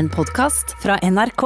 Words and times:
En 0.00 0.08
podkast 0.08 0.70
fra 0.80 0.94
NRK. 1.04 1.42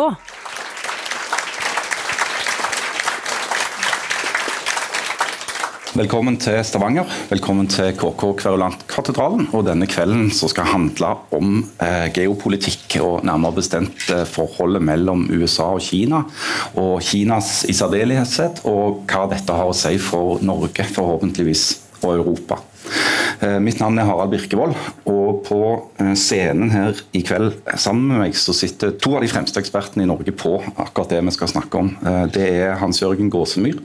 Velkommen 5.98 6.36
til 6.38 6.60
Stavanger. 6.62 7.10
Velkommen 7.32 7.66
til 7.66 7.90
KK 7.98 8.22
Kverulantkatedralen. 8.44 9.48
Og 9.58 9.64
denne 9.66 9.88
kvelden 9.90 10.30
skal 10.30 10.70
handle 10.70 11.10
om 11.34 11.64
eh, 11.82 12.06
geopolitikk, 12.14 13.00
og 13.02 13.26
nærmere 13.26 13.58
bestemt 13.58 14.06
eh, 14.14 14.22
forholdet 14.22 14.86
mellom 14.86 15.26
USA 15.34 15.72
og 15.74 15.82
Kina. 15.82 16.22
Og 16.78 17.02
Kinas 17.02 17.64
i 17.66 17.74
særdeleshet, 17.74 18.62
og 18.70 19.02
hva 19.10 19.26
dette 19.34 19.58
har 19.58 19.72
å 19.72 19.74
si 19.74 19.96
for 19.98 20.38
Norge, 20.46 20.86
forhåpentligvis, 20.94 21.66
og 22.04 22.20
Europa. 22.20 22.62
Eh, 23.40 23.58
mitt 23.62 23.80
navn 23.80 23.98
er 23.98 24.06
Harald 24.08 24.30
Birkevold, 24.32 24.74
og 25.10 25.40
på 25.46 25.60
eh, 26.00 26.12
scenen 26.18 26.70
her 26.74 26.98
i 27.16 27.22
kveld 27.26 27.56
sammen 27.80 28.06
med 28.10 28.22
meg 28.22 28.36
så 28.38 28.54
sitter 28.56 28.94
to 29.00 29.16
av 29.16 29.24
de 29.24 29.30
fremste 29.30 29.60
ekspertene 29.62 30.04
i 30.04 30.10
Norge 30.10 30.34
på 30.36 30.56
akkurat 30.70 31.14
det 31.14 31.22
vi 31.26 31.34
skal 31.34 31.50
snakke 31.50 31.80
om. 31.80 31.90
Eh, 32.04 32.20
det 32.34 32.46
er 32.60 32.78
Hans-Jørgen 32.80 33.32
Gåsemyr, 33.32 33.80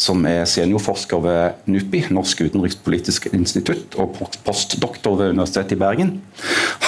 som 0.00 0.26
er 0.28 0.48
seniorforsker 0.50 1.22
ved 1.24 1.70
NUPI, 1.70 2.06
Norsk 2.16 2.42
utenrikspolitisk 2.48 3.30
institutt, 3.36 3.98
og 4.00 4.18
postdoktor 4.46 5.18
ved 5.20 5.36
Universitetet 5.36 5.76
i 5.76 5.80
Bergen. 5.80 6.14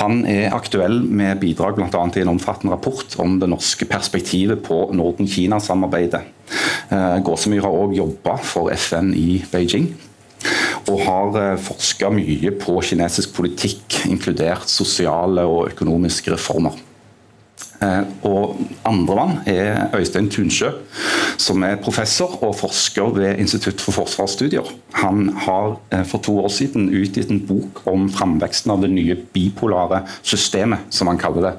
Han 0.00 0.24
er 0.28 0.56
aktuell 0.56 1.02
med 1.04 1.40
bidrag 1.42 1.78
bl.a. 1.78 2.04
i 2.16 2.24
en 2.24 2.34
omfattende 2.34 2.74
rapport 2.74 3.16
om 3.22 3.38
det 3.40 3.50
norske 3.50 3.86
perspektivet 3.90 4.64
på 4.66 4.86
Norden-Kina-samarbeidet. 4.96 6.24
Gåsemyr 7.22 7.62
har 7.62 7.76
òg 7.84 7.92
jobba 7.94 8.34
for 8.42 8.72
FN 8.74 9.12
i 9.14 9.42
Beijing 9.52 9.92
og 10.88 11.02
har 11.06 11.40
eh, 11.40 11.58
forska 11.60 12.12
mye 12.14 12.54
på 12.60 12.78
kinesisk 12.84 13.34
politikk, 13.36 14.02
inkludert 14.10 14.70
sosiale 14.70 15.44
og 15.48 15.72
økonomiske 15.74 16.32
reformer. 16.34 16.78
Eh, 17.80 18.02
og 18.28 18.58
Andremann 18.84 19.38
er 19.48 19.88
Øystein 19.96 20.28
Tunsjø, 20.28 20.68
som 21.40 21.62
er 21.64 21.78
professor 21.80 22.34
og 22.44 22.52
forsker 22.58 23.08
ved 23.16 23.38
Institutt 23.40 23.80
for 23.80 23.96
forsvarsstudier. 24.02 24.68
Han 25.00 25.30
har 25.46 25.78
eh, 25.92 26.04
for 26.04 26.20
to 26.20 26.36
år 26.42 26.52
siden 26.52 26.90
utgitt 26.92 27.32
en 27.32 27.40
bok 27.48 27.80
om 27.88 28.10
framveksten 28.12 28.74
av 28.74 28.84
det 28.84 28.92
nye 28.92 29.16
bipolare 29.16 30.02
systemet, 30.20 30.90
som 30.92 31.08
han 31.08 31.20
kaller 31.20 31.48
det. 31.48 31.54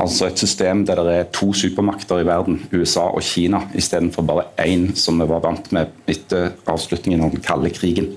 Altså 0.00 0.30
et 0.30 0.40
system 0.40 0.86
der 0.88 1.04
det 1.04 1.16
er 1.18 1.32
to 1.36 1.52
supermakter 1.52 2.24
i 2.24 2.28
verden, 2.28 2.62
USA 2.72 3.10
og 3.10 3.22
Kina, 3.22 3.66
istedenfor 3.76 4.24
bare 4.24 4.48
én, 4.64 4.94
som 4.96 5.20
vi 5.20 5.28
var 5.28 5.44
vant 5.44 5.72
med 5.76 5.92
etter 6.08 6.54
avslutningen 6.64 7.20
av 7.20 7.36
den 7.36 7.44
kalde 7.44 7.74
krigen. 7.76 8.14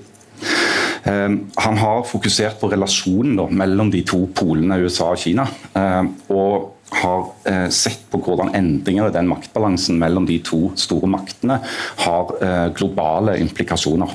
Ehm, 1.08 1.38
han 1.56 1.78
har 1.80 2.04
fokusert 2.08 2.60
på 2.60 2.68
relasjonen 2.72 3.54
mellom 3.56 3.90
de 3.92 4.02
to 4.06 4.26
polene 4.36 4.80
USA 4.84 5.10
og 5.14 5.22
Kina. 5.22 5.46
Ehm, 5.78 6.12
og 6.32 6.76
har 7.00 7.28
eh, 7.46 7.68
sett 7.72 8.02
på 8.10 8.18
hvordan 8.24 8.52
endringer 8.58 9.08
i 9.08 9.14
den 9.14 9.30
maktbalansen 9.30 9.98
mellom 10.00 10.26
de 10.26 10.40
to 10.44 10.72
store 10.78 11.08
maktene 11.10 11.60
har 12.02 12.34
eh, 12.42 12.66
globale 12.76 13.38
implikasjoner. 13.40 14.14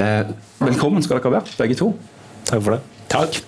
Ehm, 0.00 0.34
velkommen 0.62 1.04
skal 1.04 1.20
dere 1.20 1.36
være, 1.38 1.56
begge 1.60 1.78
to. 1.78 1.92
Takk 2.48 2.62
for 2.62 2.76
det. 2.76 2.82
Takk. 3.12 3.42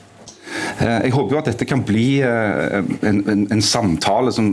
Jeg 0.74 1.10
håper 1.14 1.34
jo 1.34 1.38
at 1.38 1.48
dette 1.48 1.66
kan 1.66 1.82
bli 1.86 2.18
eh, 2.22 2.80
en, 3.06 3.22
en, 3.30 3.46
en, 3.54 3.62
samtale 3.62 4.32
som 4.34 4.50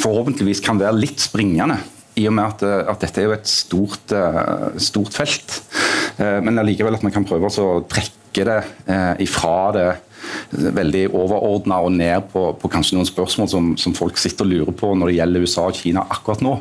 forhåpentligvis 0.00 0.62
kan 0.64 0.80
være 0.80 0.96
litt 0.98 1.22
springende. 1.22 1.76
I 2.18 2.28
og 2.30 2.36
med 2.36 2.46
at, 2.46 2.62
at 2.94 3.02
dette 3.02 3.20
er 3.20 3.26
jo 3.26 3.34
et 3.34 3.48
stort, 3.50 4.12
stort 4.78 5.16
felt. 5.18 5.56
Eh, 6.16 6.40
men 6.44 6.58
allikevel 6.60 6.96
at 6.98 7.04
man 7.06 7.14
kan 7.14 7.26
prøve 7.26 7.50
å 7.50 7.78
trekke 7.90 8.46
det 8.46 8.60
eh, 8.90 9.12
ifra 9.24 9.56
det 9.74 9.88
veldig 10.50 11.08
overordna 11.10 11.80
og 11.84 11.92
ned 11.94 12.28
på, 12.32 12.46
på, 12.60 12.70
kanskje 12.72 12.98
noen 12.98 13.08
spørsmål 13.08 13.50
som, 13.50 13.72
som, 13.80 13.96
folk 13.96 14.18
sitter 14.20 14.46
og 14.46 14.52
lurer 14.52 14.76
på 14.76 14.92
når 14.94 15.10
det 15.10 15.18
gjelder 15.18 15.46
USA 15.46 15.66
og 15.68 15.78
Kina 15.78 16.04
akkurat 16.10 16.44
nå. 16.44 16.54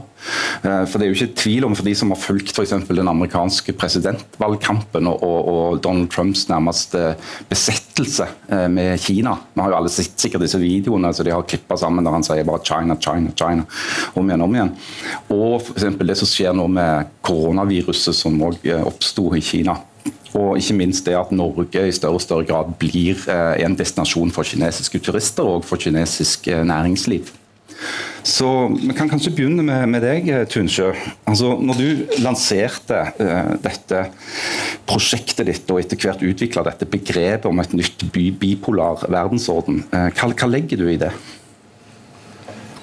Eh, 0.64 0.84
for 0.90 0.98
Det 0.98 1.06
er 1.06 1.12
jo 1.12 1.18
ikke 1.18 1.42
tvil 1.44 1.68
om 1.68 1.78
for 1.78 1.88
de 1.88 1.96
som 1.98 2.14
har 2.14 2.22
fulgt 2.22 2.54
for 2.54 2.68
den 2.94 3.12
amerikanske 3.12 3.76
presidentvalgkampen 3.80 5.10
og, 5.12 5.24
og, 5.24 5.80
Donald 5.84 6.12
Trumps 6.14 6.46
nærmeste 6.50 7.16
besettelse 7.50 8.28
med 8.70 9.00
Kina. 9.02 9.36
Vi 9.54 9.62
har 9.62 9.72
jo 9.72 9.78
alle 9.78 9.92
sett 9.92 10.20
sikkert 10.20 10.44
disse 10.46 10.60
videoene 10.62 11.12
så 11.14 11.26
de 11.26 11.34
har 11.34 11.46
klippa 11.48 11.78
sammen 11.80 12.06
der 12.06 12.14
han 12.14 12.26
sier 12.26 12.46
bare 12.48 12.64
China, 12.66 12.98
China, 13.02 13.34
China 13.38 13.66
om 14.20 14.30
igjen 14.30 14.46
om 14.46 14.58
igjen. 14.58 14.76
Og 15.34 15.56
for 15.66 16.06
det 16.06 16.18
som 16.20 16.30
skjer 16.30 16.54
nå 16.58 16.68
med 16.72 17.10
koronaviruset 17.26 18.16
som 18.18 18.38
òg 18.46 18.68
oppsto 18.84 19.32
i 19.38 19.42
Kina. 19.44 19.78
Og 20.34 20.58
ikke 20.58 20.78
minst 20.78 21.06
det 21.06 21.14
at 21.18 21.32
Norge 21.36 21.86
i 21.86 21.94
større 21.94 22.18
og 22.18 22.24
større 22.24 22.48
grad 22.50 22.74
blir 22.82 23.20
eh, 23.30 23.64
en 23.66 23.78
destinasjon 23.78 24.34
for 24.34 24.48
kinesiske 24.48 25.02
turister 25.06 25.46
og 25.46 25.66
for 25.68 25.82
kinesisk 25.82 26.50
eh, 26.50 26.64
næringsliv. 26.66 27.30
Så 28.24 28.48
Vi 28.80 28.94
kan 28.96 29.10
kanskje 29.12 29.34
begynne 29.36 29.64
med, 29.68 29.86
med 29.92 30.02
deg, 30.06 30.30
eh, 30.32 30.46
Tunsjø. 30.48 30.94
Altså, 31.28 31.54
når 31.60 31.80
du 31.80 32.20
lanserte 32.24 33.02
uh, 33.20 33.54
dette 33.62 34.06
prosjektet 34.88 35.50
ditt 35.50 35.70
og 35.74 35.82
etter 35.82 36.00
hvert 36.00 36.24
utvikla 36.24 36.64
dette 36.70 36.88
begrepet 36.88 37.50
om 37.50 37.60
et 37.60 37.76
nytt 37.76 38.06
by, 38.16 38.30
bipolar 38.40 39.04
verdensorden, 39.12 39.84
uh, 39.92 40.08
hva, 40.16 40.32
hva, 40.32 40.50
legger 40.50 40.80
du 40.80 40.88
i 40.88 41.00
det? 41.02 41.12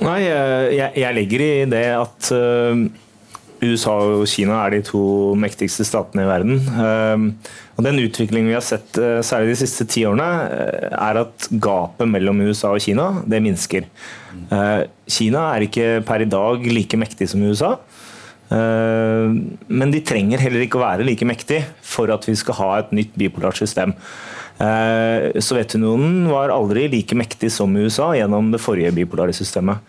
Nei, 0.00 0.18
jeg, 0.28 0.92
jeg 0.96 1.16
legger 1.16 1.46
i 1.46 1.54
det 1.72 1.86
at 1.96 2.34
uh 2.36 3.08
USA 3.60 3.93
og 4.21 4.25
Kina 4.31 4.56
er 4.65 4.75
de 4.75 4.81
to 4.87 5.00
mektigste 5.38 5.84
statene 5.84 6.25
i 6.25 6.28
verden. 6.28 6.56
Ehm, 6.81 7.26
og 7.76 7.84
Den 7.84 8.00
utviklingen 8.03 8.48
vi 8.48 8.56
har 8.56 8.65
sett 8.65 8.98
eh, 9.00 9.21
særlig 9.25 9.54
de 9.54 9.60
siste 9.62 9.87
ti 9.88 10.04
årene, 10.09 10.28
eh, 10.48 10.88
er 10.97 11.21
at 11.25 11.48
gapet 11.53 12.09
mellom 12.09 12.41
USA 12.47 12.72
og 12.75 12.81
Kina 12.84 13.10
det 13.28 13.43
minsker. 13.44 13.88
Eh, 14.50 14.82
Kina 15.10 15.47
er 15.54 15.66
ikke 15.66 15.88
per 16.09 16.25
i 16.25 16.31
dag 16.31 16.66
like 16.66 17.00
mektig 17.00 17.31
som 17.32 17.44
USA. 17.44 17.76
Men 18.50 19.92
de 19.94 20.00
trenger 20.03 20.41
heller 20.42 20.65
ikke 20.65 20.81
å 20.81 20.82
være 20.82 21.04
like 21.06 21.22
mektig 21.22 21.60
for 21.87 22.10
at 22.10 22.25
vi 22.27 22.34
skal 22.34 22.56
ha 22.59 22.71
et 22.81 22.88
nytt 22.98 23.12
bipolart 23.15 23.60
system. 23.60 23.92
Eh, 24.60 25.41
Sovjetunionen 25.41 26.26
var 26.28 26.53
aldri 26.53 26.84
like 26.93 27.16
mektig 27.16 27.48
som 27.54 27.72
USA 27.81 28.10
gjennom 28.12 28.50
det 28.53 28.60
forrige 28.60 28.93
bipolare 28.93 29.32
systemet. 29.32 29.81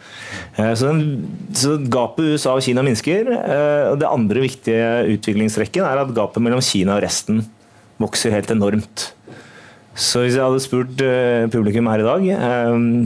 Eh, 0.56 0.72
så, 0.80 0.94
den, 0.94 1.26
så 1.52 1.76
Gapet 1.92 2.38
USA 2.38 2.56
og 2.56 2.64
Kina 2.64 2.84
minsker. 2.86 3.34
Eh, 3.36 3.90
og 3.92 4.00
Det 4.00 4.08
andre 4.08 4.46
viktige 4.46 4.86
utviklingsrekken 5.18 5.84
er 5.88 6.06
at 6.06 6.14
gapet 6.16 6.44
mellom 6.44 6.64
Kina 6.64 6.96
og 6.96 7.04
resten 7.04 7.44
vokser 8.02 8.32
helt 8.34 8.54
enormt. 8.54 9.12
Så 9.92 10.24
hvis 10.24 10.38
jeg 10.38 10.46
hadde 10.46 10.64
spurt 10.64 11.02
publikum 11.52 11.90
her 11.92 12.00
i 12.00 12.06
dag 12.08 12.28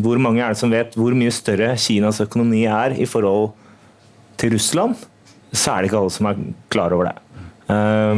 hvor 0.06 0.20
mange 0.22 0.44
er 0.46 0.54
det 0.54 0.60
som 0.60 0.70
vet 0.70 0.94
hvor 0.94 1.16
mye 1.18 1.34
større 1.34 1.72
Kinas 1.82 2.22
økonomi 2.22 2.62
er 2.70 2.94
i 2.94 3.08
forhold 3.10 3.56
til 4.38 4.54
Russland, 4.54 4.94
så 5.50 5.74
er 5.74 5.82
det 5.82 5.90
ikke 5.90 6.04
alle 6.04 6.14
som 6.14 6.30
er 6.30 6.44
klar 6.70 6.94
over 6.94 7.10
det. 7.10 7.16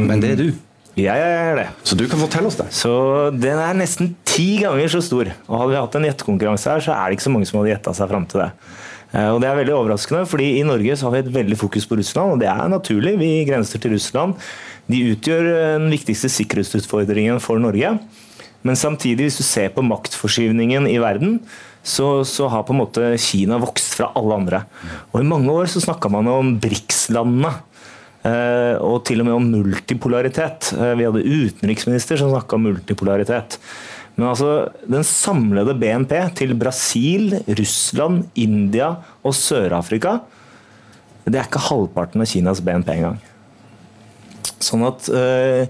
Men 0.04 0.20
det 0.20 0.34
er 0.34 0.42
du? 0.42 0.50
Jeg 0.98 1.22
er 1.22 1.58
det. 1.60 1.66
Så 1.86 1.94
du 1.98 2.04
kan 2.10 2.20
fortelle 2.20 2.50
oss 2.50 2.58
det? 2.58 2.68
Så 2.74 2.92
Den 3.34 3.60
er 3.62 3.76
nesten 3.78 4.14
ti 4.26 4.58
ganger 4.64 4.90
så 4.90 5.02
stor. 5.04 5.30
Og 5.46 5.54
Hadde 5.60 5.72
vi 5.72 5.80
hatt 5.80 5.98
en 5.98 6.06
gjettekonkurranse 6.08 6.74
her, 6.74 6.84
så 6.84 6.94
er 6.96 7.06
det 7.06 7.18
ikke 7.18 7.28
så 7.28 7.34
mange 7.34 7.48
som 7.48 7.60
hadde 7.60 7.72
gjetta 7.74 7.94
seg 7.96 8.10
fram 8.10 8.26
til 8.28 8.42
det. 8.42 8.50
Eh, 9.12 9.28
og 9.30 9.40
Det 9.40 9.48
er 9.48 9.60
veldig 9.60 9.76
overraskende, 9.76 10.24
fordi 10.28 10.48
i 10.58 10.66
Norge 10.66 10.96
så 10.98 11.06
har 11.06 11.16
vi 11.16 11.22
et 11.24 11.34
veldig 11.38 11.58
fokus 11.60 11.86
på 11.86 11.98
Russland, 12.00 12.34
og 12.34 12.42
det 12.42 12.50
er 12.50 12.72
naturlig. 12.72 13.14
Vi 13.20 13.30
grenser 13.48 13.82
til 13.82 13.94
Russland. 13.94 14.34
De 14.88 15.04
utgjør 15.12 15.50
den 15.78 15.90
viktigste 15.92 16.30
sikkerhetsutfordringen 16.32 17.40
for 17.44 17.60
Norge. 17.62 17.98
Men 18.66 18.76
samtidig, 18.76 19.28
hvis 19.28 19.38
du 19.38 19.46
ser 19.46 19.70
på 19.70 19.84
maktforskyvningen 19.86 20.88
i 20.90 20.98
verden, 20.98 21.38
så, 21.88 22.24
så, 22.26 22.48
har 22.50 22.64
på 22.66 22.74
en 22.74 22.82
måte 22.82 23.12
Kina 23.22 23.56
vokst 23.62 23.94
fra 23.96 24.10
alle 24.18 24.34
andre. 24.34 24.62
Og 25.12 25.22
I 25.22 25.28
mange 25.28 25.52
år 25.52 25.70
så 25.70 25.80
snakka 25.80 26.10
man 26.12 26.28
om 26.28 26.56
BRICS-landene. 26.60 27.52
Eh, 28.28 28.74
og 28.84 29.04
til 29.08 29.22
og 29.22 29.28
med 29.28 29.36
om 29.36 29.52
multipolaritet. 29.58 30.72
Eh, 30.76 30.96
vi 30.98 31.06
hadde 31.08 31.24
utenriksminister 31.24 32.20
som 32.20 32.32
snakka 32.32 32.58
om 32.58 32.66
multipolaritet. 32.68 33.56
Men 34.18 34.32
altså, 34.32 34.68
den 34.84 35.06
samlede 35.06 35.76
BNP 35.78 36.12
til 36.40 36.56
Brasil, 36.58 37.38
Russland, 37.46 38.26
India 38.36 38.96
og 39.22 39.36
Sør-Afrika 39.38 40.18
det 41.28 41.38
er 41.38 41.48
ikke 41.48 41.62
halvparten 41.68 42.22
av 42.22 42.28
Kinas 42.30 42.62
BNP 42.64 42.90
engang. 42.94 43.18
Sånn 44.64 44.84
at 44.88 45.08
eh, 45.12 45.68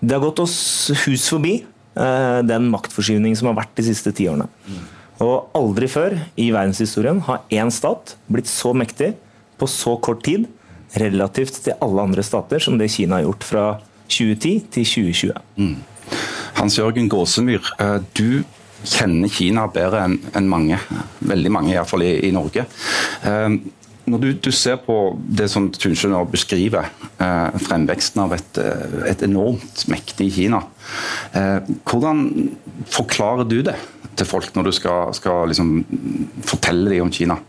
det 0.00 0.16
har 0.16 0.22
gått 0.22 0.42
oss 0.44 0.56
hus 1.04 1.28
forbi, 1.32 1.58
eh, 1.60 2.40
den 2.46 2.70
maktforskyvningen 2.72 3.38
som 3.38 3.50
har 3.50 3.58
vært 3.60 3.74
de 3.78 3.86
siste 3.90 4.14
tiårene. 4.16 4.48
Og 5.22 5.54
aldri 5.56 5.88
før 5.90 6.16
i 6.40 6.48
verdenshistorien 6.54 7.20
har 7.28 7.44
én 7.54 7.70
stat 7.72 8.16
blitt 8.32 8.50
så 8.50 8.72
mektig 8.76 9.12
på 9.60 9.68
så 9.70 9.94
kort 10.02 10.24
tid 10.26 10.48
relativt 11.00 11.62
til 11.66 11.76
alle 11.82 12.06
andre 12.08 12.22
stater, 12.26 12.62
som 12.62 12.78
det 12.78 12.92
Kina 12.94 13.18
har 13.18 13.28
gjort 13.28 13.46
fra 13.48 13.64
2010 14.08 14.54
til 14.70 14.86
2020. 14.86 15.32
Mm. 15.56 15.76
Hans-Jørgen 16.54 17.08
Gåsemyr, 17.08 17.72
eh, 17.80 18.00
du 18.14 18.44
kjenner 18.84 19.32
Kina 19.32 19.66
bedre 19.72 20.04
enn 20.04 20.50
mange, 20.50 20.78
veldig 21.24 21.52
mange 21.52 21.72
iallfall 21.72 22.04
i, 22.04 22.12
i 22.28 22.34
Norge. 22.34 22.66
Eh, 23.24 23.56
når 24.04 24.20
du, 24.20 24.28
du, 24.36 24.50
ser 24.52 24.76
på 24.84 25.16
det 25.16 25.46
som 25.48 25.70
Tunsjø 25.72 26.10
nå 26.12 26.20
beskriver, 26.28 26.90
eh, 27.24 27.56
fremveksten 27.64 28.20
av 28.26 28.34
et, 28.36 28.60
et, 29.08 29.24
enormt 29.24 29.86
mektig 29.88 30.28
Kina, 30.36 30.60
hvordan 31.32 32.20
forklarer 32.92 33.48
du 33.48 33.62
det 33.64 33.78
til 34.14 34.28
folk 34.28 34.52
når 34.54 34.68
du 34.68 34.72
skal, 34.76 35.14
skal 35.16 35.48
liksom 35.50 35.72
fortelle 36.44 36.92
dem 36.92 37.08
om 37.08 37.12
Kina? 37.14 37.40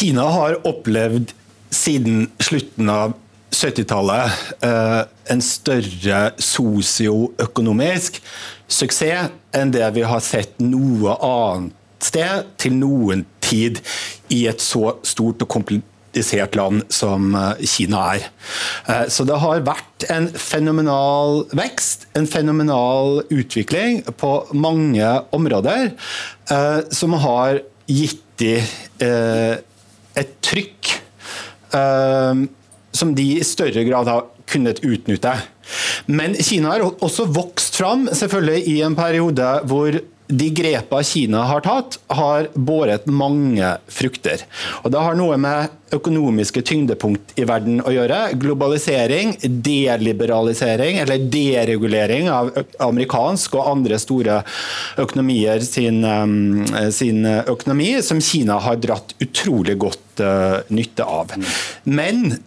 Kina 0.00 0.22
har 0.32 0.54
opplevd 0.64 1.34
siden 1.76 2.22
slutten 2.40 2.88
av 2.88 3.12
70-tallet 3.52 4.62
eh, 4.64 5.02
en 5.34 5.42
større 5.44 6.20
sosioøkonomisk 6.40 8.16
suksess 8.64 9.28
enn 9.52 9.74
det 9.74 9.84
vi 9.98 10.06
har 10.08 10.24
sett 10.24 10.56
noe 10.64 11.18
annet 11.20 11.76
sted 12.00 12.48
til 12.56 12.78
noen 12.80 13.26
tid 13.44 13.82
i 14.32 14.46
et 14.48 14.64
så 14.64 14.94
stort 15.04 15.44
og 15.44 15.52
komplisert 15.52 16.56
land 16.56 16.86
som 16.88 17.36
eh, 17.36 17.60
Kina 17.68 18.08
er. 18.14 18.28
Eh, 18.88 19.06
så 19.12 19.28
det 19.28 19.36
har 19.44 19.68
vært 19.68 20.08
en 20.08 20.32
fenomenal 20.32 21.42
vekst, 21.52 22.08
en 22.16 22.30
fenomenal 22.30 23.26
utvikling 23.28 24.06
på 24.16 24.36
mange 24.56 25.12
områder, 25.36 25.92
som 26.88 27.20
har 27.20 27.60
gitt 27.84 28.24
de 28.40 28.56
et 30.20 30.36
trykk 30.44 30.96
som 31.70 33.12
de 33.14 33.26
i 33.36 33.44
større 33.46 33.84
grad 33.86 34.08
har 34.10 34.24
kunnet 34.50 34.80
utnytte. 34.82 35.34
Men 36.10 36.34
Kina 36.34 36.74
har 36.74 36.86
også 36.88 37.28
vokst 37.30 37.78
fram 37.78 38.08
selvfølgelig 38.10 38.64
i 38.72 38.80
en 38.82 38.96
periode 38.98 39.52
hvor 39.70 40.00
de 40.30 40.46
grepene 40.54 41.06
Kina 41.06 41.42
har 41.48 41.62
tatt, 41.64 41.96
har 42.14 42.48
båret 42.54 43.06
mange 43.10 43.66
frukter. 43.90 44.44
Og 44.84 44.92
Det 44.94 45.02
har 45.02 45.16
noe 45.18 45.38
med 45.40 45.94
økonomiske 45.94 46.62
tyngdepunkt 46.66 47.34
i 47.40 47.46
verden 47.48 47.80
å 47.82 47.90
gjøre. 47.90 48.20
Globalisering, 48.38 49.34
deliberalisering 49.42 51.00
eller 51.02 51.26
deregulering 51.32 52.30
av 52.30 52.52
amerikansk 52.78 53.58
og 53.58 53.72
andre 53.72 53.98
store 53.98 54.40
økonomier 55.02 55.64
sin, 55.66 56.04
um, 56.04 56.62
sin 56.94 57.26
økonomi, 57.26 57.96
som 58.06 58.22
Kina 58.22 58.60
har 58.62 58.78
dratt 58.78 59.16
utrolig 59.18 59.78
godt 59.82 59.99
uh, 60.18 60.60
nytte 60.74 61.06
av. 61.06 61.36
Men 61.84 62.40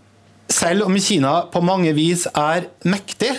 selv 0.51 0.87
om 0.87 0.99
Kina 0.99 1.33
på 1.53 1.61
mange 1.65 1.93
vis 1.97 2.27
er 2.29 2.67
mektig, 2.89 3.31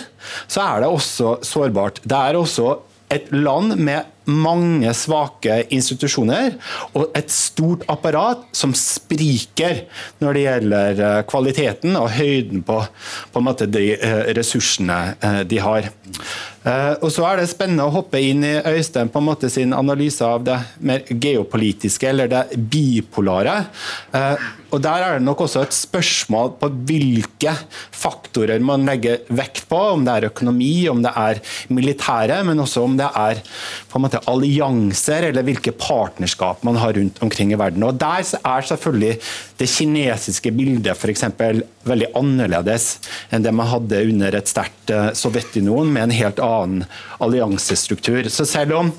så 0.47 0.65
er 0.65 0.83
det 0.83 0.91
også 0.91 1.37
sårbart. 1.45 2.01
Det 2.03 2.17
er 2.17 2.39
også 2.39 2.79
et 3.13 3.29
land 3.35 3.77
med 3.77 4.14
mange 4.25 4.91
svake 4.97 5.61
institusjoner 5.73 6.55
og 6.97 7.13
et 7.17 7.31
stort 7.33 7.85
apparat 7.91 8.45
som 8.55 8.73
spriker 8.77 9.85
når 10.23 10.37
det 10.37 10.43
gjelder 10.45 11.03
eh, 11.07 11.21
kvaliteten 11.29 11.95
og 11.99 12.11
høyden 12.15 12.65
på, 12.65 12.81
på 13.33 13.45
de 13.65 13.85
eh, 13.95 14.21
ressursene 14.37 14.99
eh, 15.19 15.41
de 15.47 15.61
har. 15.61 15.89
Og 16.65 17.11
så 17.13 17.21
er 17.29 17.37
det 17.37 17.51
spennende 17.51 17.85
å 17.85 17.93
hoppe 17.93 18.17
inn 18.25 18.39
i 18.41 18.55
Øystein 18.57 19.11
på 19.13 19.21
en 19.21 19.27
måte 19.27 19.51
sin 19.53 19.69
analyse 19.77 20.25
av 20.25 20.41
det 20.47 20.55
mer 20.81 21.03
geopolitiske, 21.05 22.07
eller 22.09 22.31
det 22.31 22.57
bipolare. 22.57 23.59
Og 24.75 24.81
Der 24.83 25.03
er 25.03 25.13
det 25.15 25.23
nok 25.23 25.45
også 25.45 25.61
et 25.63 25.75
spørsmål 25.75 26.55
på 26.59 26.67
hvilke 26.89 27.53
faktorer 27.95 28.59
man 28.59 28.83
legger 28.87 29.21
vekt 29.31 29.69
på. 29.69 29.79
Om 29.95 30.03
det 30.03 30.15
er 30.15 30.27
økonomi, 30.31 30.73
om 30.91 31.03
det 31.05 31.13
er 31.15 31.39
militære, 31.69 32.41
men 32.43 32.59
også 32.59 32.83
om 32.83 32.97
det 32.99 33.07
er 33.07 33.39
på 33.87 33.99
en 33.99 34.03
måte 34.03 34.14
allianser 34.29 35.29
eller 35.29 35.45
hvilke 35.45 35.73
partnerskap 35.75 36.63
man 36.67 36.79
har 36.81 36.95
rundt 36.97 37.21
omkring 37.25 37.53
i 37.53 37.59
verden. 37.59 37.83
Og 37.87 37.99
Der 37.99 38.23
er 38.23 38.67
selvfølgelig 38.69 39.19
det 39.59 39.69
kinesiske 39.69 40.51
bildet 40.55 40.97
for 40.97 41.11
eksempel, 41.11 41.63
veldig 41.85 42.11
annerledes 42.17 42.95
enn 43.33 43.45
det 43.45 43.53
man 43.53 43.69
hadde 43.69 44.05
under 44.09 44.35
et 44.37 44.49
sterkt 44.49 44.93
Sovjetunionen, 45.17 45.93
med 45.93 46.07
en 46.07 46.15
helt 46.15 46.39
annen 46.43 46.85
alliansestruktur. 47.23 48.29
Så 48.29 48.45
selv 48.49 48.79
om 48.79 48.91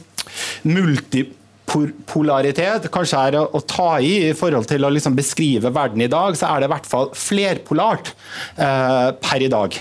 multi 0.67 1.27
polaritet 1.67 2.87
kanskje 2.95 3.23
er 3.29 3.39
å, 3.43 3.61
ta 3.67 3.97
i 4.01 4.29
i 4.29 4.35
forhold 4.39 4.69
til 4.71 4.87
å 4.87 4.93
liksom 4.93 5.17
beskrive 5.19 5.73
verden 5.75 6.05
i 6.05 6.11
dag, 6.11 6.37
så 6.39 6.51
er 6.51 6.63
det 6.63 6.71
i 6.71 6.75
hvert 6.75 6.89
fall 6.89 7.11
flerpolart 7.17 8.13
eh, 8.55 9.11
per 9.21 9.43
i 9.43 9.51
dag. 9.53 9.77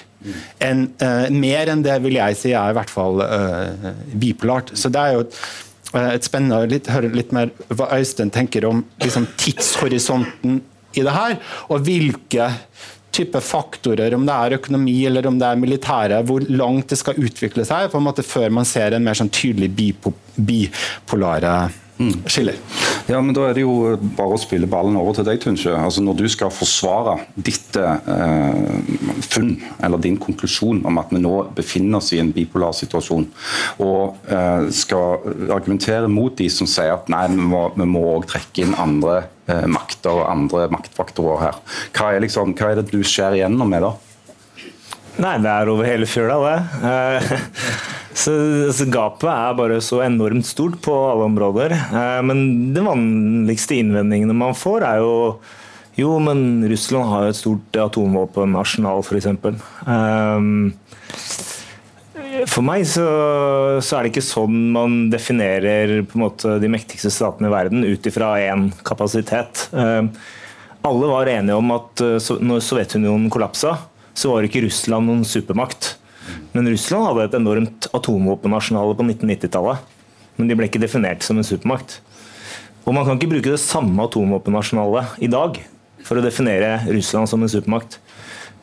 En, 0.64 0.88
uh, 1.02 1.28
mer 1.34 1.72
enn 1.72 1.84
det 1.86 1.96
vil 2.04 2.18
jeg 2.20 2.40
si 2.40 2.54
er 2.56 2.74
i 2.74 2.78
hvert 2.78 2.92
fall 2.92 3.22
uh, 3.22 3.94
bipolart. 4.14 4.74
Så 4.78 4.92
det 4.94 5.02
er 5.02 5.16
jo 5.18 5.24
et, 5.26 5.40
eh, 5.94 6.10
et 6.16 6.28
spennende 6.28 6.62
å 6.64 6.96
høre 6.96 7.14
litt 7.16 7.34
mer 7.36 7.54
hva 7.70 7.92
Øystein 7.98 8.34
tenker 8.34 8.68
om 8.70 8.84
liksom, 9.04 9.28
tidshorisonten 9.42 10.62
i 10.96 11.04
det 11.04 11.16
her, 11.16 11.40
og 11.68 11.84
hvilke 11.84 12.50
type 13.16 13.40
faktorer, 13.44 14.14
om 14.16 14.26
det 14.28 14.36
er 14.36 14.58
økonomi 14.58 14.98
eller 15.08 15.28
om 15.28 15.38
det 15.40 15.48
er 15.48 15.60
militære, 15.60 16.20
hvor 16.28 16.44
langt 16.52 16.92
det 16.92 17.00
skal 17.00 17.20
utvikle 17.20 17.64
seg 17.68 17.88
på 17.92 18.00
en 18.00 18.08
måte 18.10 18.26
før 18.28 18.52
man 18.52 18.68
ser 18.68 18.96
en 18.96 19.04
mer 19.04 19.16
sånn 19.16 19.32
tydelig 19.32 19.72
bipolare 20.36 21.56
Mm. 21.96 22.26
skiller. 22.28 22.58
Ja, 23.08 23.22
men 23.22 23.36
Da 23.36 23.46
er 23.48 23.54
det 23.56 23.62
jo 23.64 23.96
bare 24.18 24.36
å 24.36 24.42
spille 24.42 24.68
ballen 24.68 24.98
over 25.00 25.16
til 25.16 25.28
deg, 25.28 25.40
Tunsjø. 25.40 25.76
Altså, 25.78 26.02
når 26.04 26.18
du 26.20 26.26
skal 26.32 26.52
forsvare 26.52 27.20
ditt 27.36 27.78
eh, 27.80 28.82
funn, 29.24 29.54
eller 29.84 30.02
din 30.04 30.18
konklusjon 30.20 30.84
om 30.88 31.00
at 31.00 31.14
vi 31.14 31.22
nå 31.24 31.36
befinner 31.56 32.02
oss 32.02 32.12
i 32.16 32.20
en 32.20 32.34
bipolar 32.36 32.76
situasjon, 32.76 33.28
og 33.86 34.28
eh, 34.28 34.68
skal 34.76 35.24
argumentere 35.56 36.12
mot 36.12 36.36
de 36.36 36.50
som 36.52 36.68
sier 36.68 36.96
at 36.96 37.08
nei, 37.14 37.28
vi 37.32 37.88
må 37.88 38.04
òg 38.16 38.28
trekke 38.34 38.66
inn 38.66 38.76
andre 38.76 39.22
eh, 39.48 39.68
makter 39.72 40.12
og 40.18 40.28
andre 40.28 40.68
maktfaktorer 40.74 41.46
her. 41.46 41.62
Hva 41.96 42.12
er, 42.12 42.26
liksom, 42.26 42.58
hva 42.58 42.74
er 42.74 42.82
det 42.82 42.90
du 42.92 43.00
skjærer 43.06 43.40
igjennom 43.40 43.72
med 43.72 43.86
da? 43.86 43.96
Nei, 45.16 45.36
det 45.40 45.48
er 45.52 45.70
over 45.72 45.88
hele 45.88 46.08
fjøla, 46.10 46.38
det. 46.44 46.56
Eh, 46.90 47.30
så, 48.22 48.34
så, 48.76 48.88
Gapet 48.92 49.30
er 49.32 49.56
bare 49.56 49.78
så 49.84 50.02
enormt 50.04 50.48
stort 50.48 50.82
på 50.84 50.96
alle 51.12 51.30
områder. 51.30 51.76
Eh, 51.76 52.20
men 52.28 52.74
de 52.76 52.84
vanligste 52.84 53.78
innvendingene 53.80 54.36
man 54.36 54.58
får, 54.58 54.88
er 54.90 55.04
jo 55.04 55.14
jo, 55.96 56.10
men 56.20 56.60
Russland 56.68 57.08
har 57.08 57.24
jo 57.24 57.32
et 57.32 57.38
stort 57.40 57.78
atomvåpenarsenal, 57.80 59.00
f.eks. 59.00 59.30
Um, 59.88 60.74
for 62.52 62.66
meg 62.68 62.84
så, 62.84 63.06
så, 63.80 63.96
er 63.96 64.04
det 64.04 64.12
ikke 64.12 64.26
sånn 64.28 64.58
man 64.76 64.98
definerer 65.14 66.02
måte, 66.20 66.58
de 66.60 66.68
mektigste 66.74 67.14
statene 67.16 67.48
i 67.48 67.54
verden 67.54 67.88
ut 67.88 68.12
ifra 68.12 68.34
én 68.44 68.68
kapasitet. 68.84 69.70
Alle 69.72 71.14
var 71.14 71.32
enige 71.32 71.56
om 71.64 71.72
at 71.78 72.04
når 72.44 72.60
Sovjetunionen 72.68 73.32
kollapsa, 73.32 73.78
så 74.16 74.32
var 74.32 74.48
ikke 74.48 74.64
Russland 74.66 75.10
noen 75.10 75.26
supermakt. 75.28 75.96
Men 76.56 76.70
Russland 76.72 77.06
hadde 77.10 77.28
et 77.28 77.38
enormt 77.38 77.88
atomvåpenarsenal 77.96 78.96
på 78.96 79.06
1990-tallet. 79.06 79.94
Men 80.36 80.50
de 80.50 80.58
ble 80.58 80.70
ikke 80.70 80.82
definert 80.84 81.24
som 81.24 81.40
en 81.40 81.48
supermakt. 81.48 82.00
Og 82.86 82.94
man 82.96 83.06
kan 83.06 83.18
ikke 83.18 83.34
bruke 83.34 83.54
det 83.54 83.62
samme 83.64 84.08
atomvåpennasjonalet 84.08 85.20
i 85.26 85.30
dag 85.32 85.60
for 86.06 86.20
å 86.20 86.24
definere 86.26 86.80
Russland 86.88 87.30
som 87.30 87.44
en 87.44 87.52
supermakt. 87.52 88.00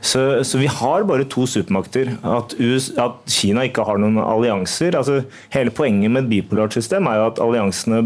Så, 0.03 0.43
så, 0.43 0.59
vi 0.59 0.67
har 0.67 1.05
bare 1.07 1.27
to 1.31 1.45
supermakter. 1.47 2.17
At, 2.27 2.57
US, 2.59 2.91
at, 2.99 3.21
Kina 3.31 3.67
ikke 3.69 3.85
har 3.87 4.01
noen 4.03 4.19
allianser. 4.23 4.97
Altså, 4.99 5.21
hele 5.55 5.75
poenget 5.75 6.11
med 6.11 6.25
et 6.25 6.33
bipolart 6.33 6.75
system 6.75 7.07
er 7.07 7.21
jo 7.21 7.27
at 7.29 7.43
alliansene 7.43 8.03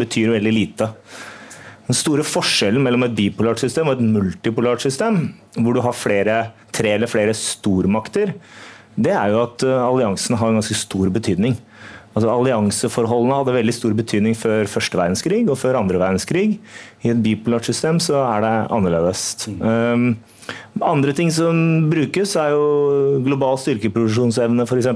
betyr 0.00 0.32
veldig 0.32 0.54
lite. 0.54 0.88
Den 1.86 1.96
store 1.96 2.24
forskjellen 2.26 2.82
mellom 2.82 3.06
et 3.06 3.14
bipolart 3.18 3.62
system 3.62 3.90
og 3.90 3.98
et 3.98 4.06
multipolart 4.16 4.82
system, 4.82 5.20
hvor 5.58 5.76
du 5.76 5.82
har 5.84 5.94
flere, 5.94 6.38
tre 6.74 6.96
eller 6.96 7.10
flere 7.10 7.34
stormakter, 7.36 8.34
det 8.96 9.12
er 9.12 9.30
jo 9.30 9.42
at 9.44 9.62
alliansen 9.62 9.86
alliansene 9.90 10.38
har 10.40 10.50
en 10.50 10.58
ganske 10.58 10.78
stor 10.78 11.10
betydning. 11.12 11.58
Altså 12.16 12.30
Allianseforholdene 12.32 13.36
hadde 13.36 13.54
veldig 13.58 13.74
stor 13.76 13.92
betydning 13.96 14.36
før 14.40 14.70
første 14.72 14.96
verdenskrig 14.96 15.42
og 15.52 15.58
før 15.60 15.76
andre 15.82 15.98
verdenskrig. 16.00 16.46
I 17.04 17.10
et 17.12 17.20
bipolart 17.20 17.68
system 17.68 18.00
så 18.00 18.22
er 18.22 18.40
det 18.40 18.52
annerledes. 18.72 19.24
Um, 19.60 20.14
andre 20.80 21.12
ting 21.12 21.28
som 21.34 21.90
brukes, 21.92 22.32
er 22.40 22.54
jo 22.54 23.20
global 23.26 23.60
styrkeproduksjonsevne, 23.60 24.64
f.eks. 24.64 24.88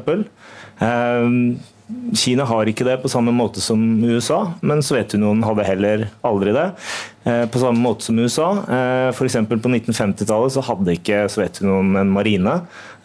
Um, 0.80 1.36
Kina 2.16 2.44
har 2.48 2.68
ikke 2.68 2.84
det 2.86 2.96
på 3.02 3.10
samme 3.10 3.32
måte 3.34 3.62
som 3.62 3.80
USA, 4.02 4.40
men 4.66 4.82
Sovjetunionen 4.84 5.44
hadde 5.46 5.66
heller 5.66 6.04
aldri 6.26 6.54
det. 6.56 6.66
Eh, 7.28 7.44
på 7.50 7.62
samme 7.62 7.82
måte 7.82 8.06
som 8.06 8.18
USA. 8.18 8.50
Eh, 8.64 9.08
F.eks. 9.12 9.38
på 9.50 9.70
1950-tallet 9.70 10.54
så 10.56 10.64
hadde 10.66 10.96
ikke 10.96 11.24
Sovjetunionen 11.30 12.00
en 12.02 12.12
marine. 12.14 12.56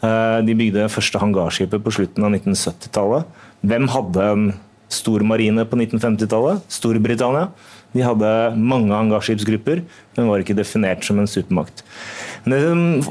Eh, 0.01 0.39
de 0.45 0.57
bygde 0.57 0.89
første 0.93 1.21
hangarskipet 1.21 1.85
på 1.85 1.93
slutten 1.97 2.25
av 2.25 2.33
1970-tallet. 2.33 3.29
Hvem 3.65 3.89
hadde 3.93 4.27
en 4.33 4.49
stor 4.93 5.25
marine 5.27 5.65
på 5.69 5.79
1950-tallet? 5.79 6.65
Storbritannia. 6.71 7.49
De 7.95 8.03
hadde 8.03 8.29
mange 8.59 8.91
hangarskipsgrupper, 8.91 9.85
men 10.17 10.29
var 10.29 10.43
ikke 10.43 10.57
definert 10.57 11.05
som 11.07 11.21
en 11.21 11.29
supermakt. 11.29 11.85
Det 12.45 12.59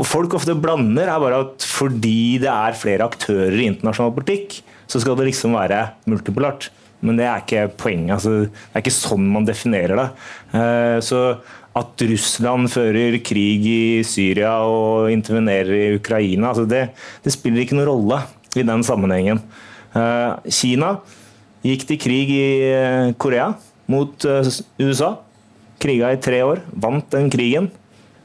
folk 0.07 0.37
ofte 0.37 0.55
blander, 0.59 1.09
er 1.09 1.23
bare 1.23 1.41
at 1.47 1.65
fordi 1.67 2.37
det 2.43 2.51
er 2.53 2.77
flere 2.79 3.07
aktører 3.09 3.57
i 3.57 3.71
internasjonal 3.71 4.13
politikk, 4.15 4.61
så 4.91 5.01
skal 5.03 5.19
det 5.19 5.29
liksom 5.31 5.57
være 5.57 5.87
multipolart. 6.11 6.71
men 7.05 7.19
det 7.19 7.27
er 7.29 7.43
ikke 7.43 7.67
poenget. 7.77 8.15
Altså, 8.17 8.31
det 8.49 8.73
er 8.73 8.81
ikke 8.81 8.95
sånn 8.95 9.27
man 9.29 9.45
definerer 9.45 9.99
det. 9.99 10.07
Eh, 10.57 10.99
så 11.05 11.19
at 11.77 12.05
Russland 12.09 12.71
fører 12.73 13.19
krig 13.21 13.67
i 13.69 14.01
Syria 14.07 14.55
og 14.65 15.11
intervenerer 15.13 15.75
i 15.75 15.99
Ukraina, 15.99 16.53
altså 16.53 16.65
det, 16.71 16.87
det 17.21 17.35
spiller 17.35 17.65
ikke 17.65 17.77
noen 17.77 17.91
rolle 17.91 18.23
i 18.57 18.65
den 18.65 18.87
sammenhengen. 18.87 19.43
Eh, 19.93 20.49
Kina 20.49 20.95
gikk 21.67 21.85
til 21.91 22.01
krig 22.01 22.33
i 22.33 22.49
eh, 22.71 23.13
Korea 23.21 23.53
mot 23.91 24.25
USA. 24.81 25.13
Kriga 25.83 26.15
i 26.15 26.23
tre 26.25 26.41
år, 26.47 26.65
vant 26.73 27.11
den 27.13 27.29
krigen. 27.29 27.69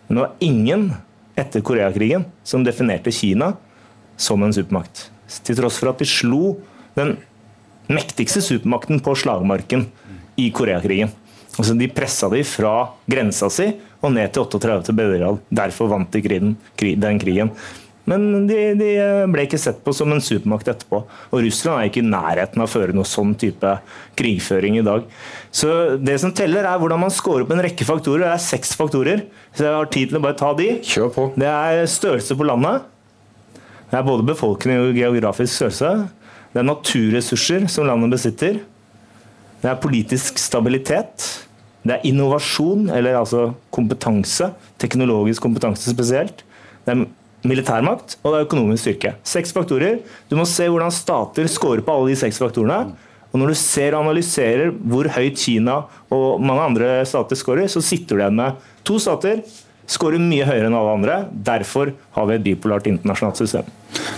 Men 0.07 0.15
det 0.15 0.23
var 0.23 0.37
ingen 0.39 0.89
etter 1.39 1.63
Koreakrigen 1.65 2.25
som 2.47 2.63
definerte 2.65 3.11
Kina 3.11 3.53
som 4.19 4.43
en 4.43 4.53
supermakt. 4.55 5.09
Til 5.45 5.57
tross 5.59 5.79
for 5.81 5.91
at 5.91 6.01
de 6.01 6.07
slo 6.09 6.57
den 6.97 7.17
mektigste 7.89 8.41
supermakten 8.45 9.01
på 9.03 9.15
slagmarken 9.17 9.87
i 10.39 10.49
Koreakrigen. 10.55 11.11
Altså, 11.57 11.75
de 11.75 11.89
pressa 11.91 12.29
de 12.31 12.43
fra 12.47 12.73
grensa 13.09 13.49
si 13.51 13.67
og 13.99 14.13
ned 14.15 14.31
til 14.31 14.45
38. 14.45 14.95
breddegrad. 14.95 15.41
Derfor 15.51 15.91
vant 15.91 16.11
de 16.13 16.23
krigen, 16.23 16.55
den 16.79 17.19
krigen. 17.19 17.51
Men 18.09 18.47
de, 18.49 18.57
de, 18.79 18.89
ble 19.29 19.43
ikke 19.45 19.59
sett 19.61 19.81
på 19.85 19.93
som 19.93 20.09
en 20.13 20.23
supermakt 20.23 20.69
etterpå. 20.71 21.01
Og 21.29 21.43
Russland 21.45 21.77
er 21.77 21.89
ikke 21.89 22.01
i 22.01 22.07
nærheten 22.07 22.61
av 22.61 22.65
å 22.65 22.71
føre 22.71 22.95
noe 22.95 23.05
sånn 23.05 23.35
type 23.37 23.75
krigføring 24.17 24.79
i 24.79 24.85
dag. 24.85 25.05
Så 25.53 25.97
Det 26.01 26.15
som 26.21 26.33
teller, 26.33 26.65
er 26.65 26.79
hvordan 26.81 27.03
man 27.03 27.13
scorer 27.13 27.45
opp 27.45 27.53
en 27.53 27.61
rekke 27.65 27.85
faktorer. 27.85 28.25
Det 28.25 28.31
er 28.31 28.47
seks 28.47 28.73
faktorer. 28.79 29.27
Så 29.53 29.67
jeg 29.67 29.75
har 29.75 29.91
tid 29.93 30.09
til 30.09 30.21
å 30.21 30.23
bare 30.25 30.39
ta 30.39 30.53
de. 30.57 30.71
Kjør 30.85 31.13
på. 31.13 31.27
Det 31.37 31.51
er 31.51 31.83
størrelse 31.91 32.39
på 32.39 32.49
landet. 32.49 32.87
Det 33.89 33.97
er 33.97 34.05
både 34.05 34.25
befolkning 34.27 34.81
og 34.83 34.97
geografisk 34.97 35.55
størrelse. 35.55 36.09
Det 36.53 36.61
er 36.61 36.67
naturressurser 36.67 37.67
som 37.71 37.87
landet 37.89 38.13
besitter. 38.13 38.59
Det 39.59 39.69
er 39.69 39.79
politisk 39.81 40.39
stabilitet. 40.41 41.25
Det 41.83 41.95
er 41.95 42.05
innovasjon, 42.07 42.89
eller 42.93 43.17
altså 43.21 43.49
kompetanse. 43.73 44.51
Teknologisk 44.81 45.41
kompetanse 45.41 45.91
spesielt. 45.91 46.43
Det 46.85 46.95
er 46.95 47.05
militærmakt 47.47 48.17
og 48.19 48.33
det 48.33 48.39
er 48.39 48.47
økonomisk 48.47 48.83
styrke. 48.83 49.13
Seks 49.27 49.53
faktorer. 49.55 50.01
Du 50.29 50.35
må 50.39 50.45
se 50.49 50.67
hvordan 50.67 50.91
stater 50.93 51.47
scorer 51.51 51.83
på 51.85 51.95
alle 51.95 52.11
de 52.11 52.19
seks 52.19 52.39
faktorene. 52.41 52.95
Og 53.29 53.39
Når 53.39 53.51
du 53.51 53.57
ser 53.61 53.93
og 53.93 54.07
analyserer 54.07 54.71
hvor 54.73 55.07
høyt 55.13 55.37
Kina 55.37 55.83
og 56.09 56.41
mange 56.41 56.65
andre 56.65 57.05
stater 57.05 57.37
scorer, 57.37 57.69
så 57.69 57.81
sitter 57.81 58.17
du 58.17 58.23
igjen 58.23 58.39
med 58.39 58.69
to 58.87 58.97
stater 58.99 59.43
skårer 59.89 60.21
mye 60.21 60.45
høyere 60.47 60.69
enn 60.69 60.77
alle 60.77 60.95
andre. 60.99 61.19
Derfor 61.31 61.93
har 62.15 62.29
vi 62.29 62.37
et 62.37 62.45
bipolart 62.45 62.89
internasjonalt 62.89 63.41
system. 63.41 63.69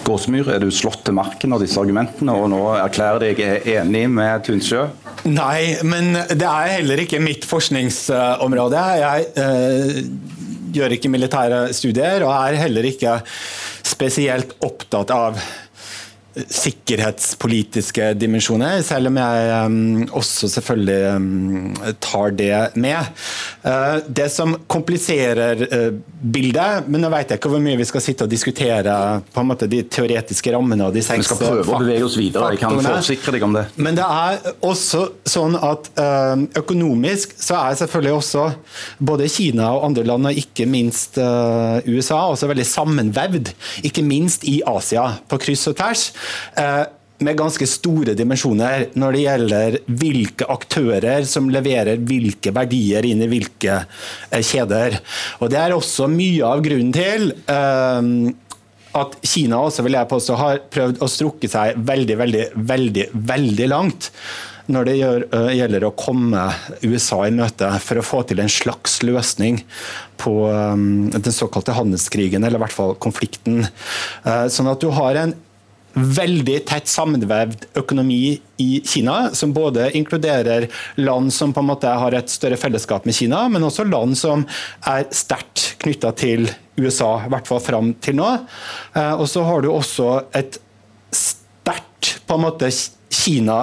Gåsmyr, 0.06 0.50
er 0.51 0.60
du 0.63 0.72
slått 0.74 1.06
til 1.08 1.16
marken 1.16 1.56
av 1.56 1.62
disse 1.63 1.80
argumentene 1.80 2.36
og 2.36 2.50
nå 2.51 2.62
erklærer 2.82 3.24
deg 3.24 3.42
enig 3.78 4.04
med 4.12 4.44
Tunsjø? 4.48 4.86
Nei, 5.30 5.78
men 5.88 6.16
det 6.34 6.48
er 6.48 6.75
heller 6.78 7.04
ikke 7.04 7.22
mitt 7.24 7.46
forskningsområde. 7.48 8.86
Jeg 9.01 9.28
eh, 9.40 10.00
gjør 10.75 10.98
ikke 10.98 11.12
militære 11.13 11.66
studier 11.78 12.25
og 12.25 12.34
er 12.36 12.60
heller 12.63 12.88
ikke 12.92 13.20
spesielt 13.88 14.56
opptatt 14.66 15.13
av 15.13 15.40
sikkerhetspolitiske 16.32 18.14
dimensjoner, 18.16 18.80
selv 18.86 19.10
om 19.10 19.18
jeg 19.20 20.06
også 20.16 20.48
selvfølgelig 20.54 21.96
tar 22.04 22.32
det 22.38 22.56
med. 22.80 23.10
Uh, 23.66 24.00
det 24.08 24.30
som 24.32 24.56
kompliserer 24.72 25.64
uh, 25.68 25.90
bildet, 26.22 26.88
men 26.88 27.04
nå 27.04 27.10
vet 27.12 27.34
jeg 27.34 27.42
ikke 27.42 27.52
hvor 27.52 27.64
mye 27.64 27.80
vi 27.80 27.88
skal 27.90 28.04
sitte 28.04 28.28
og 28.28 28.32
diskutere 28.32 28.96
på 29.34 29.44
en 29.44 29.50
måte 29.50 29.68
de 29.72 29.82
teoretiske 29.92 30.54
rammene 30.56 30.88
og 30.88 30.96
de 30.96 31.04
seks 31.04 31.26
Vi 31.26 31.28
skal 31.28 31.42
prøve 31.42 31.76
å 31.76 31.82
bevege 31.84 32.08
oss 32.08 32.16
videre, 32.20 32.54
jeg 32.56 32.62
kan 32.64 32.80
forsikre 32.80 33.36
deg 33.36 33.46
om 33.48 33.58
det. 33.58 33.66
Men 33.76 34.00
det 34.00 34.08
er 34.08 34.56
også 34.68 35.04
sånn 35.28 35.58
at 35.60 35.92
økonomisk 36.58 37.36
så 37.42 37.60
er 37.60 37.78
selvfølgelig 37.82 38.16
også 38.16 38.48
både 39.04 39.28
Kina 39.32 39.72
og 39.76 39.90
andre 39.90 40.06
land, 40.08 40.32
og 40.32 40.40
ikke 40.40 40.68
minst 40.70 41.20
USA, 41.20 42.24
også 42.32 42.50
veldig 42.52 42.68
sammenvevd. 42.68 43.52
Ikke 43.88 44.04
minst 44.06 44.46
i 44.50 44.60
Asia, 44.68 45.08
på 45.30 45.40
kryss 45.42 45.68
og 45.72 45.78
tvers. 45.80 46.08
Eh, 46.58 46.84
med 47.22 47.38
ganske 47.38 47.68
store 47.70 48.16
dimensjoner 48.18 48.88
når 48.98 49.16
det 49.16 49.24
gjelder 49.25 49.80
hvilke 50.01 50.48
aktører 50.50 51.25
som 51.30 51.50
leverer 51.54 52.01
hvilke 52.01 52.54
verdier 52.56 53.06
inn 53.08 53.22
i 53.22 53.30
hvilke 53.32 53.82
eh, 53.84 54.42
kjeder. 54.42 54.98
Og 55.40 55.51
Det 55.54 55.60
er 55.62 55.75
også 55.75 56.10
mye 56.12 56.46
av 56.48 56.63
grunnen 56.66 56.94
til 56.96 57.30
uh, 57.46 58.01
at 58.98 59.20
Kina 59.24 59.62
også 59.63 59.86
vil 59.86 59.96
jeg 59.96 60.10
påstå, 60.12 60.38
har 60.40 60.63
prøvd 60.74 61.04
å 61.04 61.10
strukke 61.12 61.50
seg 61.51 61.78
veldig, 61.78 62.18
veldig, 62.24 62.48
veldig, 62.72 63.06
veldig 63.30 63.70
langt 63.72 64.10
når 64.72 64.88
det 64.88 64.96
gjelder 65.58 65.84
å 65.84 65.94
komme 65.98 66.44
USA 66.86 67.24
i 67.28 67.34
møte 67.36 67.68
for 67.84 68.00
å 68.00 68.06
få 68.06 68.22
til 68.30 68.40
en 68.44 68.51
slags 68.51 69.00
løsning 69.04 69.58
på 70.22 70.34
den 71.12 71.36
såkalte 71.36 71.75
handelskrigen, 71.75 72.46
eller 72.46 72.62
i 72.62 72.63
hvert 72.63 72.75
fall 72.75 72.94
konflikten. 73.01 73.66
Sånn 74.24 74.70
at 74.72 74.84
du 74.84 74.92
har 74.96 75.18
en 75.20 75.34
veldig 75.93 76.57
tett 76.69 76.89
sammenvevd 76.89 77.67
økonomi 77.81 78.39
i 78.62 78.69
Kina, 78.86 79.31
som 79.36 79.53
både 79.53 79.89
inkluderer 79.98 80.67
land 81.01 81.33
som 81.33 81.53
på 81.53 81.63
en 81.63 81.69
måte 81.71 81.91
har 82.03 82.15
et 82.15 82.31
større 82.31 82.60
fellesskap 82.60 83.07
med 83.07 83.17
Kina, 83.17 83.48
men 83.51 83.65
også 83.67 83.88
land 83.89 84.17
som 84.19 84.45
er 84.88 85.07
sterkt 85.15 85.75
knytta 85.81 86.13
til 86.17 86.48
USA, 86.79 87.17
i 87.25 87.31
hvert 87.31 87.50
fall 87.50 87.62
fram 87.63 87.93
til 88.03 88.17
nå. 88.19 88.29
Eh, 88.95 89.13
og 89.17 89.27
så 89.29 89.43
har 89.48 89.63
du 89.63 89.71
også 89.74 90.13
et 90.38 90.60
sterkt 91.12 92.17
på 92.27 92.38
en 92.38 92.45
måte 92.48 92.71
Kina 93.12 93.57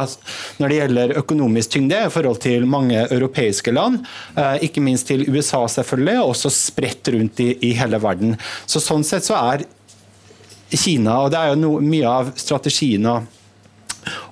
når 0.61 0.69
det 0.71 0.79
gjelder 0.79 1.15
økonomisk 1.23 1.73
tyngde 1.73 2.03
i 2.05 2.13
forhold 2.13 2.41
til 2.45 2.67
mange 2.69 3.01
europeiske 3.07 3.73
land. 3.73 4.03
Eh, 4.37 4.69
ikke 4.69 4.85
minst 4.85 5.09
til 5.09 5.25
USA, 5.31 5.65
selvfølgelig, 5.79 6.19
og 6.21 6.35
også 6.35 6.53
spredt 6.53 7.11
rundt 7.15 7.41
i, 7.45 7.55
i 7.71 7.73
hele 7.79 8.01
verden. 8.03 8.37
Så 8.69 8.83
Sånn 8.85 9.07
sett 9.07 9.27
så 9.27 9.39
er 9.41 9.65
Kina. 10.77 11.23
og 11.25 11.33
Det 11.33 11.41
er 11.41 11.53
jo 11.53 11.59
no, 11.63 11.73
mye 11.81 12.09
av 12.09 12.33
strategien 12.37 13.07
og, 13.09 13.27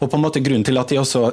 og 0.00 0.08
på 0.10 0.16
en 0.16 0.24
måte 0.24 0.42
grunnen 0.44 0.66
til 0.66 0.78
at 0.80 0.92
de 0.92 1.00
også 1.00 1.30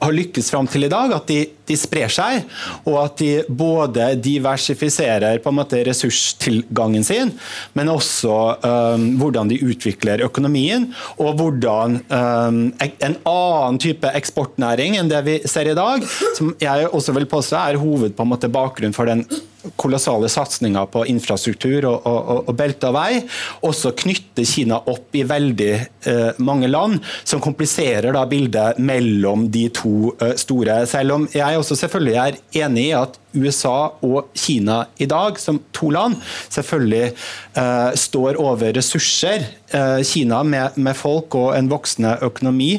har 0.00 0.12
lykkes 0.12 0.50
fram 0.50 0.66
til 0.68 0.86
i 0.86 0.90
dag, 0.90 1.12
at 1.14 1.28
de, 1.30 1.38
de, 1.68 1.76
sprer 1.78 2.10
seg, 2.12 2.42
og 2.88 2.96
at 3.00 3.20
de 3.20 3.30
både 3.48 4.10
diversifiserer 4.20 5.40
på 5.42 5.52
en 5.52 5.58
måte 5.60 5.80
ressurstilgangen 5.86 7.06
sin, 7.06 7.32
men 7.78 7.92
også 7.92 8.36
um, 8.58 9.06
hvordan 9.20 9.52
de 9.52 9.60
utvikler 9.64 10.24
økonomien, 10.26 10.88
og 11.16 11.38
hvordan 11.38 12.00
um, 12.10 12.62
en 12.88 13.18
annen 13.22 13.82
type 13.82 14.12
eksportnæring 14.18 14.98
enn 14.98 15.10
det 15.10 15.22
vi 15.26 15.38
ser 15.48 15.70
i 15.70 15.78
dag, 15.78 16.04
som 16.36 16.54
jeg 16.62 16.90
også 16.90 17.14
vil 17.16 17.30
påstå 17.30 17.62
er 17.62 17.80
hoved 17.80 18.16
på 18.16 18.26
en 18.26 18.34
måte 18.34 18.50
bakgrunn 18.52 18.96
for 18.96 19.08
den 19.08 19.24
kolossale 19.76 20.28
satsinger 20.30 20.86
på 20.92 21.04
infrastruktur 21.10 21.86
og, 21.88 22.06
og, 22.06 22.48
og 22.48 22.56
belte 22.58 22.90
av 22.90 22.96
vei, 22.96 23.22
også 23.66 23.92
knytter 23.98 24.46
Kina 24.46 24.78
opp 24.90 25.16
i 25.18 25.24
veldig 25.26 25.72
eh, 25.74 26.38
mange 26.44 26.70
land, 26.70 27.00
som 27.26 27.42
kompliserer 27.42 28.14
da 28.14 28.24
bildet 28.30 28.78
mellom 28.78 29.48
de 29.52 29.66
to 29.74 30.12
eh, 30.22 30.36
store. 30.38 30.84
Selv 30.90 31.16
om 31.16 31.28
jeg 31.34 31.58
også 31.58 31.78
selvfølgelig 31.82 32.18
er 32.22 32.38
enig 32.64 32.88
i 32.90 32.94
at 32.98 33.18
USA 33.32 33.92
og 34.04 34.30
Kina 34.38 34.82
i 34.98 35.06
dag, 35.10 35.38
som 35.40 35.60
to 35.76 35.90
land, 35.94 36.18
selvfølgelig 36.48 37.12
eh, 37.58 37.90
står 37.98 38.38
over 38.40 38.72
ressurser. 38.76 39.46
Eh, 39.74 40.00
Kina 40.06 40.40
med, 40.46 40.78
med, 40.80 40.96
folk 40.96 41.36
og 41.38 41.52
en 41.56 41.68
voksende 41.70 42.14
økonomi, 42.24 42.70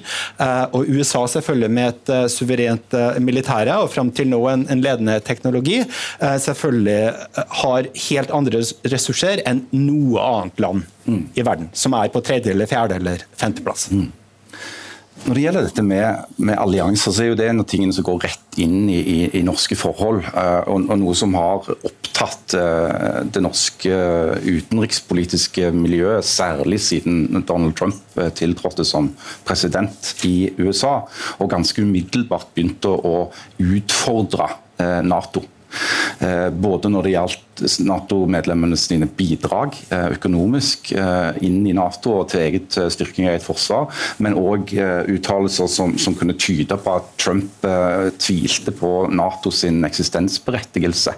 eh, 0.41 0.65
og 0.73 0.89
USA 0.89 1.25
selvfølgelig 1.29 1.71
med 1.77 1.91
et 1.93 2.13
eh, 2.15 2.25
suverent 2.33 2.97
eh, 2.97 3.19
militære, 3.23 3.77
og 3.83 3.91
fram 3.93 4.11
til 4.15 4.31
nå 4.31 4.41
en, 4.51 4.65
en 4.71 4.83
ledende 4.83 5.19
teknologi, 5.25 5.81
eh, 5.83 6.37
selvfølgelig 6.41 7.45
har 7.63 7.91
helt 8.09 8.33
andre 8.35 8.63
ressurser 8.89 9.43
enn 9.49 9.65
noe 9.75 10.23
annet 10.23 10.63
land 10.65 10.87
mm. 11.05 11.21
i 11.37 11.45
verden, 11.45 11.69
som 11.77 11.97
er 11.97 12.09
på 12.13 12.23
tredje, 12.25 12.55
eller 12.55 12.69
fjerde 12.69 12.97
eller 12.99 13.27
femteplass. 13.37 13.89
Mm. 13.93 14.09
Når 15.27 15.35
det 15.35 15.41
gjelder 15.43 15.65
dette 15.67 15.83
med, 15.83 16.29
med, 16.39 16.55
allianser, 16.57 17.13
så 17.13 17.23
er 17.23 17.27
jo 17.31 17.37
det 17.39 17.49
en 17.49 17.61
av 17.61 17.67
tingene 17.69 17.95
som 17.95 18.05
går 18.07 18.21
rett 18.23 18.59
inn 18.61 18.87
i, 18.89 18.99
i, 18.99 19.17
i 19.39 19.41
norske 19.45 19.75
forhold. 19.77 20.23
Uh, 20.31 20.63
og, 20.71 20.87
og, 20.87 20.95
noe 21.01 21.15
som 21.17 21.35
har 21.37 21.67
opptatt 21.75 22.55
uh, 22.55 23.19
det 23.27 23.43
norske 23.43 23.99
utenrikspolitiske 24.45 25.73
miljøet, 25.75 26.27
særlig 26.27 26.79
siden 26.87 27.43
Donald 27.43 27.75
Trump 27.79 27.99
uh, 28.19 28.29
tiltrådte 28.35 28.87
som 28.87 29.11
president 29.47 30.13
i 30.27 30.53
USA, 30.61 31.01
og 31.37 31.51
ganske 31.51 31.83
umiddelbart 31.83 32.53
begynte 32.55 32.95
å 32.95 33.29
utfordre 33.59 34.53
Nato. 35.03 35.41
Eh, 36.19 36.49
både 36.51 36.89
når 36.91 37.05
det 37.05 37.13
gjaldt 37.13 37.45
Nato-medlemmene 37.83 38.77
sine 38.79 39.07
bidrag 39.19 39.75
eh, 39.91 40.07
økonomisk 40.15 40.93
eh, 40.95 41.37
inn 41.45 41.61
i 41.67 41.75
Nato 41.75 42.15
og 42.21 42.29
til 42.31 42.43
eget 42.45 42.77
styrking 42.91 43.27
av 43.27 43.35
eget 43.35 43.45
forsvar, 43.45 43.87
men 44.23 44.37
òg 44.39 44.73
uttalelser 45.13 45.69
som, 45.71 45.95
som, 45.99 46.15
kunne 46.19 46.35
tyde 46.39 46.75
på 46.79 46.95
at 46.97 47.07
Trump 47.21 47.63
tvilte 48.19 48.73
på 48.75 48.91
NATO 49.13 49.51
sin 49.53 49.79
eksistensberettigelse. 49.87 51.13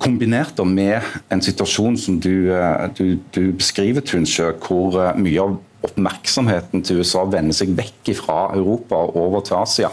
Kombinert 0.00 0.60
med 0.64 1.04
en 1.32 1.42
situasjon 1.44 1.98
som 2.00 2.16
du, 2.22 2.48
du, 2.96 3.18
du 3.34 3.42
beskriver, 3.58 4.04
Tunsjø, 4.04 4.52
hvor 4.64 4.96
mye 5.20 5.44
av 5.44 5.58
oppmerksomheten 5.84 6.84
til 6.84 7.02
USA 7.02 7.24
vender 7.28 7.56
seg 7.56 7.74
vekk 7.76 8.14
fra 8.18 8.38
Europa 8.56 9.04
og 9.06 9.16
over 9.26 9.44
til 9.46 9.58
Asia. 9.60 9.90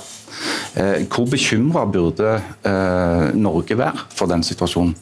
Eh, 0.79 1.03
hvor 1.11 1.27
bekymra 1.29 1.85
burde 1.89 2.35
eh, 2.39 3.31
Norge 3.37 3.77
være 3.77 4.07
for 4.15 4.31
den 4.31 4.45
situasjonen? 4.47 4.95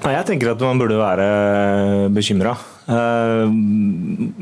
Nei, 0.00 0.14
Jeg 0.14 0.30
tenker 0.30 0.54
at 0.54 0.62
man 0.64 0.78
burde 0.80 0.96
være 0.96 1.24
bekymra. 2.14 2.54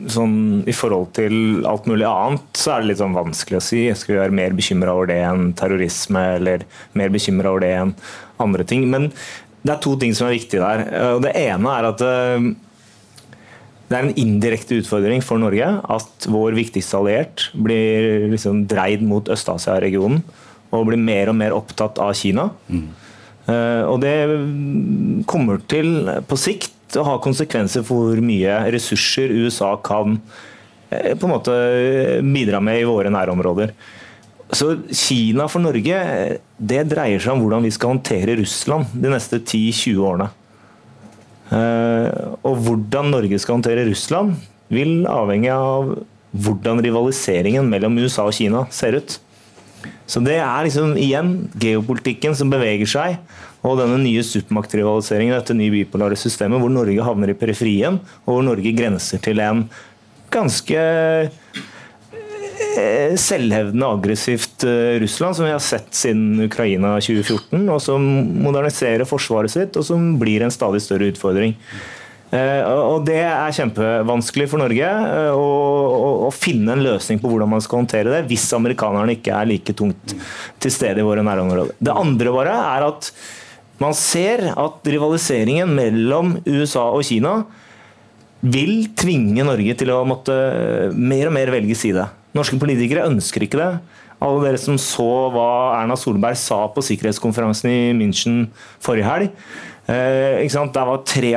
Sånn, 0.08 0.36
I 0.70 0.74
forhold 0.76 1.10
til 1.18 1.66
alt 1.68 1.88
mulig 1.90 2.06
annet 2.06 2.56
så 2.56 2.76
er 2.76 2.84
det 2.84 2.92
litt 2.92 3.00
sånn 3.02 3.16
vanskelig 3.16 3.58
å 3.58 3.64
si. 3.66 3.80
Skal 3.98 4.14
vi 4.14 4.20
være 4.20 4.36
mer 4.38 4.54
bekymra 4.56 4.94
over 4.94 5.10
det 5.10 5.18
enn 5.26 5.50
terrorisme, 5.58 6.22
eller 6.38 6.62
mer 6.96 7.10
bekymra 7.10 7.50
over 7.50 7.66
det 7.66 7.72
enn 7.74 7.92
andre 8.40 8.68
ting? 8.70 8.86
Men 8.92 9.10
det 9.66 9.74
er 9.74 9.82
to 9.82 9.96
ting 9.98 10.14
som 10.14 10.28
er 10.28 10.38
viktige 10.38 10.62
der. 10.62 10.86
Det 11.26 11.34
ene 11.42 11.74
er 11.74 11.90
at 11.90 12.06
det 13.88 13.96
er 13.96 14.04
en 14.04 14.16
indirekte 14.20 14.82
utfordring 14.82 15.22
for 15.24 15.40
Norge 15.40 15.64
at 15.64 16.28
vår 16.28 16.56
viktigste 16.58 16.98
alliert 16.98 17.48
blir 17.56 18.28
liksom 18.34 18.66
dreid 18.68 19.04
mot 19.04 19.30
Øst-Asia-regionen 19.32 20.20
og 20.76 20.90
blir 20.90 21.00
mer 21.00 21.30
og 21.32 21.38
mer 21.38 21.54
opptatt 21.56 21.96
av 22.04 22.12
Kina. 22.18 22.50
Mm. 22.68 22.88
Og 23.88 23.96
det 24.02 24.12
kommer 25.30 25.62
til 25.72 26.10
på 26.28 26.36
sikt 26.36 26.98
å 27.00 27.06
ha 27.06 27.16
konsekvenser 27.24 27.84
for 27.86 28.10
hvor 28.10 28.20
mye 28.24 28.60
ressurser 28.72 29.32
USA 29.44 29.74
kan 29.84 30.18
eh, 30.90 31.14
på 31.16 31.26
en 31.26 31.32
måte 31.34 31.54
bidra 32.24 32.60
med 32.64 32.82
i 32.82 32.88
våre 32.88 33.12
nærområder. 33.12 33.72
Så 34.52 34.74
Kina 34.88 35.48
for 35.52 35.64
Norge 35.64 35.98
det 36.56 36.84
dreier 36.88 37.20
seg 37.20 37.34
om 37.34 37.44
hvordan 37.44 37.64
vi 37.64 37.72
skal 37.74 37.94
håndtere 37.94 38.38
Russland 38.40 38.92
de 38.96 39.12
neste 39.12 39.40
10-20 39.42 40.04
årene. 40.10 40.30
Eh, 41.54 42.08
og 42.44 42.60
hvordan 42.64 43.12
Norge 43.14 43.40
skal 43.40 43.58
håndtere 43.58 43.86
Russland, 43.88 44.36
vil 44.68 45.06
avhenge 45.08 45.52
av 45.54 45.94
hvordan 46.36 46.82
rivaliseringen 46.84 47.70
mellom 47.70 47.96
USA 48.02 48.26
og 48.28 48.36
Kina 48.36 48.66
ser 48.74 48.98
ut. 49.00 49.16
Så 50.08 50.20
det 50.24 50.38
er 50.40 50.64
liksom 50.66 50.96
igjen 51.00 51.32
geopolitikken 51.60 52.36
som 52.36 52.52
beveger 52.52 52.88
seg, 52.88 53.18
og 53.64 53.80
denne 53.80 53.98
nye 54.00 54.22
supermaktrivaliseringen, 54.24 55.36
dette 55.36 55.56
nye 55.56 55.72
bipolare 55.72 56.18
systemet, 56.18 56.60
hvor 56.60 56.72
Norge 56.72 57.04
havner 57.04 57.32
i 57.32 57.38
periferien, 57.38 57.98
og 58.24 58.36
hvor 58.36 58.46
Norge 58.46 58.72
grenser 58.76 59.22
til 59.24 59.40
en 59.44 59.64
ganske 60.32 60.80
selvhevdende, 63.20 63.86
aggressivt 63.86 64.64
eh, 64.66 64.96
Russland, 65.02 65.36
som 65.36 65.46
vi 65.46 65.52
har 65.54 65.62
sett 65.62 65.92
siden 65.94 66.40
Ukraina 66.46 66.96
2014, 67.00 67.62
og 67.68 67.80
som 67.82 68.04
moderniserer 68.44 69.08
forsvaret 69.08 69.52
sitt, 69.52 69.78
og 69.78 69.86
som 69.86 70.10
blir 70.20 70.44
en 70.44 70.54
stadig 70.54 70.82
større 70.84 71.10
utfordring. 71.12 71.54
Eh, 72.28 72.62
og 72.68 73.06
Det 73.08 73.20
er 73.24 73.56
kjempevanskelig 73.56 74.48
for 74.52 74.60
Norge 74.60 74.88
å, 75.32 76.28
finne 76.34 76.74
en 76.74 76.84
løsning 76.84 77.22
på 77.22 77.30
hvordan 77.30 77.54
man 77.54 77.64
skal 77.64 77.82
håndtere 77.82 78.12
det, 78.12 78.24
hvis 78.28 78.44
amerikanerne 78.56 79.16
ikke 79.16 79.32
er 79.34 79.48
like 79.48 79.76
tungt 79.76 80.14
til 80.60 80.74
stede 80.74 81.00
i 81.00 81.06
våre 81.06 81.24
nærområder. 81.24 81.78
Det 81.80 81.94
andre 81.94 82.34
bare 82.34 82.58
er 82.74 82.88
at 82.90 83.12
man 83.78 83.94
ser 83.94 84.50
at 84.58 84.90
rivaliseringen 84.90 85.70
mellom 85.70 86.36
USA 86.44 86.88
og 86.90 87.06
Kina 87.06 87.40
vil 88.42 88.88
tvinge 88.98 89.46
Norge 89.46 89.74
til 89.78 89.90
å 89.94 90.04
måtte 90.06 90.34
mer 90.94 91.30
og 91.30 91.34
mer 91.34 91.50
velge 91.54 91.76
side. 91.78 92.04
Norske 92.38 92.58
politikere 92.60 93.06
ønsker 93.10 93.44
ikke 93.44 93.60
det. 93.60 93.70
Alle 94.24 94.42
dere 94.46 94.58
som 94.58 94.78
så 94.82 95.06
hva 95.34 95.48
Erna 95.78 95.94
Solberg 95.98 96.38
sa 96.40 96.64
på 96.74 96.82
sikkerhetskonferansen 96.82 97.70
i 97.70 97.94
München 97.98 98.48
forrige 98.82 99.06
helg. 99.06 99.30
Eh, 99.88 100.46
Der 100.46 100.86
var 100.88 101.04
tre 101.06 101.32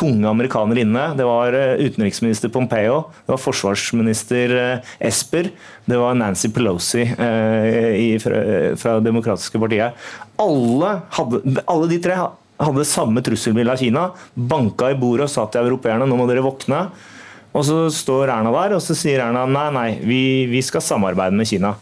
tunge 0.00 0.28
amerikanere 0.28 0.84
inne. 0.84 1.04
Det 1.16 1.26
var 1.28 1.54
eh, 1.56 1.80
utenriksminister 1.84 2.52
Pompeo, 2.52 3.02
det 3.26 3.34
var 3.34 3.40
forsvarsminister 3.42 4.54
eh, 4.56 4.92
Esper, 5.10 5.50
det 5.86 5.98
var 6.00 6.16
Nancy 6.16 6.48
Pelosi 6.54 7.04
eh, 7.04 7.90
i, 8.00 8.10
fra, 8.22 8.40
fra 8.80 8.98
demokratiske 9.04 9.60
partiet. 9.60 9.96
Alle, 10.40 10.94
hadde, 11.18 11.42
alle 11.66 11.90
de 11.90 12.00
tre 12.02 12.16
hadde 12.60 12.88
samme 12.88 13.22
trusselbilde 13.24 13.74
av 13.74 13.80
Kina. 13.80 14.08
Banka 14.34 14.90
i 14.92 14.98
bordet 15.00 15.28
og 15.28 15.32
sa 15.32 15.46
til 15.48 15.64
europeerne 15.64 16.08
nå 16.08 16.18
må 16.18 16.28
dere 16.30 16.44
våkne. 16.44 16.86
Og 17.50 17.64
så 17.66 17.78
står 17.92 18.30
Erna 18.30 18.52
der, 18.54 18.76
og 18.76 18.82
så 18.84 18.94
sier 18.94 19.24
Erna 19.24 19.46
nei, 19.50 19.68
nei, 19.74 19.88
vi, 20.06 20.20
vi 20.50 20.62
skal 20.62 20.84
samarbeide 20.84 21.34
med 21.36 21.48
Kina. 21.50 21.74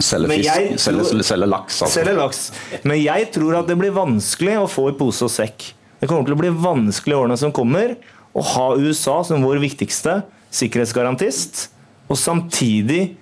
Selge 0.00 0.32
fisk, 0.32 0.80
selge, 0.80 1.44
laks. 1.44 1.82
Altså. 1.82 1.92
Selge 1.98 2.14
laks. 2.16 2.46
Men 2.88 2.96
jeg 3.02 3.28
tror 3.34 3.58
at 3.58 3.68
det 3.68 3.76
blir 3.76 3.92
vanskelig 3.92 4.56
å 4.62 4.68
få 4.70 4.88
i 4.94 4.96
pose 4.96 5.26
og 5.26 5.32
sekk. 5.32 5.74
Det 6.00 6.08
kommer 6.08 6.24
til 6.24 6.38
å 6.38 6.40
bli 6.40 6.52
vanskelig 6.56 7.12
i 7.12 7.18
årene 7.18 7.36
som 7.36 7.52
kommer 7.52 7.98
å 8.32 8.44
ha 8.54 8.66
USA 8.80 9.18
som 9.26 9.44
vår 9.44 9.60
viktigste 9.60 10.22
sikkerhetsgarantist, 10.54 11.68
og 12.10 12.18
samtidig 12.18 13.14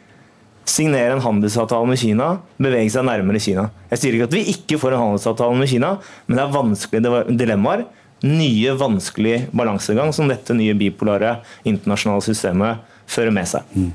signere 0.69 1.17
en 1.17 1.25
handelsavtale 1.25 1.89
med 1.89 2.01
Kina, 2.01 2.29
bevege 2.61 2.93
seg 2.93 3.07
nærmere 3.09 3.41
Kina. 3.43 3.69
Jeg 3.91 4.03
sier 4.03 4.17
ikke 4.17 4.29
at 4.29 4.37
vi 4.37 4.45
ikke 4.53 4.79
får 4.81 4.95
en 4.95 5.05
handelsavtale 5.07 5.59
med 5.59 5.71
Kina, 5.71 5.95
men 6.27 6.39
det 6.39 6.45
er 6.45 6.55
vanskelige 6.55 7.23
dilemmaer 7.41 7.87
nye, 8.27 8.75
vanskelig 8.79 9.47
balansegang 9.55 10.13
som 10.13 10.29
dette 10.31 10.57
nye 10.57 10.75
bipolare 10.79 11.39
internasjonale 11.69 12.25
systemet 12.27 12.85
fører 13.09 13.35
med 13.35 13.49
seg. 13.51 13.67
Mm. 13.77 13.93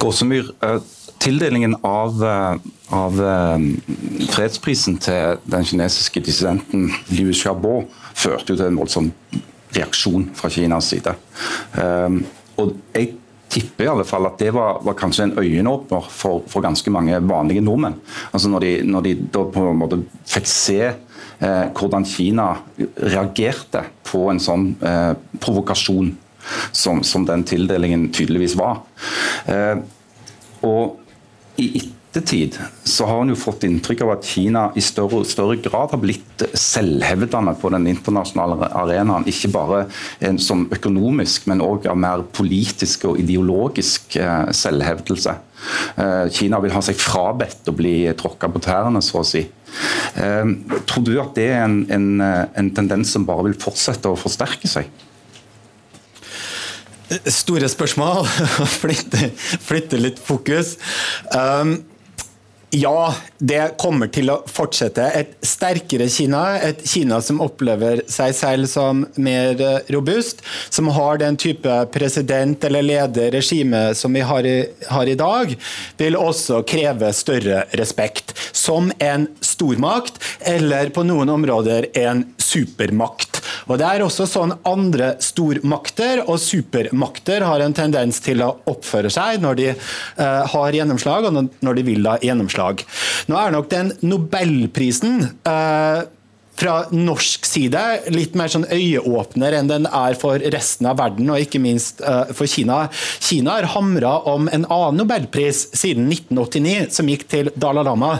Gåsemyr, 0.00 0.50
eh, 0.62 0.78
tildelingen 1.18 1.76
av, 1.82 2.24
eh, 2.24 2.56
av, 2.90 3.20
eh, 3.20 3.58
fredsprisen 4.30 4.98
til 4.98 5.38
den 5.46 5.64
kinesiske 5.64 6.22
dissidenten 6.24 6.90
Liu 7.10 7.32
Xiaobo 7.32 7.84
førte 8.14 8.52
jo 8.52 8.56
til 8.56 8.66
en 8.66 8.76
voldsom 8.76 9.12
reaksjon 9.72 10.30
fra 10.34 10.48
Kinas 10.48 10.88
side. 10.88 11.14
Og 12.56 12.76
jeg 12.94 13.14
tipper 13.48 13.84
i 13.84 13.88
alle 13.88 14.04
fall 14.04 14.26
at 14.26 14.38
det 14.38 14.52
var, 14.54 14.80
var 14.82 14.94
kanskje 14.94 15.28
en 15.28 15.36
øyenåpner 15.38 16.06
for, 16.10 16.42
for, 16.46 16.62
ganske 16.62 16.90
mange 16.90 17.18
vanlige 17.26 17.62
nordmenn. 17.64 17.96
Altså 18.32 18.48
når 18.48 18.60
de, 18.60 18.82
når 18.82 19.02
de 19.02 19.14
da 19.34 19.44
på 19.44 19.70
en 19.70 19.78
måte 19.78 20.00
fikk 20.30 20.46
se 20.46 20.92
hvordan 21.40 22.04
Kina 22.08 22.50
reagerte 22.96 23.84
på 24.06 24.28
en 24.30 24.42
sånn 24.42 24.68
eh, 24.84 25.12
provokasjon 25.42 26.12
som, 26.72 27.02
som, 27.02 27.24
den 27.26 27.44
tildelingen 27.48 28.10
tydeligvis 28.12 28.56
var. 28.60 28.82
Eh, 29.50 29.80
og 30.64 31.00
i 31.60 31.70
ettertid 32.14 32.56
så 32.86 33.06
har 33.08 33.22
en 33.22 33.32
jo 33.32 33.38
fått 33.38 33.64
inntrykk 33.66 34.04
av 34.04 34.12
at 34.14 34.26
Kina 34.28 34.64
i 34.78 34.82
større, 34.84 35.24
større 35.26 35.56
grad 35.62 35.94
har 35.94 36.00
blitt 36.02 36.44
selvhevdende 36.54 37.56
på 37.58 37.70
den 37.74 37.88
internasjonale 37.90 38.68
arenaen. 38.70 39.26
Ikke 39.30 39.50
bare 39.54 39.84
en, 40.22 40.38
som 40.38 40.66
økonomisk, 40.74 41.48
men 41.50 41.64
òg 41.64 41.88
av 41.90 41.98
mer 41.98 42.22
politisk 42.36 43.08
og 43.10 43.18
ideologisk 43.22 44.18
eh, 44.20 44.46
selvhevdelse. 44.54 45.36
Eh, 45.98 46.24
Kina 46.34 46.62
vil 46.62 46.74
ha 46.76 46.82
seg 46.84 47.00
frabedt 47.00 47.70
å 47.70 47.76
bli 47.76 47.96
tråkka 48.18 48.50
på 48.52 48.62
tærne, 48.62 49.02
så 49.02 49.22
å 49.22 49.26
si. 49.26 49.46
Eh, 50.20 50.52
tror 50.88 51.06
du 51.06 51.14
at 51.22 51.34
det 51.38 51.48
er 51.54 51.64
en, 51.64 51.80
en, 51.92 52.10
en 52.22 52.70
tendens 52.76 53.14
som 53.14 53.26
bare 53.28 53.48
vil 53.48 53.58
fortsette 53.60 54.10
å 54.10 54.18
forsterke 54.18 54.70
seg? 54.70 54.90
Store 57.28 57.68
spørsmål. 57.68 58.24
flytte, 58.82 59.30
flytte 59.36 60.00
litt 60.00 60.20
fokus. 60.22 60.76
Um, 61.34 61.76
ja, 62.74 63.14
det 63.38 63.76
kommer 63.78 64.08
til 64.10 64.30
å 64.32 64.40
fortsette. 64.50 65.04
Et 65.14 65.34
sterkere 65.46 66.08
Kina, 66.10 66.42
et 66.58 66.80
Kina 66.88 67.20
som 67.22 67.42
opplever 67.44 68.02
seg 68.10 68.34
selv 68.34 68.70
som 68.70 69.04
mer 69.14 69.60
eh, 69.62 69.92
robust, 69.94 70.42
som 70.74 70.90
har 70.96 71.20
den 71.22 71.38
type 71.40 71.76
president 71.94 72.64
eller 72.66 72.86
leder, 72.86 73.30
regime 73.34 73.86
som 73.94 74.14
vi 74.16 74.24
har 74.26 74.48
i, 74.48 74.56
har 74.90 75.10
i 75.10 75.16
dag, 75.18 75.54
vil 76.00 76.18
også 76.18 76.64
kreve 76.68 77.12
større 77.14 77.64
respekt. 77.78 78.34
Som 78.50 78.90
en 78.98 79.28
stormakt, 79.44 80.18
eller 80.40 80.90
på 80.94 81.06
noen 81.06 81.30
områder 81.36 81.92
en 82.00 82.26
supermakt. 82.42 83.33
Og 83.68 83.78
Det 83.80 83.88
er 83.88 84.04
også 84.04 84.26
sånn 84.28 84.54
andre 84.68 85.14
stormakter 85.22 86.24
og 86.24 86.40
supermakter 86.42 87.44
har 87.46 87.64
en 87.64 87.76
tendens 87.76 88.20
til 88.24 88.42
å 88.44 88.54
oppføre 88.70 89.12
seg 89.12 89.42
når 89.44 89.60
de 89.60 89.70
uh, 89.74 90.42
har 90.54 90.76
gjennomslag, 90.76 91.28
og 91.28 91.64
når 91.64 91.78
de 91.78 91.86
vil 91.86 92.08
ha 92.08 92.18
gjennomslag. 92.22 92.84
Nå 93.30 93.38
er 93.40 93.54
nok 93.54 93.70
den 93.72 93.92
Nobelprisen 94.04 95.24
uh, 95.48 96.04
fra 96.58 96.74
norsk 96.94 97.46
side 97.46 97.82
litt 98.14 98.36
mer 98.38 98.50
sånn 98.52 98.66
øyeåpner 98.70 99.56
enn 99.58 99.70
den 99.70 99.88
er 99.88 100.16
for 100.18 100.42
resten 100.54 100.86
av 100.88 100.98
verden, 101.00 101.30
og 101.32 101.42
ikke 101.42 101.60
minst 101.62 102.02
uh, 102.04 102.30
for 102.34 102.50
Kina. 102.50 102.84
Kina 103.22 103.58
har 103.58 103.70
hamra 103.74 104.14
om 104.30 104.46
en 104.52 104.66
annen 104.68 105.00
nobelpris 105.02 105.66
siden 105.74 106.06
1989, 106.12 106.90
som 106.94 107.10
gikk 107.10 107.26
til 107.30 107.50
Dalai 107.58 107.84
Lama. 107.86 108.12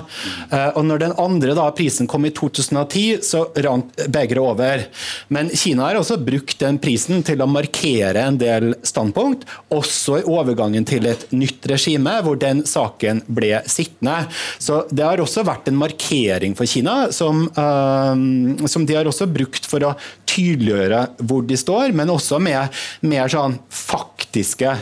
Uh, 0.51 0.71
og 0.75 0.83
når 0.89 1.05
den 1.05 1.17
andre 1.23 1.55
da, 1.57 1.69
prisen 1.77 2.11
kom 2.11 2.27
i 2.27 2.33
2010, 2.35 3.23
så 3.25 3.45
rant 3.65 3.95
begeret 4.09 4.43
over. 4.43 4.87
Men 5.35 5.53
Kina 5.55 5.89
har 5.89 6.01
også 6.01 6.19
brukt 6.25 6.59
den 6.63 6.81
prisen 6.83 7.23
til 7.27 7.43
å 7.45 7.51
markere 7.51 8.27
en 8.27 8.41
del 8.41 8.73
standpunkt, 8.87 9.47
også 9.75 10.21
i 10.21 10.27
overgangen 10.31 10.87
til 10.89 11.07
et 11.11 11.29
nytt 11.35 11.67
regime, 11.71 12.19
hvor 12.27 12.39
den 12.41 12.65
saken 12.69 13.23
ble 13.31 13.63
sittende. 13.71 14.25
Så 14.59 14.83
det 14.91 15.07
har 15.07 15.23
også 15.23 15.47
vært 15.47 15.71
en 15.71 15.79
markering 15.79 16.59
for 16.59 16.69
Kina 16.69 16.97
som 17.15 17.47
uh, 17.55 18.24
som 18.71 18.87
de 18.87 18.97
har 18.99 19.09
også 19.09 19.29
brukt 19.31 19.67
for 19.69 19.85
å 19.87 19.95
tydeliggjøre 20.31 21.01
hvor 21.29 21.45
de 21.47 21.59
står, 21.59 21.95
men 21.97 22.13
også 22.13 22.41
med 22.43 22.85
mer 23.07 23.31
sånn 23.33 23.59
faktiske 23.73 24.75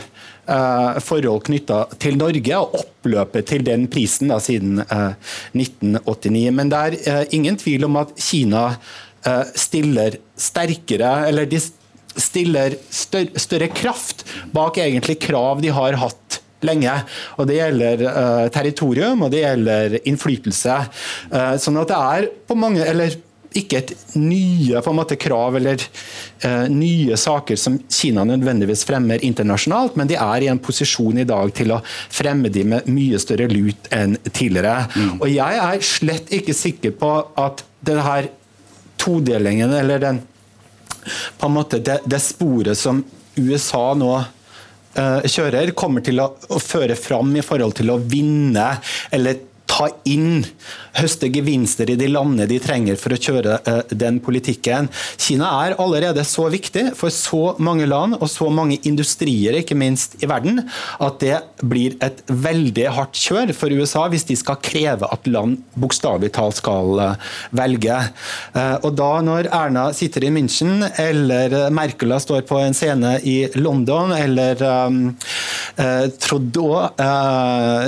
uh, 0.49 0.99
forhold 1.03 1.45
knytta 1.47 1.83
til 2.01 2.17
Norge 2.19 2.59
og 2.59 2.77
oppløpet 2.81 3.49
til 3.51 3.65
den 3.67 3.87
prisen 3.91 4.31
da, 4.33 4.39
siden 4.43 4.83
uh, 4.83 5.13
1989. 5.55 6.45
Men 6.55 6.73
det 6.73 6.83
er 6.83 7.35
ingen 7.35 7.59
tvil 7.59 7.89
om 7.89 8.03
at 8.03 8.15
Kina 8.19 8.71
stiller 9.55 10.17
sterkere, 10.35 11.29
eller 11.29 11.45
de 11.47 11.55
stiller 12.19 12.73
større, 12.91 13.69
kraft 13.71 14.25
bak 14.51 14.81
egentlig 14.83 15.15
krav 15.23 15.61
de 15.63 15.71
har 15.71 15.95
hatt 16.01 16.41
lenge. 16.67 16.91
Og 17.39 17.47
Det 17.47 17.55
gjelder 17.55 18.03
territorium 18.51 19.23
og 19.23 19.31
det 19.31 19.45
gjelder 19.45 19.95
innflytelse. 20.03 20.75
Sånn 21.63 21.79
at 21.79 21.93
det 21.93 22.01
er 22.17 22.27
på 22.43 22.59
mange 22.59 22.83
eller 22.83 23.15
ikke 23.57 23.79
et 23.79 23.93
nye 24.19 24.81
måte, 24.95 25.17
krav 25.21 25.57
eller 25.59 25.81
uh, 26.45 26.65
nye 26.71 27.17
saker 27.19 27.59
som 27.59 27.77
Kina 27.91 28.25
nødvendigvis 28.27 28.85
fremmer 28.87 29.23
internasjonalt, 29.25 29.97
men 29.99 30.09
de 30.09 30.17
er 30.19 30.45
i 30.45 30.51
en 30.51 30.61
posisjon 30.63 31.21
i 31.21 31.27
dag 31.29 31.53
til 31.55 31.75
å 31.75 31.81
fremme 31.85 32.51
de 32.53 32.65
med 32.73 32.89
mye 32.91 33.19
større 33.21 33.49
lut 33.51 33.89
enn 33.93 34.17
tidligere. 34.29 34.87
Mm. 34.95 35.15
Og 35.19 35.27
Jeg 35.31 35.63
er 35.65 35.85
slett 35.85 36.33
ikke 36.33 36.57
sikker 36.57 36.95
på 36.97 37.15
at 37.39 37.65
denne 37.83 38.27
todelingen, 39.01 39.73
eller 39.73 39.99
den 39.99 40.21
på 41.37 41.49
en 41.49 41.57
måte 41.57 41.81
det, 41.83 41.99
det 42.07 42.21
sporet 42.23 42.79
som 42.79 43.01
USA 43.35 43.89
nå 43.97 44.11
uh, 44.15 45.25
kjører, 45.25 45.73
kommer 45.77 46.03
til 46.05 46.21
å, 46.23 46.29
å, 46.49 46.59
føre 46.61 46.95
fram 46.99 47.33
i 47.35 47.43
forhold 47.45 47.75
til 47.79 47.91
å 47.93 47.99
vinne 47.99 48.69
eller 49.13 49.41
ta 49.73 49.89
inn, 50.09 50.43
høste 50.93 51.29
gevinster 51.33 51.89
i 51.89 51.97
de 51.97 52.07
landene 52.11 52.45
de 52.49 52.59
trenger 52.61 52.97
for 53.01 53.15
å 53.15 53.19
kjøre 53.19 53.57
uh, 53.65 53.79
den 53.89 54.19
politikken. 54.23 54.89
Kina 55.17 55.49
er 55.63 55.75
allerede 55.81 56.23
så 56.27 56.45
viktig 56.53 56.91
for 56.99 57.13
så 57.13 57.55
mange 57.63 57.87
land 57.89 58.19
og 58.19 58.29
så 58.31 58.49
mange 58.53 58.77
industrier, 58.87 59.57
ikke 59.59 59.77
minst 59.79 60.19
i 60.21 60.29
verden, 60.29 60.61
at 61.01 61.19
det 61.23 61.39
blir 61.63 61.97
et 62.05 62.21
veldig 62.29 62.87
hardt 62.93 63.17
kjør 63.17 63.53
for 63.57 63.73
USA 63.73 64.05
hvis 64.11 64.27
de 64.29 64.37
skal 64.37 64.61
kreve 64.63 65.09
at 65.09 65.29
land 65.29 65.61
bokstavelig 65.79 66.33
talt 66.37 66.59
skal 66.61 67.01
uh, 67.01 67.33
velge. 67.55 67.97
Uh, 68.53 68.77
og 68.83 68.91
da 68.99 69.11
når 69.25 69.49
Erna 69.49 69.87
sitter 69.95 70.27
i 70.27 70.33
München, 70.33 70.85
eller 71.01 71.71
Merkela 71.73 72.19
står 72.21 72.45
på 72.49 72.61
en 72.61 72.77
scene 72.77 73.15
i 73.25 73.37
London, 73.57 74.13
eller 74.13 74.61
Trudeau 76.21 76.83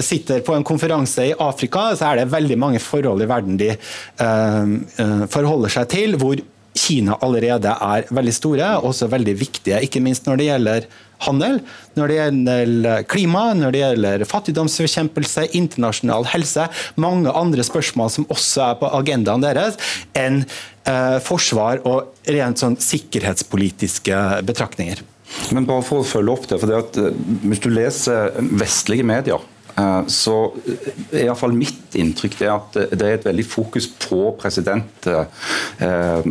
sitter 0.02 0.41
på 0.45 0.56
en 0.56 0.65
konferanse 0.65 1.28
i 1.30 1.36
Afrika 1.38 1.91
så 1.93 2.10
er 2.10 2.21
det 2.21 2.32
veldig 2.34 2.58
mange 2.60 2.82
forhold 2.84 3.24
i 3.24 3.30
verden 3.30 3.60
de 3.62 3.71
uh, 3.76 5.26
forholder 5.32 5.74
seg 5.78 5.89
til, 5.93 6.19
hvor 6.21 6.41
Kina 6.76 7.15
allerede 7.24 7.71
er 7.71 8.10
veldig 8.12 8.34
store, 8.36 8.74
og 8.82 8.89
også 8.91 9.08
veldig 9.13 9.36
viktige. 9.39 9.80
Ikke 9.86 10.02
minst 10.04 10.28
når 10.28 10.41
det 10.41 10.48
gjelder 10.50 10.88
handel, 11.24 11.62
når 11.95 12.12
det 12.12 12.17
gjelder 12.17 13.06
klima, 13.08 13.45
når 13.56 13.71
det 13.71 13.82
gjelder 13.82 14.26
fattigdomsbekjempelse, 14.28 15.48
internasjonal 15.56 16.28
helse. 16.34 16.67
Mange 17.00 17.32
andre 17.32 17.63
spørsmål 17.63 18.12
som 18.17 18.28
også 18.28 18.67
er 18.67 18.78
på 18.84 18.91
agendaen 19.00 19.48
deres, 19.48 19.80
enn 20.19 20.43
forsvar 21.26 21.80
og 21.88 22.12
rent 22.30 22.60
sånn 22.62 22.76
sikkerhetspolitiske 22.78 24.19
betraktninger. 24.45 25.00
Men 25.56 25.67
bare 25.67 25.84
for 25.86 26.02
å 26.02 26.08
følge 26.08 26.34
opp 26.34 26.48
det, 26.50 26.60
for 26.62 26.71
det 26.71 26.80
at 26.80 26.98
Hvis 27.45 27.62
du 27.63 27.69
leser 27.74 28.34
vestlige 28.60 29.06
medier, 29.08 29.43
Eh, 29.76 30.06
så 30.08 30.36
er 31.12 31.26
iallfall 31.26 31.56
mitt 31.56 31.95
inntrykk 32.00 32.38
det 32.39 32.48
at 32.52 32.78
det 32.95 33.04
er 33.04 33.17
et 33.17 33.26
veldig 33.28 33.45
fokus 33.48 33.89
på 34.06 34.30
president 34.39 35.08
eh, 35.12 36.28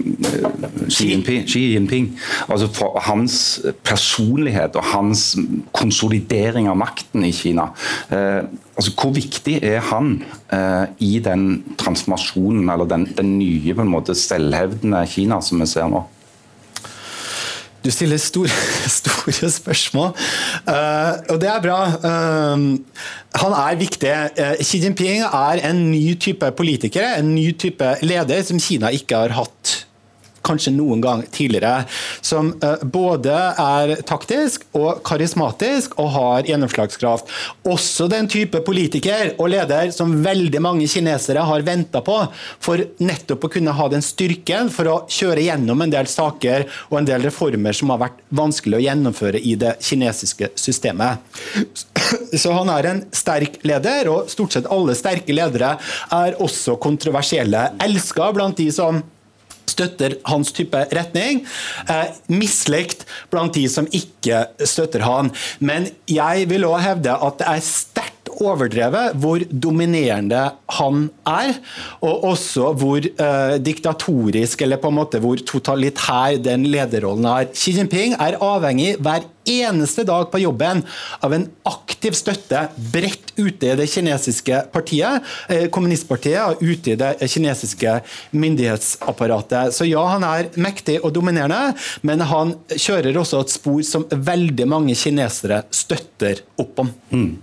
Xi 0.89 1.11
Jinping. 1.11 1.45
Xi 1.49 1.65
Jinping. 1.75 2.09
Altså 2.49 2.71
for 2.73 2.97
hans 3.05 3.37
personlighet 3.85 4.79
og 4.81 4.89
hans 4.95 5.35
konsolidering 5.77 6.71
av 6.73 6.81
makten 6.81 7.27
i 7.29 7.35
Kina. 7.37 7.69
Eh, 8.09 8.41
altså 8.75 8.97
Hvor 8.97 9.13
viktig 9.15 9.61
er 9.63 9.85
han 9.93 10.17
i 11.03 11.19
den 11.23 11.65
transformasjonen, 11.79 12.69
eller 12.71 12.87
den, 12.87 13.09
den 13.17 13.33
nye 13.41 13.75
på 13.75 13.83
en 13.83 13.91
måte 13.91 14.15
selvhevdende 14.19 15.01
Kina 15.11 15.41
som 15.43 15.63
vi 15.63 15.67
ser 15.67 15.89
nå? 15.91 16.05
Du 17.85 17.91
stiller 17.93 18.17
store, 18.17 18.49
store 19.01 19.51
spørsmål, 19.53 20.15
uh, 20.65 21.13
og 21.35 21.41
det 21.43 21.51
er 21.53 21.61
bra. 21.65 21.81
Uh, 22.01 22.81
han 23.43 23.57
er 23.61 23.81
viktig. 23.81 24.13
Uh, 24.41 24.55
Xi 24.65 24.81
Jinping 24.81 25.25
er 25.27 25.61
en 25.69 25.91
ny 25.91 26.15
type 26.17 26.49
politiker, 26.57 27.11
en 27.19 27.35
ny 27.37 27.51
type 27.61 27.97
leder 28.03 28.47
som 28.47 28.61
Kina 28.63 28.89
ikke 28.95 29.27
har 29.27 29.37
hatt 29.37 29.85
kanskje 30.45 30.75
noen 30.75 31.03
gang 31.05 31.25
tidligere. 31.35 31.85
Som 32.25 32.53
eh, 32.63 32.85
både 32.85 33.35
er 33.61 33.95
taktisk 34.07 34.67
og 34.77 35.03
karismatisk 35.07 35.97
og 36.01 36.11
har 36.15 36.49
gjennomslagskraft. 36.51 37.31
Også 37.69 38.09
den 38.13 38.29
type 38.31 38.61
politiker 38.67 39.35
og 39.39 39.51
leder 39.55 39.93
som 39.95 40.17
veldig 40.25 40.63
mange 40.65 40.89
kinesere 40.91 41.45
har 41.45 41.67
venta 41.67 42.03
på, 42.05 42.19
for 42.63 42.83
nettopp 43.03 43.49
å 43.49 43.53
kunne 43.57 43.75
ha 43.77 43.89
den 43.93 44.05
styrken 44.05 44.71
for 44.73 44.91
å 44.91 44.99
kjøre 45.11 45.47
gjennom 45.47 45.85
en 45.85 45.93
del 45.93 46.09
saker 46.11 46.69
og 46.91 47.01
en 47.01 47.09
del 47.09 47.25
reformer 47.27 47.77
som 47.77 47.93
har 47.95 48.03
vært 48.07 48.23
vanskelig 48.35 48.79
å 48.79 48.85
gjennomføre 48.85 49.41
i 49.41 49.57
det 49.61 49.77
kinesiske 49.85 50.53
systemet. 50.59 51.23
Så 52.37 52.53
han 52.53 52.71
er 52.73 52.91
en 52.91 53.03
sterk 53.15 53.59
leder, 53.67 54.11
og 54.13 54.31
stort 54.33 54.57
sett 54.57 54.69
alle 54.73 54.97
sterke 54.99 55.35
ledere 55.35 55.75
er 56.15 56.39
også 56.43 56.77
kontroversielle. 56.83 57.71
Elska 57.85 58.31
blant 58.37 58.61
de 58.61 58.69
som 58.75 59.01
støtter 59.75 60.19
hans 60.31 60.55
type 60.55 60.87
retning. 60.95 61.45
Eh, 61.91 62.15
mislikt 62.33 63.05
blant 63.33 63.55
de 63.57 63.67
som 63.71 63.89
ikke 63.91 64.47
støtter 64.65 65.05
han. 65.05 65.33
Men 65.61 65.91
jeg 66.11 66.49
vil 66.51 66.67
òg 66.69 66.83
hevde 66.85 67.15
at 67.15 67.41
det 67.41 67.51
er 67.51 67.65
sterkt 67.67 68.15
overdrevet 68.35 69.15
hvor 69.21 69.43
dominerende 69.51 70.43
han 70.79 71.05
er, 71.29 71.59
og 72.05 72.25
også 72.33 72.73
hvor 72.81 73.05
eh, 73.05 73.57
diktatorisk 73.63 74.65
eller 74.65 74.81
på 74.83 74.91
en 74.91 74.99
måte 74.99 75.21
hvor 75.23 75.41
totalitær 75.47 76.41
den 76.43 76.67
lederrollen 76.73 77.29
er. 77.31 77.53
Xi 77.55 77.77
Jinping 77.79 78.17
er 78.19 78.41
avhengig 78.43 78.95
hver 79.03 79.29
eneste 79.45 80.05
dag 80.05 80.31
på 80.31 80.39
jobben 80.39 80.83
av 81.21 81.35
en 81.35 81.47
aktiv 81.69 82.17
støtte 82.17 82.67
bredt 82.93 83.35
ute 83.37 83.73
i 83.73 83.77
det 83.79 83.87
kinesiske 83.91 84.65
partiet, 84.73 85.25
eh, 85.49 85.67
kommunistpartiet 85.73 86.43
og 86.45 86.63
ute 86.63 86.95
i 86.95 86.99
det 87.01 87.15
kinesiske 87.21 88.01
myndighetsapparatet. 88.33 89.75
Så 89.75 89.89
ja, 89.89 90.05
han 90.15 90.27
er 90.27 90.53
mektig 90.57 91.01
og 91.03 91.15
dominerende, 91.17 91.75
men 92.03 92.21
han 92.21 92.55
kjører 92.71 93.17
også 93.21 93.43
et 93.45 93.57
spor 93.57 93.83
som 93.87 94.07
veldig 94.11 94.69
mange 94.71 94.95
kinesere 94.99 95.65
støtter 95.75 96.45
opp 96.61 96.85
om. 96.85 96.95
Mm. 97.11 97.35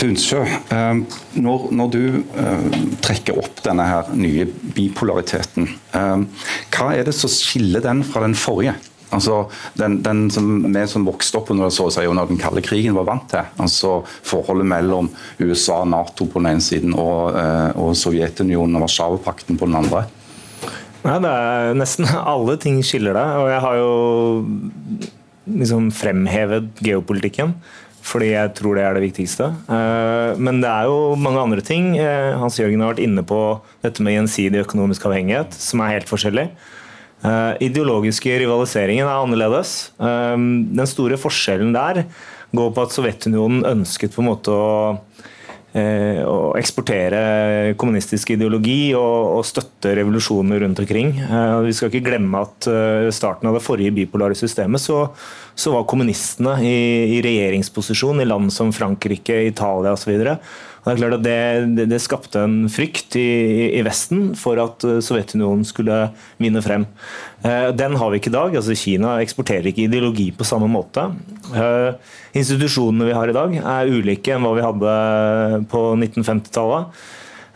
Tunsjø, 0.00 0.44
eh, 0.72 1.00
når, 1.44 1.66
når, 1.76 1.88
du 1.92 2.04
eh, 2.40 2.78
trekker 3.04 3.40
opp 3.42 3.60
denne 3.66 3.84
her 3.84 4.12
nye 4.16 4.46
bipolariteten, 4.76 5.66
hva 5.92 6.86
er 6.94 7.04
det 7.04 7.12
som 7.16 7.32
skiller 7.32 7.82
den 7.84 8.04
fra 8.06 8.22
den 8.24 8.36
forrige? 8.38 8.78
Altså, 9.10 9.40
den, 9.78 9.98
den 10.06 10.24
som 10.30 10.48
vi 10.70 10.84
som 10.90 11.06
vokste 11.08 11.40
opp 11.40 11.50
under, 11.54 11.72
så 11.74 11.88
si, 11.90 12.06
under 12.06 12.28
den 12.30 12.40
kalde 12.40 12.62
krigen 12.64 12.96
var 12.98 13.08
vant 13.08 13.26
til. 13.32 13.48
Altså 13.62 14.00
Forholdet 14.06 14.68
mellom 14.70 15.10
USA 15.42 15.80
og 15.82 15.90
Nato 15.90 16.28
på 16.30 16.42
den 16.42 16.52
ene 16.54 16.64
siden 16.64 16.94
og, 16.94 17.34
og 17.74 17.96
Sovjetunionen 17.98 18.78
og 18.78 18.86
Warszawapakten 18.86 19.58
på 19.58 19.68
den 19.68 19.78
andre. 19.82 20.06
Nei, 21.00 21.16
det 21.24 21.30
er 21.32 21.78
Nesten 21.80 22.08
alle 22.18 22.56
ting 22.60 22.80
skiller 22.84 23.16
deg. 23.16 23.36
Og 23.40 23.50
jeg 23.50 23.62
har 23.64 23.78
jo 23.80 23.92
liksom 25.60 25.92
fremhevet 25.96 26.82
geopolitikken 26.84 27.56
fordi 28.10 28.30
jeg 28.30 28.54
tror 28.56 28.78
det 28.78 28.84
er 28.86 28.96
det 28.96 29.02
viktigste. 29.04 29.50
Eh, 29.68 30.38
men 30.40 30.62
det 30.62 30.70
er 30.70 30.88
jo 30.88 31.18
mange 31.20 31.42
andre 31.42 31.60
ting. 31.60 31.92
Eh, 32.00 32.32
Hans 32.40 32.56
Jørgen 32.56 32.80
har 32.80 32.94
vært 32.94 33.02
inne 33.04 33.22
på 33.28 33.40
dette 33.84 34.02
med 34.02 34.16
gjensidig 34.16 34.62
økonomisk 34.64 35.04
avhengighet, 35.06 35.52
som 35.52 35.82
er 35.84 35.98
helt 35.98 36.08
forskjellig. 36.08 36.46
Uh, 37.20 37.52
ideologiske 37.60 38.38
rivaliseringen 38.40 39.04
er 39.04 39.20
annerledes. 39.20 39.92
den 40.00 40.86
store 40.88 41.18
forskjellen 41.20 41.74
der 41.76 42.04
går 42.56 42.72
på 42.74 42.82
at 42.82 42.94
Sovjetunionen 42.94 43.66
ønsket 43.68 44.14
på 44.14 44.22
en 44.24 44.30
måte 44.30 44.54
å 44.54 44.70
uh, 45.74 46.20
å 46.26 46.38
eksportere 46.58 47.74
kommunistisk 47.80 48.34
ideologi 48.34 48.92
og, 48.98 49.38
og 49.38 49.46
støtte 49.46 49.94
revolusjoner 49.98 50.62
rundt 50.64 50.82
omkring. 50.82 51.14
Uh, 51.22 51.60
vi 51.66 51.74
skal 51.76 51.90
ikke 51.90 52.06
glemme 52.10 52.42
at 52.44 52.68
eh, 52.70 53.10
starten 53.14 53.50
av 53.50 53.56
det 53.56 53.64
forrige 53.64 53.94
bipolare 53.94 54.36
systemet 54.38 54.82
så, 54.82 55.02
så 55.54 55.74
var 55.74 55.86
kommunistene 55.90 56.58
i, 56.64 56.76
i, 57.18 57.22
regjeringsposisjon 57.24 58.22
i 58.22 58.28
land 58.28 58.52
som 58.54 58.74
Frankrike, 58.74 59.42
Italia 59.50 59.94
osv. 59.96 60.12
Det 60.90 60.96
er 60.96 61.02
klart 61.04 61.18
at 61.20 61.24
det, 61.24 61.86
det, 61.86 62.00
skapte 62.02 62.42
en 62.42 62.64
frykt 62.72 63.14
i, 63.20 63.28
i, 63.78 63.82
Vesten 63.86 64.32
for 64.38 64.58
at 64.58 64.82
Sovjetunionen 64.82 65.62
skulle 65.68 66.08
vinne 66.42 66.62
frem. 66.64 66.88
Den 67.78 67.94
har 68.00 68.10
vi 68.10 68.18
ikke 68.18 68.32
i 68.32 68.34
dag. 68.34 68.56
altså 68.58 68.74
Kina 68.74 69.14
eksporterer 69.22 69.70
ikke 69.70 69.86
ideologi 69.86 70.30
på 70.34 70.48
samme 70.48 70.66
måte 70.72 71.06
institusjonene 72.36 73.08
vi 73.08 73.16
har 73.16 73.30
i 73.30 73.34
dag, 73.34 73.54
er 73.58 73.90
ulike 73.90 74.34
enn 74.34 74.44
hva 74.44 74.52
vi 74.56 74.64
hadde 74.64 74.94
på 75.70 75.82
1950-tallet. 75.98 77.00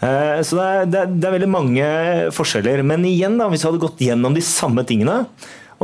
Eh, 0.05 0.41
så 0.45 0.59
det 0.59 0.65
er, 0.65 0.89
det, 0.89 1.03
er, 1.03 1.13
det 1.13 1.29
er, 1.29 1.37
veldig 1.37 1.51
mange 1.51 1.91
forskjeller. 2.35 2.83
Men 2.87 3.07
igjen, 3.09 3.39
da, 3.41 3.49
hvis 3.53 3.65
vi 3.65 3.71
hadde 3.71 3.85
gått 3.85 4.03
gjennom 4.05 4.37
de 4.37 4.45
samme 4.45 4.85
tingene 4.89 5.23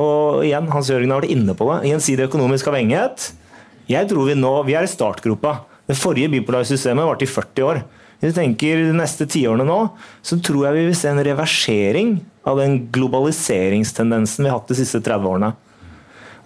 og 0.01 0.45
igjen, 0.47 0.71
Hans 0.73 0.91
Jørgen 0.91 1.13
har 1.13 1.23
vært 1.23 1.35
inne 1.35 1.55
på 1.57 1.69
det. 1.71 1.81
Gjensidig 1.91 2.29
økonomisk 2.29 2.71
avhengighet. 2.71 3.31
Jeg 3.91 4.07
tror 4.11 4.29
Vi 4.29 4.37
nå, 4.39 4.53
vi 4.69 4.77
er 4.79 4.87
i 4.87 4.91
startgropa. 4.91 5.61
Det 5.91 5.99
forrige 5.99 6.31
bipolarsystemet 6.31 7.09
varte 7.09 7.27
i 7.27 7.31
40 7.31 7.67
år. 7.67 7.81
Hvis 8.21 8.35
vi 8.35 8.37
tenker 8.37 8.83
de 8.85 8.93
neste 8.95 9.27
tiårene 9.31 9.65
nå, 9.67 9.79
så 10.23 10.37
tror 10.45 10.69
jeg 10.69 10.77
vi 10.77 10.85
vil 10.91 10.99
se 10.99 11.09
en 11.11 11.23
reversering 11.25 12.13
av 12.47 12.61
den 12.61 12.77
globaliseringstendensen 12.95 14.45
vi 14.45 14.53
har 14.53 14.61
hatt 14.61 14.71
de 14.71 14.77
siste 14.79 15.01
30 15.03 15.31
årene. 15.33 15.51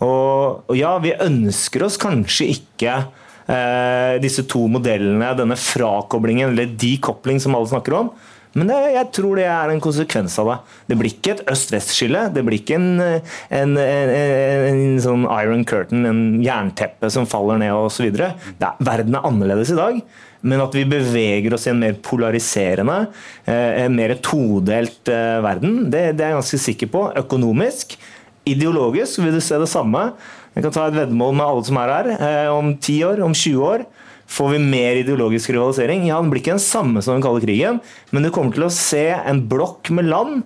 Og, 0.05 0.65
og 0.71 0.79
ja, 0.79 0.95
vi 1.03 1.13
ønsker 1.27 1.85
oss 1.87 1.99
kanskje 2.01 2.49
ikke 2.55 2.95
eh, 2.97 4.17
disse 4.23 4.47
to 4.51 4.65
modellene, 4.71 5.35
denne 5.37 5.59
frakoblingen, 5.61 6.55
eller 6.55 6.73
decoupling 6.81 7.43
som 7.43 7.59
alle 7.59 7.71
snakker 7.75 7.99
om. 8.01 8.15
Men 8.55 8.71
det, 8.71 8.77
jeg 8.95 9.11
tror 9.17 9.38
det 9.38 9.47
er 9.51 9.71
en 9.73 9.83
konsekvens 9.83 10.37
av 10.38 10.51
det. 10.51 10.59
Det 10.90 10.99
blir 10.99 11.11
ikke 11.11 11.33
et 11.35 11.43
øst-vest-skille. 11.51 12.29
Det 12.35 12.45
blir 12.47 12.61
ikke 12.61 12.77
en, 12.79 12.90
en, 13.03 13.73
en, 13.83 14.12
en, 14.14 14.85
sånn 15.03 15.27
iron 15.27 15.64
curtain, 15.67 16.07
en 16.07 16.23
jernteppe 16.45 17.11
som 17.11 17.27
faller 17.31 17.59
ned 17.62 17.75
osv. 17.75 18.07
Verden 18.14 19.19
er 19.19 19.27
annerledes 19.27 19.75
i 19.75 19.81
dag. 19.81 19.99
Men 20.45 20.61
at 20.61 20.77
vi 20.77 20.85
beveger 20.87 21.57
oss 21.57 21.67
i 21.67 21.73
en 21.73 21.81
mer 21.81 21.97
polariserende, 22.05 23.07
eh, 23.49 23.85
en 23.87 23.97
mer 23.97 24.12
todelt 24.23 25.09
eh, 25.09 25.38
verden, 25.43 25.87
det, 25.88 26.11
det 26.19 26.27
er 26.27 26.35
jeg 26.35 26.38
ganske 26.43 26.62
sikker 26.67 26.93
på. 26.93 27.05
Økonomisk. 27.25 27.97
Ideologisk 28.45 29.25
vil 29.25 29.35
du 29.35 29.40
se 29.43 29.59
det 29.59 29.71
samme. 29.73 30.11
Jeg 30.55 30.67
kan 30.67 30.75
ta 30.77 30.87
et 30.87 30.99
veddemål 31.01 31.33
med 31.40 31.47
alle 31.49 31.67
som 31.67 31.81
er 31.81 31.95
her. 31.97 32.11
Eh, 32.14 32.51
om 32.53 32.75
10 32.77 32.99
år, 33.09 33.25
om 33.25 33.35
20 33.35 33.67
år 33.73 33.87
Får 34.31 34.55
vi 34.55 34.63
mer 34.63 35.01
ideologisk 35.03 35.53
rivalisering? 35.53 36.07
Ja, 36.09 36.21
Den 36.23 36.31
blir 36.33 36.43
ikke 36.43 36.57
den 36.57 36.63
samme 36.63 37.03
som 37.05 37.17
den 37.17 37.25
kalde 37.25 37.45
krigen, 37.45 37.81
men 38.11 38.25
du 38.25 38.33
kommer 38.35 38.55
til 38.55 38.67
å 38.67 38.73
se 38.73 39.11
en 39.15 39.45
blokk 39.51 39.91
med 39.95 40.09
land 40.09 40.43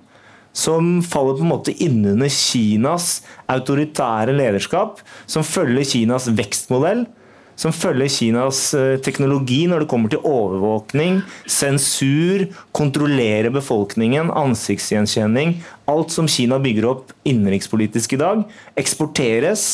som 0.59 0.99
faller 1.07 1.39
på 1.39 1.45
en 1.45 1.53
måte 1.53 1.75
innunder 1.85 2.31
Kinas 2.33 3.21
autoritære 3.51 4.35
lederskap, 4.35 5.03
som 5.27 5.47
følger 5.47 5.87
Kinas 5.87 6.27
vekstmodell, 6.35 7.05
som 7.59 7.75
følger 7.75 8.11
Kinas 8.13 8.61
eh, 8.79 8.97
teknologi 9.03 9.65
når 9.71 9.83
det 9.83 9.91
kommer 9.91 10.13
til 10.13 10.23
overvåkning, 10.27 11.21
sensur, 11.51 12.47
kontrollere 12.77 13.51
befolkningen, 13.55 14.31
ansiktsgjenkjenning. 14.31 15.57
Alt 15.91 16.15
som 16.15 16.31
Kina 16.31 16.61
bygger 16.63 16.87
opp 16.93 17.15
innenrikspolitisk 17.27 18.15
i 18.15 18.21
dag, 18.23 18.45
eksporteres 18.79 19.69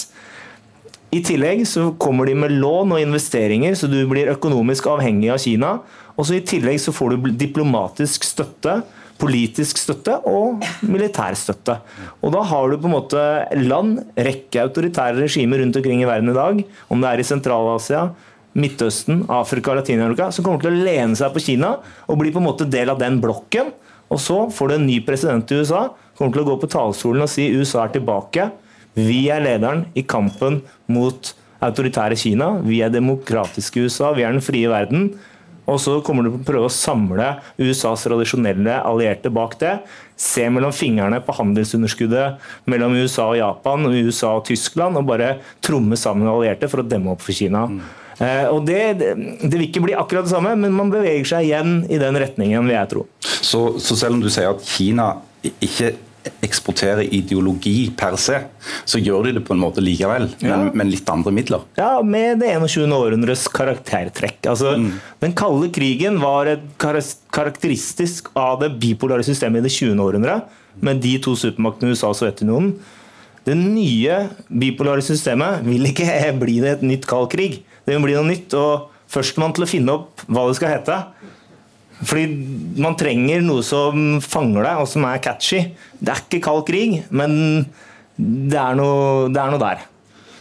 i 1.15 1.21
tillegg 1.23 1.63
så 1.69 1.91
kommer 2.01 2.27
de 2.27 2.35
med 2.39 2.57
lån 2.59 2.95
og 2.97 3.03
investeringer, 3.03 3.77
så 3.79 3.87
du 3.91 4.01
blir 4.11 4.33
økonomisk 4.33 4.89
avhengig 4.91 5.31
av 5.35 5.41
Kina. 5.43 5.77
Og 6.15 6.27
så 6.27 6.39
I 6.39 6.45
tillegg 6.47 6.81
så 6.83 6.95
får 6.95 7.15
du 7.15 7.31
diplomatisk 7.39 8.27
støtte, 8.27 8.81
politisk 9.21 9.79
støtte 9.79 10.17
og 10.27 10.65
militær 10.83 11.37
støtte. 11.39 11.77
Og 12.19 12.35
Da 12.35 12.43
har 12.51 12.71
du 12.71 12.79
på 12.79 12.91
en 12.91 12.97
måte 12.97 13.23
land, 13.63 14.01
rekke 14.17 14.65
autoritære 14.65 15.23
regimer 15.23 15.63
rundt 15.63 15.77
omkring 15.79 16.03
i 16.03 16.09
verden 16.09 16.33
i 16.33 16.39
dag, 16.39 16.65
om 16.91 17.01
det 17.01 17.11
er 17.11 17.23
i 17.23 17.29
Sentral-Asia, 17.31 18.09
Midtøsten, 18.55 19.25
Afrika 19.29 19.73
og 19.73 19.81
Latin-Amerika, 19.81 20.31
som 20.33 20.45
kommer 20.47 20.63
til 20.63 20.75
å 20.75 20.85
lene 20.87 21.19
seg 21.19 21.33
på 21.35 21.43
Kina 21.43 21.77
og 22.07 22.19
bli 22.21 22.31
på 22.35 22.43
en 22.43 22.47
måte 22.47 22.67
del 22.71 22.91
av 22.91 23.01
den 23.03 23.21
blokken. 23.23 23.73
Og 24.11 24.21
så 24.23 24.45
får 24.51 24.69
du 24.69 24.75
en 24.77 24.87
ny 24.87 25.01
president 25.07 25.51
i 25.51 25.63
USA, 25.63 25.89
kommer 26.19 26.35
til 26.35 26.45
å 26.45 26.51
gå 26.53 26.61
på 26.63 26.71
talerstolen 26.71 27.25
og 27.25 27.31
si 27.31 27.49
USA 27.55 27.87
er 27.87 27.97
tilbake 27.97 28.51
vi 28.95 29.25
er 29.33 29.43
lederen 29.43 29.87
i 29.99 30.05
kampen 30.07 30.61
mot 30.91 31.35
autoritære 31.65 32.19
Kina. 32.19 32.55
Vi 32.65 32.81
er 32.85 32.93
demokratiske 32.93 33.87
USA, 33.87 34.13
vi 34.15 34.27
er 34.27 34.35
den 34.35 34.45
frie 34.45 34.71
verden. 34.71 35.13
Og 35.65 35.79
så 35.81 35.97
kommer 36.05 36.27
du 36.27 36.35
til 36.35 36.43
å 36.43 36.45
prøve 36.45 36.69
å 36.69 36.73
samle 36.73 37.31
USAs 37.57 38.05
tradisjonelle 38.05 38.77
allierte 38.85 39.33
bak 39.33 39.57
det. 39.63 39.79
Se 40.21 40.45
mellom 40.53 40.75
fingrene 40.77 41.23
på 41.25 41.35
handelsunderskuddet 41.39 42.43
mellom 42.71 42.97
USA 43.01 43.31
og 43.31 43.39
Japan 43.41 43.89
og 43.89 43.97
USA 43.97 44.35
og 44.37 44.45
Tyskland, 44.51 45.01
og 45.01 45.09
bare 45.09 45.39
tromme 45.65 45.97
sammen 45.99 46.29
allierte 46.29 46.69
for 46.69 46.85
å 46.85 46.89
demme 46.89 47.15
opp 47.15 47.25
for 47.25 47.37
Kina. 47.37 47.65
Mm. 47.71 47.81
Eh, 48.21 48.47
og 48.53 48.61
det, 48.69 48.83
det, 49.01 49.51
vil 49.51 49.65
ikke 49.67 49.83
bli 49.87 49.97
akkurat 49.97 50.29
det 50.29 50.35
samme, 50.35 50.53
men 50.61 50.77
man 50.77 50.93
beveger 50.93 51.33
seg 51.33 51.49
igjen 51.49 51.79
i 51.89 51.99
den 52.03 52.21
retningen, 52.21 52.69
vil 52.69 52.77
jeg 52.77 52.93
tro. 52.93 53.07
Så, 53.25 53.65
så 53.83 53.97
selv 53.99 54.19
om 54.19 54.23
du 54.23 54.29
sier 54.29 54.53
at 54.53 54.69
Kina 54.69 55.15
ikke 55.45 55.95
eksporterer 56.45 57.05
ideologi 57.15 57.91
per 57.97 58.17
se, 58.21 58.39
så 58.89 59.01
gjør 59.01 59.29
de 59.29 59.35
det 59.39 59.43
på 59.47 59.55
en 59.55 59.63
måte 59.63 59.83
likevel, 59.85 60.29
ja. 60.41 60.57
men 60.57 60.85
men, 60.85 60.91
litt 60.93 61.09
andre 61.11 61.33
midler. 61.35 61.65
Ja, 61.79 61.99
med 62.05 62.43
det 62.43 62.53
21. 62.55 62.93
århundres 62.97 63.47
karaktertrekk. 63.53 64.41
Altså, 64.53 64.75
mm. 64.81 64.91
Den 65.25 65.37
kalde 65.37 65.71
krigen 65.75 66.21
var 66.23 66.51
et 66.51 66.65
karakteristisk 66.81 68.31
av 68.39 68.61
det 68.63 68.75
bipolare 68.81 69.27
systemet 69.27 69.63
i 69.63 69.69
det 69.69 69.75
20. 69.77 70.01
århundret, 70.05 70.51
med 70.85 71.03
de 71.05 71.17
to 71.23 71.37
supermaktene 71.39 71.95
USA 71.95 72.11
og 72.11 72.19
Sovjetunionen. 72.19 72.75
Det 73.45 73.55
nye 73.59 74.25
bipolare 74.49 75.05
systemet 75.05 75.63
vil 75.67 75.91
ikke 75.91 76.09
bli 76.43 76.59
det 76.65 76.79
et 76.79 76.89
nytt 76.89 77.09
kald 77.11 77.31
krig. 77.35 77.63
Det 77.85 77.95
vil 77.95 78.07
bli 78.07 78.19
noe 78.19 78.29
nytt. 78.31 78.57
og 78.57 78.91
Førstemann 79.15 79.53
til 79.55 79.67
å 79.67 79.71
finne 79.71 79.95
opp 79.95 80.25
hva 80.27 80.47
det 80.49 80.57
skal 80.59 80.73
hete, 80.73 80.97
fordi 82.03 82.27
man 82.83 82.97
trenger 82.99 83.43
noe 83.45 83.63
som 83.67 84.21
fanger 84.25 84.67
deg, 84.67 84.83
og 84.83 84.91
som 84.91 85.07
er 85.09 85.23
catchy. 85.23 85.61
Det 86.01 86.13
er 86.13 86.23
ikke 86.25 86.43
kald 86.49 86.65
krig, 86.69 87.03
men 87.15 87.35
det 88.17 88.59
er 88.61 88.79
noe, 88.79 89.29
det 89.33 89.41
er 89.41 89.53
noe 89.53 89.63
der. 89.63 89.85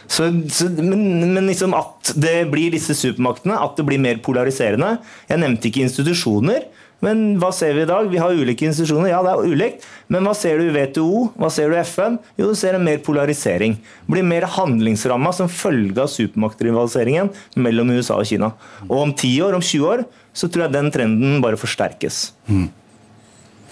Så, 0.04 0.28
så, 0.52 0.68
men, 0.68 1.04
men 1.32 1.46
liksom 1.48 1.72
at 1.78 2.12
det 2.20 2.44
blir 2.52 2.74
disse 2.74 2.96
supermaktene, 2.98 3.56
at 3.56 3.78
det 3.78 3.86
blir 3.88 4.02
mer 4.02 4.18
polariserende 4.22 4.98
Jeg 5.30 5.40
nevnte 5.40 5.70
ikke 5.70 5.86
institusjoner, 5.86 6.66
men 7.04 7.24
hva 7.42 7.50
ser 7.54 7.74
vi 7.76 7.84
i 7.84 7.88
dag? 7.88 8.08
Vi 8.10 8.20
har 8.20 8.34
ulike 8.34 8.66
institusjoner. 8.68 9.10
Ja, 9.12 9.22
det 9.26 9.34
er 9.34 9.54
ulikt. 9.54 9.88
Men 10.12 10.26
hva 10.26 10.34
ser 10.36 10.60
du 10.60 10.68
i 10.68 10.74
WTO? 10.74 11.24
Hva 11.40 11.50
ser 11.52 11.70
du 11.70 11.76
i 11.76 11.82
FN? 11.84 12.18
Jo, 12.40 12.50
du 12.52 12.58
ser 12.58 12.78
en 12.78 12.86
mer 12.86 13.02
polarisering. 13.04 13.76
Det 13.76 14.14
blir 14.14 14.26
mer 14.26 14.48
handlingsramma 14.56 15.32
som 15.36 15.50
følge 15.52 16.00
av 16.00 16.12
supermaktrivaliseringen 16.12 17.32
mellom 17.60 17.92
USA 17.96 18.20
og 18.20 18.30
Kina. 18.30 18.54
Og 18.88 18.96
om 19.02 19.12
10 19.12 19.34
år, 19.48 19.58
om 19.58 19.64
20 19.64 19.90
år, 19.90 20.06
så 20.34 20.48
tror 20.48 20.66
jeg 20.66 20.76
den 20.76 20.90
trenden 20.94 21.44
bare 21.44 21.60
forsterkes. 21.60 22.24
Mm. 22.48 22.66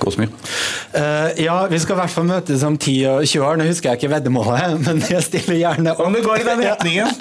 Uh, 0.03 1.31
ja, 1.39 1.67
vi 1.71 1.79
skal 1.79 1.95
i 1.95 1.99
hvert 2.01 2.11
fall 2.11 2.27
møtes 2.27 2.63
om 2.67 2.75
10 2.75 2.95
og 3.07 3.27
20 3.29 3.45
år. 3.47 3.59
Nå 3.61 3.69
husker 3.69 3.93
jeg 3.93 4.01
ikke 4.01 4.11
veddemålet, 4.17 4.75
men 4.87 5.03
jeg 5.07 5.23
stiller 5.29 5.61
gjerne 5.61 5.95
Om 5.95 6.17
det 6.17 6.25
går 6.27 6.43
i 6.43 6.47
den 6.49 6.65
retningen? 6.71 7.13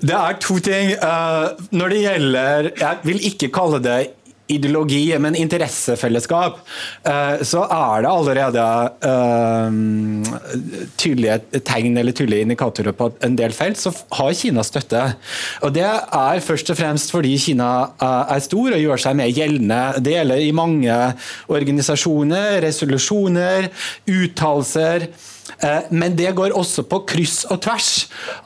det 0.00 0.16
er 0.16 0.38
to 0.40 0.56
ting. 0.64 0.94
Uh, 1.02 1.52
når 1.76 1.92
det 1.92 2.00
gjelder 2.00 2.70
Jeg 2.80 3.02
vil 3.04 3.26
ikke 3.28 3.52
kalle 3.52 3.82
det 3.84 3.98
ideologi, 4.52 5.10
men 5.18 5.36
interessefellesskap, 5.38 6.60
eh, 7.08 7.42
så 7.46 7.64
er 7.66 8.04
det 8.04 8.10
allerede 8.12 8.66
uh, 9.02 9.74
tydelige 11.00 11.60
tegn 11.66 11.98
eller 11.98 12.14
tydelige 12.16 12.46
indikatorer 12.46 12.94
på 12.96 13.10
at 13.10 13.26
en 13.26 13.36
del 13.38 13.54
felt 13.56 13.80
så 13.80 13.92
har 14.18 14.32
Kina 14.38 14.62
støtte. 14.66 15.02
Og 15.66 15.74
Det 15.74 15.86
er 15.86 16.44
først 16.44 16.70
og 16.70 16.78
fremst 16.78 17.14
fordi 17.14 17.34
Kina 17.42 17.70
er 18.00 18.42
stor 18.44 18.76
og 18.76 18.82
gjør 18.82 19.02
seg 19.02 19.18
mer 19.18 19.32
gjeldende. 19.34 19.80
Det 20.00 20.14
gjelder 20.14 20.42
i 20.42 20.52
mange 20.56 20.98
organisasjoner, 21.52 22.60
resolusjoner, 22.64 23.70
uttalelser. 24.06 25.08
Eh, 25.64 25.88
men 25.90 26.16
det 26.18 26.34
går 26.36 26.54
også 26.56 26.84
på 26.88 27.00
kryss 27.08 27.44
og 27.48 27.60
tvers 27.64 27.90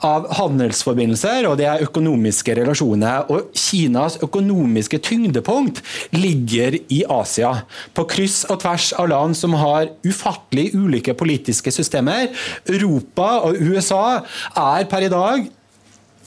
av 0.06 0.28
handelsforbindelser, 0.38 1.48
og 1.48 1.60
er 1.62 1.84
økonomiske 1.86 2.54
relasjoner. 2.60 3.30
Og 3.32 3.50
Kinas 3.56 4.18
økonomiske 4.22 5.00
tyngdepunkt 5.06 5.82
ligger 6.16 6.78
i 6.88 7.02
Asia. 7.10 7.54
På 7.94 8.06
kryss 8.10 8.44
og 8.50 8.60
tvers 8.64 8.92
av 8.98 9.10
land 9.10 9.38
som 9.38 9.56
har 9.58 9.90
ufattelig 10.06 10.70
ulike 10.74 11.14
politiske 11.18 11.72
systemer. 11.74 12.30
Europa 12.68 13.40
og 13.46 13.58
USA 13.60 14.20
er 14.56 14.86
per 14.90 15.06
i 15.06 15.12
dag 15.12 15.48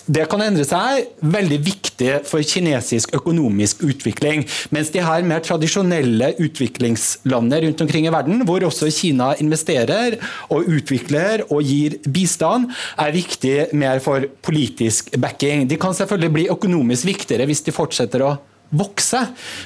det 0.06 0.26
kan 0.32 0.42
endre 0.44 0.66
seg. 0.68 1.10
Veldig 1.34 1.60
viktig 1.64 2.12
for 2.28 2.44
kinesisk 2.44 3.14
økonomisk 3.16 3.84
utvikling. 3.88 4.44
Mens 4.76 4.92
de 4.94 5.04
her 5.04 5.26
mer 5.28 5.44
tradisjonelle 5.46 6.34
utviklingslandene 6.44 7.64
rundt 7.68 7.84
omkring 7.86 8.08
i 8.08 8.14
verden, 8.14 8.44
hvor 8.48 8.66
også 8.68 8.92
Kina 8.94 9.34
investerer 9.44 10.18
og 10.50 10.68
utvikler 10.68 11.46
og 11.50 11.64
gir 11.64 12.00
bistand, 12.04 12.72
er 13.00 13.16
viktig 13.16 13.58
mer 13.80 14.04
for 14.04 14.28
politisk 14.44 15.14
backing. 15.22 15.68
De 15.70 15.80
kan 15.80 15.96
selvfølgelig 15.96 16.34
bli 16.38 16.50
økonomisk 16.52 17.14
viktigere 17.14 17.48
hvis 17.50 17.64
de 17.66 17.76
fortsetter 17.76 18.26
å 18.26 18.36
vokse, 18.74 19.20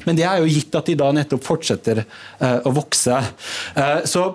men 0.05 0.17
det 0.17 0.25
er 0.27 0.41
jo 0.41 0.49
gitt 0.51 0.75
at 0.75 0.89
de 0.89 0.97
da 0.99 1.09
nettopp 1.15 1.45
fortsetter 1.45 2.03
uh, 2.03 2.59
å 2.67 2.73
vokse. 2.75 3.19
Uh, 3.77 4.03
så 4.07 4.27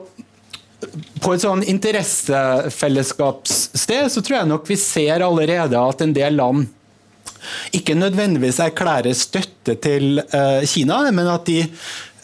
på 1.22 1.34
et 1.34 1.42
sånn 1.44 1.62
interessefellesskapssted 1.68 4.12
så 4.12 4.20
tror 4.22 4.38
jeg 4.38 4.48
nok 4.50 4.70
vi 4.70 4.76
ser 4.80 5.20
allerede 5.24 5.78
at 5.78 6.00
en 6.04 6.14
del 6.16 6.34
land 6.38 6.60
ikke 7.74 7.94
nødvendigvis 7.98 8.60
erklærer 8.62 9.14
støtte 9.18 9.74
til 9.82 10.22
uh, 10.22 10.62
Kina, 10.68 11.10
men 11.10 11.28
at 11.30 11.46
de 11.48 11.66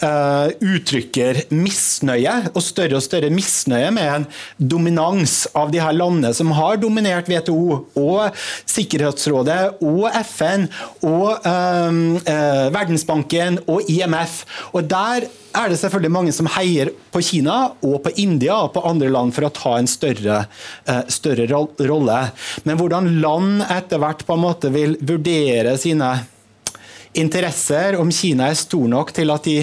uh, 0.03 0.51
uttrykker 0.61 1.43
misnøye, 1.55 2.35
og 2.53 2.63
større 2.65 2.99
og 2.99 3.05
større 3.05 3.31
misnøye 3.33 3.91
med 3.95 4.13
en 4.13 4.27
dominans 4.59 5.41
av 5.59 5.73
de 5.75 5.83
her 5.83 5.97
landene 5.97 6.33
som 6.37 6.53
har 6.57 6.81
dominert 6.83 7.31
WTO 7.31 7.81
og 7.99 8.39
Sikkerhetsrådet 8.69 9.61
og 9.85 10.07
FN 10.23 10.69
og 11.07 11.45
um, 11.49 12.01
uh, 12.23 12.69
Verdensbanken 12.75 13.63
og 13.67 13.89
IMF. 13.91 14.43
Og 14.75 14.89
der 14.89 15.29
er 15.59 15.71
det 15.71 15.79
selvfølgelig 15.81 16.13
mange 16.13 16.33
som 16.37 16.49
heier 16.59 16.91
på 17.13 17.23
Kina 17.25 17.59
og 17.83 18.03
på 18.05 18.13
India 18.21 18.61
og 18.65 18.75
på 18.77 18.85
andre 18.87 19.11
land 19.13 19.35
for 19.35 19.49
å 19.49 19.55
ta 19.55 19.77
en 19.79 19.91
større, 19.91 20.43
uh, 20.89 21.05
større 21.11 21.49
rolle. 21.49 22.21
Men 22.69 22.81
hvordan 22.81 23.15
land 23.23 23.65
etter 23.67 24.03
hvert 24.03 24.27
på 24.27 24.37
en 24.37 24.45
måte 24.45 24.73
vil 24.75 24.99
vurdere 25.01 25.77
sine 25.81 26.13
interesser, 27.19 27.97
om 27.99 28.13
Kina 28.13 28.51
er 28.51 28.59
stor 28.59 28.89
nok 28.91 29.13
til 29.17 29.33
at 29.35 29.47
de 29.49 29.59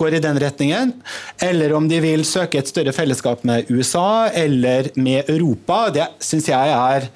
går 0.00 0.18
i 0.18 0.22
den 0.24 0.40
retningen, 0.42 0.92
eller 1.42 1.76
om 1.76 1.88
de 1.90 2.00
vil 2.04 2.26
søke 2.28 2.60
et 2.60 2.70
større 2.70 2.94
fellesskap 2.96 3.44
med 3.48 3.70
USA 3.70 4.28
eller 4.28 4.90
med 4.96 5.30
Europa, 5.30 5.86
det 5.94 6.10
syns 6.22 6.50
jeg 6.52 6.76
er 6.76 7.08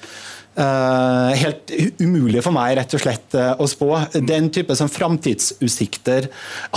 Uh, 0.57 1.35
helt 1.37 1.69
umulig 2.01 2.41
for 2.41 2.55
meg 2.55 2.79
rett 2.79 2.93
og 2.97 3.01
slett 3.03 3.35
uh, 3.37 3.51
å 3.61 3.67
spå. 3.69 3.91
Den 4.25 4.47
type 4.49 4.73
som 4.73 4.89
framtidsutsikter 4.89 6.25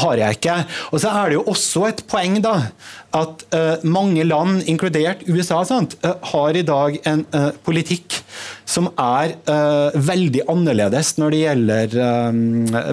har 0.02 0.20
jeg 0.20 0.36
ikke. 0.36 0.56
Og 0.92 1.00
så 1.00 1.14
er 1.16 1.30
det 1.30 1.38
jo 1.38 1.46
også 1.48 1.86
et 1.88 2.02
poeng 2.10 2.36
da, 2.44 2.52
at 3.16 3.46
uh, 3.56 3.80
mange 3.88 4.26
land, 4.28 4.60
inkludert 4.68 5.24
USA, 5.30 5.62
sant, 5.64 5.96
har 6.04 6.58
i 6.60 6.66
dag 6.66 6.98
en 7.08 7.24
politikk 7.64 8.18
som 8.68 8.90
er 9.00 9.32
veldig 9.96 10.44
annerledes 10.50 11.14
når 11.18 11.32
det 11.32 11.40
gjelder 11.40 11.96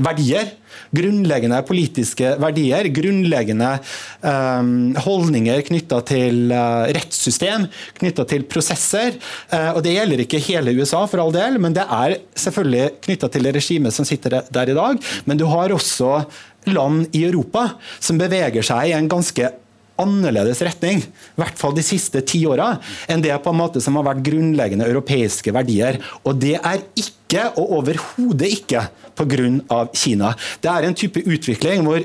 verdier 0.06 0.50
grunnleggende 0.96 1.60
politiske 1.68 2.34
verdier, 2.42 2.90
grunnleggende 2.96 3.74
um, 4.22 4.72
holdninger 5.06 5.64
knytta 5.68 6.02
til 6.08 6.54
uh, 6.54 6.88
rettssystem, 6.98 7.68
knytta 8.00 8.28
til 8.30 8.46
prosesser. 8.50 9.18
Uh, 9.52 9.78
og 9.78 9.84
Det 9.86 9.96
gjelder 9.98 10.26
ikke 10.26 10.44
hele 10.50 10.76
USA, 10.78 11.06
for 11.10 11.24
all 11.24 11.36
del, 11.36 11.60
men 11.64 11.76
det 11.78 11.86
er 11.86 12.18
selvfølgelig 12.38 12.92
knytta 13.08 13.32
til 13.34 13.48
det 13.48 13.56
regimet 13.58 13.96
som 13.96 14.08
sitter 14.08 14.42
der 14.54 14.74
i 14.74 14.78
dag. 14.78 15.02
Men 15.26 15.40
du 15.40 15.48
har 15.52 15.74
også 15.74 16.22
land 16.68 17.16
i 17.16 17.24
Europa 17.28 17.70
som 18.00 18.20
beveger 18.20 18.66
seg 18.66 18.90
i 18.90 18.98
en 18.98 19.10
ganske 19.12 19.52
annerledes 20.02 20.62
retning, 20.66 21.02
i 21.04 21.42
hvert 21.42 21.60
fall 21.60 21.76
de 21.78 21.86
siste 21.86 22.22
ti 22.28 22.44
åra, 22.50 22.74
enn 23.10 23.24
det 23.24 23.36
på 23.44 23.54
en 23.54 23.60
måte 23.60 23.82
som 23.84 23.98
har 24.00 24.08
vært 24.10 24.24
grunnleggende 24.28 24.88
europeiske 24.88 25.54
verdier. 25.56 26.00
Og 26.24 26.40
det 26.42 26.56
er 26.58 26.84
ikke, 27.00 27.50
og 27.58 27.78
overhodet 27.82 28.52
ikke, 28.60 28.88
pga. 29.18 29.86
Kina. 29.98 30.34
Det 30.62 30.70
er 30.70 30.86
en 30.86 30.98
type 30.98 31.22
utvikling 31.26 31.86
hvor 31.86 32.04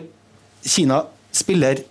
Kina 0.64 1.02
spiller 1.34 1.82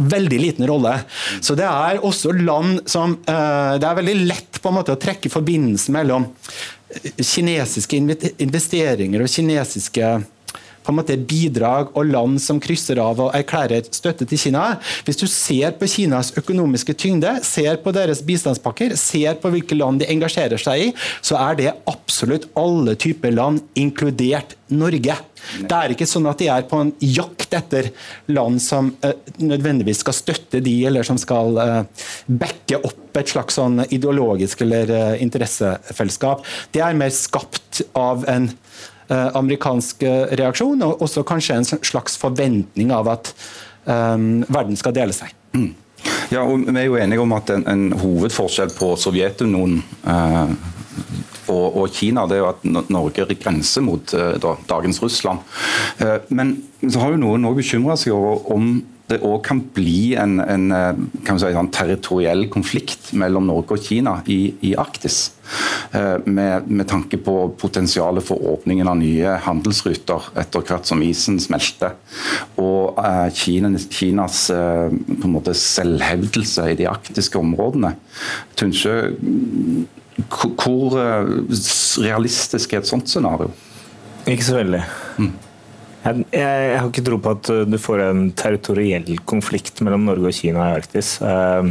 veldig 0.00 0.40
liten 0.40 0.66
rolle. 0.68 0.94
Så 1.40 1.56
det 1.58 1.66
er 1.68 2.00
også 2.04 2.32
land 2.36 2.84
som 2.88 3.16
uh, 3.28 3.76
Det 3.80 3.86
er 3.86 3.98
veldig 4.00 4.16
lett 4.28 4.60
på 4.60 4.70
en 4.70 4.78
måte 4.80 4.96
å 4.96 5.00
trekke 5.00 5.32
forbindelsen 5.32 5.96
mellom 5.96 6.28
kinesiske 6.90 8.00
investeringer 8.42 9.22
og 9.22 9.30
kinesiske 9.30 10.06
på 10.84 10.92
en 10.92 10.98
måte 11.00 11.16
bidrag 11.16 11.92
og 11.94 12.08
land 12.10 12.40
som 12.42 12.60
krysser 12.62 13.00
av 13.02 13.20
og 13.20 13.34
erklærer 13.36 13.88
støtte 13.92 14.26
til 14.28 14.40
Kina. 14.40 14.64
Hvis 15.06 15.20
du 15.20 15.26
ser 15.30 15.76
på 15.78 15.88
Kinas 15.90 16.32
økonomiske 16.40 16.96
tyngde, 16.98 17.36
ser 17.46 17.80
på 17.84 17.92
deres 17.96 18.22
bistandspakker, 18.26 18.96
ser 19.00 19.40
på 19.42 19.52
hvilke 19.52 19.78
land 19.78 20.00
de 20.00 20.08
engasjerer 20.12 20.60
seg 20.60 20.86
i, 20.86 20.92
så 21.24 21.38
er 21.40 21.58
det 21.60 21.74
absolutt 21.90 22.48
alle 22.58 22.96
typer 23.00 23.34
land, 23.36 23.62
inkludert 23.78 24.56
Norge. 24.70 25.16
Det 25.60 25.74
er 25.74 25.92
ikke 25.94 26.08
sånn 26.08 26.28
at 26.30 26.40
de 26.40 26.50
er 26.52 26.66
på 26.68 26.78
en 26.78 26.92
jakt 27.02 27.54
etter 27.56 27.90
land 28.30 28.60
som 28.62 28.92
uh, 29.04 29.12
nødvendigvis 29.40 30.02
skal 30.04 30.16
støtte 30.16 30.60
de, 30.64 30.74
eller 30.86 31.06
som 31.06 31.18
skal 31.20 31.58
uh, 31.58 32.04
backe 32.28 32.78
opp 32.78 33.18
et 33.18 33.32
slags 33.32 33.56
sånn 33.58 33.80
ideologisk 33.88 34.62
eller 34.66 34.92
uh, 34.92 35.22
interessefellesskap. 35.22 36.44
Det 36.74 36.84
er 36.84 36.98
mer 36.98 37.10
skapt 37.14 37.82
av 37.98 38.28
en 38.30 38.50
Eh, 38.50 38.99
amerikansk 39.14 40.02
eh, 40.06 40.32
reaksjon, 40.40 40.82
og 40.86 41.02
også 41.04 41.24
kanskje 41.26 41.60
en 41.60 41.68
slags 41.68 42.18
forventning 42.20 42.92
av 42.94 43.10
at 43.10 43.32
um, 43.84 44.42
verden 44.48 44.78
skal 44.78 44.94
dele 44.96 45.16
seg. 45.16 45.34
Mm. 45.56 45.72
Ja, 46.30 46.44
og 46.46 46.62
Vi 46.64 46.76
er 46.78 46.86
jo 46.86 46.96
enige 46.96 47.20
om 47.20 47.32
at 47.36 47.50
en, 47.52 47.66
en 47.68 47.88
hovedforskjell 48.00 48.72
på 48.76 48.94
Sovjetunionen 49.00 49.82
eh, 50.08 50.54
og, 51.50 51.76
og, 51.76 51.86
Kina 51.92 52.26
det 52.30 52.38
er 52.38 52.44
jo 52.44 52.50
at 52.52 52.90
Norge 52.92 53.26
grenser 53.34 53.84
mot 53.84 54.14
eh, 54.14 54.36
da, 54.42 54.54
dagens 54.70 55.02
Russland. 55.02 55.42
Eh, 55.98 56.16
men 56.30 56.54
så 56.86 57.02
har 57.02 57.14
jo 57.14 57.22
noen 57.24 57.48
òg 57.48 57.58
bekymra 57.58 57.98
seg 57.98 58.14
over 58.16 58.46
om 58.54 58.72
det 59.10 59.20
òg 59.26 59.40
kan 59.46 59.60
bli 59.74 60.14
en, 60.18 60.38
en, 60.40 60.70
si, 60.70 61.50
en, 61.50 61.70
territoriell 61.74 62.46
konflikt 62.52 63.12
mellom 63.18 63.48
Norge 63.50 63.76
og 63.76 63.84
Kina 63.84 64.20
i, 64.30 64.54
i 64.66 64.74
Arktis. 64.78 65.30
Eh, 65.92 66.16
med, 66.24 66.68
med, 66.70 66.86
tanke 66.88 67.18
på 67.18 67.34
potensialet 67.58 68.24
for 68.26 68.42
åpningen 68.52 68.88
av 68.90 68.98
nye 69.00 69.34
handelsruter 69.46 70.30
etter 70.38 70.64
hvert 70.66 70.86
som 70.86 71.02
isen 71.02 71.40
smelter. 71.42 71.96
Og 72.62 73.00
eh, 73.02 73.26
Kinas, 73.34 73.88
Kinas 73.90 74.44
eh, 74.54 74.94
selvhevdelse 75.50 76.70
i 76.70 76.78
de 76.78 76.88
arktiske 76.90 77.40
områdene. 77.40 77.96
Tunsjø, 78.60 78.96
hvor 80.30 80.94
realistisk 82.04 82.74
er 82.74 82.82
et 82.82 82.90
sånt 82.90 83.08
scenario? 83.10 83.50
Ikke 84.28 84.44
så 84.46 84.58
veldig. 84.60 84.82
Mm. 85.18 85.32
Jeg, 86.00 86.24
jeg, 86.32 86.76
har 86.78 86.86
ikke 86.88 87.04
tro 87.04 87.18
på 87.20 87.34
at 87.36 87.50
du 87.68 87.76
får 87.80 88.02
en 88.06 88.22
territoriell 88.32 89.18
konflikt 89.28 89.82
mellom 89.84 90.06
Norge 90.08 90.30
og 90.30 90.36
Kina 90.36 90.70
i 90.70 90.78
Arktis. 90.78 91.18
Uh, 91.20 91.68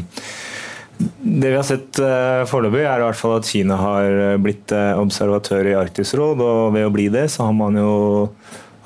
det 0.99 1.49
vi 1.49 1.55
har 1.55 1.65
sett 1.65 1.97
uh, 2.03 2.45
foreløpig, 2.49 2.83
er 2.83 3.01
i 3.01 3.07
hvert 3.07 3.17
fall 3.17 3.37
at 3.39 3.49
Kina 3.49 3.77
har 3.79 4.05
eh, 4.09 4.39
blitt 4.41 4.73
observatør 4.75 5.71
i 5.71 5.77
Arktisk 5.79 6.17
råd. 6.19 6.43
Og 6.43 6.73
ved 6.75 6.85
å 6.85 6.93
bli 6.93 7.07
det, 7.13 7.29
så 7.33 7.47
har 7.47 7.55
man 7.57 7.79
jo 7.79 7.93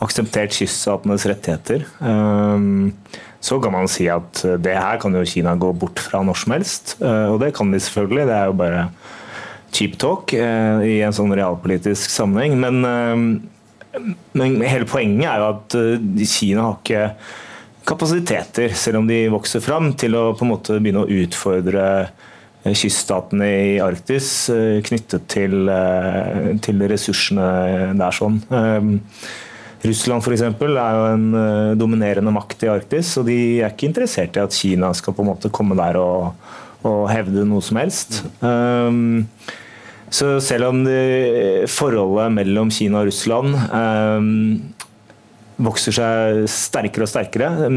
akseptert 0.03 0.53
kyststatenes 0.56 1.25
rettigheter. 1.29 1.86
Så 3.43 3.58
kan 3.63 3.71
man 3.71 3.88
si 3.91 4.10
at 4.12 4.41
det 4.60 4.75
her 4.75 4.99
kan 4.99 5.15
jo 5.15 5.23
Kina 5.27 5.56
gå 5.60 5.69
bort 5.79 6.01
fra 6.03 6.19
når 6.27 6.41
som 6.41 6.56
helst. 6.56 6.93
Og 6.99 7.38
det 7.39 7.53
kan 7.56 7.71
de 7.71 7.79
selvfølgelig. 7.79 8.27
Det 8.27 8.36
er 8.36 8.51
jo 8.51 8.58
bare 8.60 8.84
cheap 9.73 9.95
talk 10.01 10.36
i 10.36 10.97
en 11.08 11.15
sånn 11.15 11.32
realpolitisk 11.39 12.12
sammenheng. 12.12 12.60
Men, 12.60 13.39
men 14.34 14.60
hele 14.65 14.88
poenget 14.89 15.27
er 15.29 15.41
jo 15.41 15.49
at 15.51 15.75
Kina 16.29 16.67
har 16.67 16.77
ikke 16.79 17.08
kapasiteter, 17.88 18.73
selv 18.75 19.01
om 19.01 19.08
de 19.08 19.25
vokser 19.34 19.63
fram, 19.63 19.91
til 19.99 20.15
å 20.15 20.32
på 20.38 20.45
en 20.45 20.53
måte 20.53 20.79
begynne 20.79 21.03
å 21.03 21.21
utfordre 21.23 21.86
eh, 22.63 22.75
kyststatene 22.75 23.47
i 23.49 23.71
Arktis 23.84 24.29
eh, 24.53 24.79
knyttet 24.86 25.27
til, 25.32 25.58
eh, 25.71 26.53
til 26.63 26.86
ressursene 26.91 27.47
der. 27.99 28.19
sånn. 28.19 28.39
Russland 29.84 30.23
for 30.23 30.32
eksempel, 30.32 30.77
er 30.79 30.95
jo 30.95 31.08
en 31.12 31.75
dominerende 31.75 32.32
makt 32.32 32.63
i 32.63 32.69
Arktis, 32.71 33.17
og 33.19 33.27
de 33.27 33.39
er 33.60 33.73
ikke 33.73 33.89
interessert 33.89 34.38
i 34.39 34.43
at 34.45 34.56
Kina 34.56 34.93
skal 34.95 35.15
på 35.15 35.25
en 35.25 35.34
måte 35.34 35.51
komme 35.51 35.75
der 35.75 35.99
og, 35.99 36.29
og 36.88 37.01
hevde 37.12 37.43
noe 37.49 37.63
som 37.65 37.82
helst. 37.82 38.21
Um, 38.39 39.27
så 40.13 40.38
selv 40.43 40.69
om 40.69 40.84
det, 40.86 41.67
forholdet 41.73 42.34
mellom 42.36 42.71
Kina 42.73 43.02
og 43.02 43.10
Russland 43.10 43.56
um, 43.73 44.34
vokser 45.63 45.95
seg 45.95 46.43
sterkere 46.49 47.08
og 47.08 47.10
sterkere, 47.10 47.69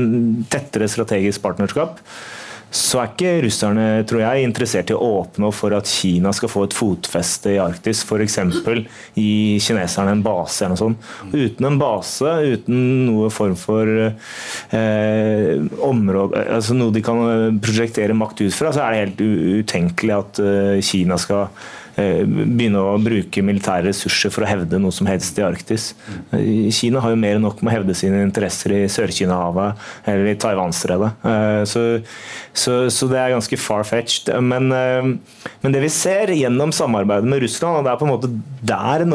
tettere 0.52 0.88
strategisk 0.90 1.44
partnerskap, 1.44 2.02
så 2.76 2.98
er 3.00 3.12
ikke 3.12 3.30
russerne 3.44 3.84
tror 4.10 4.20
jeg, 4.20 4.42
interessert 4.44 4.90
i 4.90 4.96
å 4.96 5.08
åpne 5.22 5.48
for 5.54 5.72
at 5.76 5.88
Kina 5.88 6.32
skal 6.34 6.50
få 6.50 6.64
et 6.66 6.74
fotfeste 6.76 7.54
i 7.54 7.60
Arktis. 7.62 8.02
F.eks. 8.04 8.36
gi 9.14 9.30
kineserne 9.62 10.16
en 10.16 10.24
base 10.26 10.66
eller 10.66 10.74
noe 10.74 10.82
sånt. 10.82 11.06
Uten 11.30 11.70
en 11.70 11.78
base, 11.80 12.34
uten 12.56 12.82
noe 13.06 13.30
form 13.32 13.54
for 13.60 13.86
eh, 14.10 15.54
område, 15.88 16.42
altså 16.58 16.76
noe 16.76 16.92
de 16.92 17.04
kan 17.06 17.62
prosjektere 17.64 18.18
makt 18.18 18.44
ut 18.44 18.58
fra, 18.58 18.74
så 18.74 18.84
er 18.84 18.92
det 18.92 19.02
helt 19.06 19.26
utenkelig 19.62 20.16
at 20.18 20.44
uh, 20.44 20.76
Kina 20.84 21.16
skal 21.22 21.46
Eh, 21.46 21.85
begynne 21.96 22.82
å 22.82 22.96
bruke 23.00 23.42
militære 23.44 23.88
ressurser 23.88 24.32
for 24.32 24.44
å 24.44 24.48
hevde 24.50 24.80
noe 24.80 24.92
som 24.92 25.08
helst 25.08 25.38
i 25.40 25.44
Arktis. 25.46 25.88
Eh, 26.36 26.68
Kina 26.74 27.00
har 27.00 27.14
jo 27.14 27.20
mer 27.20 27.38
enn 27.38 27.46
nok 27.46 27.62
med 27.62 27.72
å 27.72 27.76
hevde 27.78 27.96
sine 27.96 28.20
interesser 28.24 28.74
i 28.76 28.82
Sør-Kina-havet 28.92 29.80
eller 30.12 30.28
i 30.28 30.36
Taiwanstredet. 30.42 31.10
Eh, 31.24 31.62
så, 31.68 31.84
så, 32.52 32.76
så, 32.92 33.08
det 33.08 33.22
er 33.22 33.32
ganske 33.32 33.60
far-fetched. 33.60 34.28
Men, 34.44 34.68
men, 34.68 35.72
det 35.72 35.82
vi 35.86 35.92
ser 35.92 36.34
gjennom 36.36 36.74
samarbeidet 36.76 37.32
med 37.32 37.40
Russland, 37.44 37.80
og 37.80 37.86
det 37.86 37.94
er 37.94 38.00
på 38.00 38.08
en 38.08 38.12
måte 38.12 38.32
der 38.66 39.06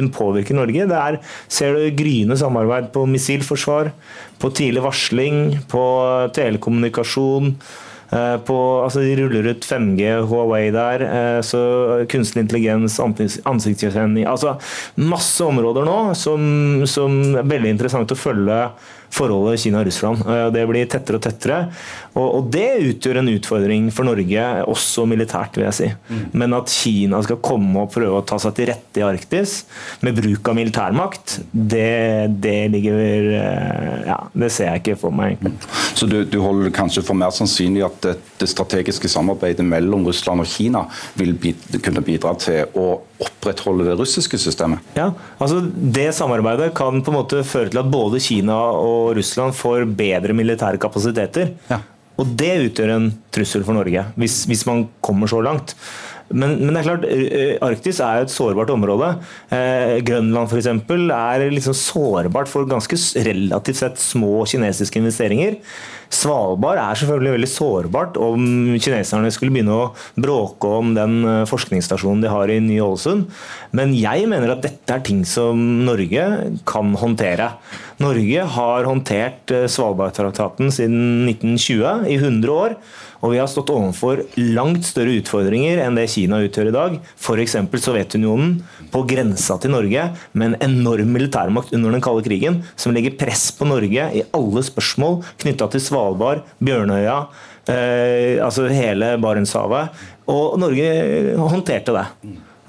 den 0.00 0.10
påvirker 0.14 0.56
Norge, 0.56 0.88
det 0.88 0.98
er 0.98 1.20
ser 1.52 1.76
du 1.76 1.86
gryende 1.98 2.38
samarbeid 2.40 2.92
på 2.94 3.04
missilforsvar, 3.10 3.92
på 4.40 4.52
tidlig 4.56 4.84
varsling, 4.84 5.42
på 5.70 5.86
telekommunikasjon. 6.36 7.56
Eh, 8.12 8.38
på, 8.44 8.56
altså 8.84 9.00
de 9.00 9.14
ruller 9.16 9.46
ut 9.54 9.64
5G, 9.64 10.08
Huawei 10.28 10.66
der, 10.74 11.04
eh, 11.06 11.38
så 11.40 11.60
kunstig 12.12 12.42
intelligens, 12.44 12.98
ansiktsgjenkjenning 13.00 14.26
altså 14.28 14.58
Masse 15.00 15.46
områder 15.46 15.86
nå 15.88 15.96
som, 16.18 16.82
som, 16.84 17.16
er 17.40 17.48
veldig 17.48 17.72
interessant 17.72 18.12
å 18.12 18.18
følge 18.18 18.58
forholdet 19.12 19.60
Kina-Russland. 19.60 20.24
Det 20.54 20.64
blir 20.68 20.88
tettere 20.90 21.18
og 21.18 21.24
tettere. 21.24 21.58
Og, 22.18 22.48
det 22.52 22.66
utgjør 22.90 23.20
en 23.20 23.30
utfordring 23.32 23.88
for 23.94 24.08
Norge, 24.08 24.46
også 24.68 25.04
militært, 25.08 25.56
vil 25.56 25.66
jeg 25.68 25.78
si. 25.78 25.88
Mm. 26.08 26.22
Men 26.42 26.56
at 26.56 26.72
Kina 26.72 27.20
skal 27.24 27.40
komme 27.44 27.84
og 27.84 27.92
prøve 27.92 28.20
å 28.20 28.24
ta 28.26 28.38
seg 28.42 28.56
til 28.56 28.70
rette 28.72 29.00
i 29.00 29.06
Arktis 29.06 29.62
med 30.04 30.16
bruk 30.18 30.48
av 30.48 30.58
militærmakt, 30.58 31.38
det, 31.52 32.32
det 32.42 32.58
ligger 32.72 33.00
Ja, 33.02 34.18
det 34.36 34.50
ser 34.52 34.70
jeg 34.70 34.82
ikke 34.82 34.98
for 35.04 35.14
meg, 35.14 35.36
egentlig. 35.36 35.54
Så 35.98 36.08
du, 36.08 36.18
du 36.28 36.38
holder 36.42 36.72
kanskje 36.74 37.04
for 37.06 37.18
mer 37.18 37.32
sannsynlig 37.34 37.84
at 37.86 38.00
det, 38.04 38.16
det 38.40 38.50
strategiske 38.50 39.10
samarbeidet 39.12 39.64
mellom 39.66 40.06
Russland 40.08 40.44
og 40.44 40.50
Kina 40.50 40.84
vil 41.18 41.34
bidra, 41.38 41.80
kunne 41.82 42.04
bidra 42.04 42.34
til 42.40 42.78
å 42.78 42.86
opprettholde 43.22 43.86
det 43.88 43.96
russiske 44.00 44.38
systemet? 44.40 44.82
Ja, 44.98 45.10
altså 45.38 45.62
Det 45.66 46.10
samarbeidet 46.16 46.72
kan 46.76 47.02
på 47.02 47.12
en 47.12 47.18
måte 47.20 47.42
føre 47.46 47.72
til 47.72 47.80
at 47.82 47.90
både 47.92 48.20
Kina 48.22 48.58
og 48.76 49.16
Russland 49.18 49.56
får 49.56 49.86
bedre 49.98 50.36
militære 50.36 50.80
kapasiteter. 50.82 51.54
Ja. 51.70 51.80
Og 52.20 52.28
det 52.38 52.52
utgjør 52.68 52.94
en 52.94 53.06
trussel 53.32 53.64
for 53.66 53.76
Norge, 53.76 54.04
hvis, 54.20 54.42
hvis 54.50 54.66
man 54.68 54.84
kommer 55.04 55.30
så 55.30 55.40
langt. 55.44 55.74
Men, 56.30 56.54
men, 56.60 56.70
det 56.72 56.82
er 56.82 56.86
klart, 56.86 57.06
eh, 57.08 57.56
Arktis 57.64 57.98
er 58.04 58.22
et 58.22 58.32
sårbart 58.32 58.70
område. 58.72 59.14
Eh, 59.52 59.98
Grønland 60.06 60.52
f.eks. 60.52 60.68
er 60.68 61.48
liksom 61.52 61.76
sårbart 61.76 62.50
for 62.50 62.68
ganske 62.68 62.98
relativt 63.26 63.82
sett 63.82 64.00
små 64.00 64.46
kinesiske 64.48 65.02
investeringer. 65.02 65.58
Svalbard 66.12 66.76
er 66.76 66.98
selvfølgelig 67.00 67.32
veldig 67.38 67.48
sårbart 67.48 68.18
om 68.20 68.42
kineserne 68.76 69.30
skulle 69.32 69.54
begynne 69.54 69.76
å 69.78 69.92
bråke 70.20 70.68
om 70.80 70.92
den 70.96 71.22
eh, 71.24 71.44
forskningsstasjonen 71.48 72.24
de 72.24 72.32
har 72.32 72.52
i 72.52 72.60
Ny-Ålesund. 72.64 73.24
Men 73.76 73.94
jeg 73.96 74.28
mener 74.28 74.52
at 74.52 74.64
dette 74.64 74.92
er 74.92 75.04
ting 75.06 75.22
som 75.28 75.56
Norge 75.86 76.26
kan 76.68 76.92
håndtere. 77.00 77.54
Norge 78.02 78.44
har 78.56 78.88
håndtert 78.88 79.54
eh, 79.56 79.68
Svalbardtraktaten 79.72 80.72
siden 80.74 81.30
1920, 81.32 82.04
i 82.12 82.20
100 82.20 82.52
år. 82.52 82.76
Og 83.22 83.32
vi 83.34 83.38
har 83.38 83.50
stått 83.50 83.70
overfor 83.70 84.24
langt 84.36 84.86
større 84.86 85.14
utfordringer 85.20 85.78
enn 85.84 85.98
det 85.98 86.08
Kina 86.10 86.40
utgjør 86.42 86.70
i 86.72 86.74
dag. 86.74 86.96
F.eks. 87.14 87.56
Sovjetunionen 87.82 88.56
på 88.92 89.04
grensa 89.08 89.58
til 89.62 89.74
Norge 89.74 90.08
med 90.34 90.48
en 90.48 90.58
enorm 90.66 91.12
militærmakt 91.14 91.74
under 91.76 91.94
den 91.94 92.02
kalde 92.02 92.24
krigen, 92.26 92.60
som 92.74 92.94
legger 92.94 93.14
press 93.18 93.48
på 93.54 93.68
Norge 93.70 94.08
i 94.18 94.24
alle 94.34 94.64
spørsmål 94.66 95.20
knytta 95.42 95.70
til 95.70 95.84
Svalbard, 95.84 96.42
Bjørnøya, 96.62 97.18
eh, 97.70 98.42
altså 98.42 98.66
hele 98.72 99.14
Barentshavet. 99.22 100.02
Og 100.32 100.58
Norge 100.62 100.88
håndterte 101.38 101.94
det. 101.94 102.08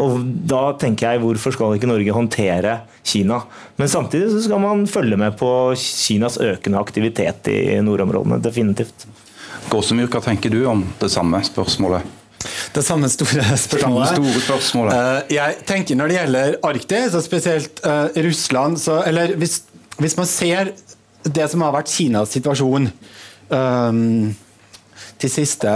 Og 0.01 0.21
da 0.49 0.61
tenker 0.81 1.13
jeg, 1.13 1.21
Hvorfor 1.21 1.53
skal 1.53 1.75
ikke 1.77 1.89
Norge 1.89 2.13
håndtere 2.15 2.77
Kina? 3.05 3.43
Men 3.77 3.89
samtidig 3.89 4.31
så 4.33 4.45
skal 4.47 4.61
man 4.61 4.87
følge 4.89 5.17
med 5.17 5.37
på 5.37 5.49
Kinas 5.77 6.39
økende 6.41 6.81
aktivitet 6.81 7.49
i 7.53 7.59
nordområdene. 7.85 8.41
Definitivt. 8.41 9.05
Gåsemyr, 9.71 10.09
hva 10.11 10.21
tenker 10.23 10.53
du 10.53 10.63
om 10.69 10.83
det 10.99 11.09
samme 11.13 11.39
spørsmålet? 11.45 12.03
Det 12.73 12.83
samme 12.83 13.09
store 13.11 13.43
spørsmålet. 13.57 14.15
Store 14.17 14.45
spørsmålet. 14.45 14.93
Uh, 14.93 15.33
jeg 15.33 15.59
tenker 15.67 15.95
Når 15.95 16.11
det 16.11 16.17
gjelder 16.17 16.55
Arktis, 16.67 17.15
og 17.15 17.23
spesielt 17.23 17.83
uh, 17.85 18.07
Russland 18.25 18.79
så, 18.81 19.01
eller 19.07 19.35
hvis, 19.39 19.61
hvis, 19.97 20.17
man 20.17 20.27
ser 20.27 20.73
det 21.23 21.49
som 21.51 21.63
har 21.63 21.71
vært 21.75 21.91
Kinas 21.91 22.33
situasjon 22.35 22.89
um, 23.49 24.33
de 25.23 25.29
siste 25.31 25.71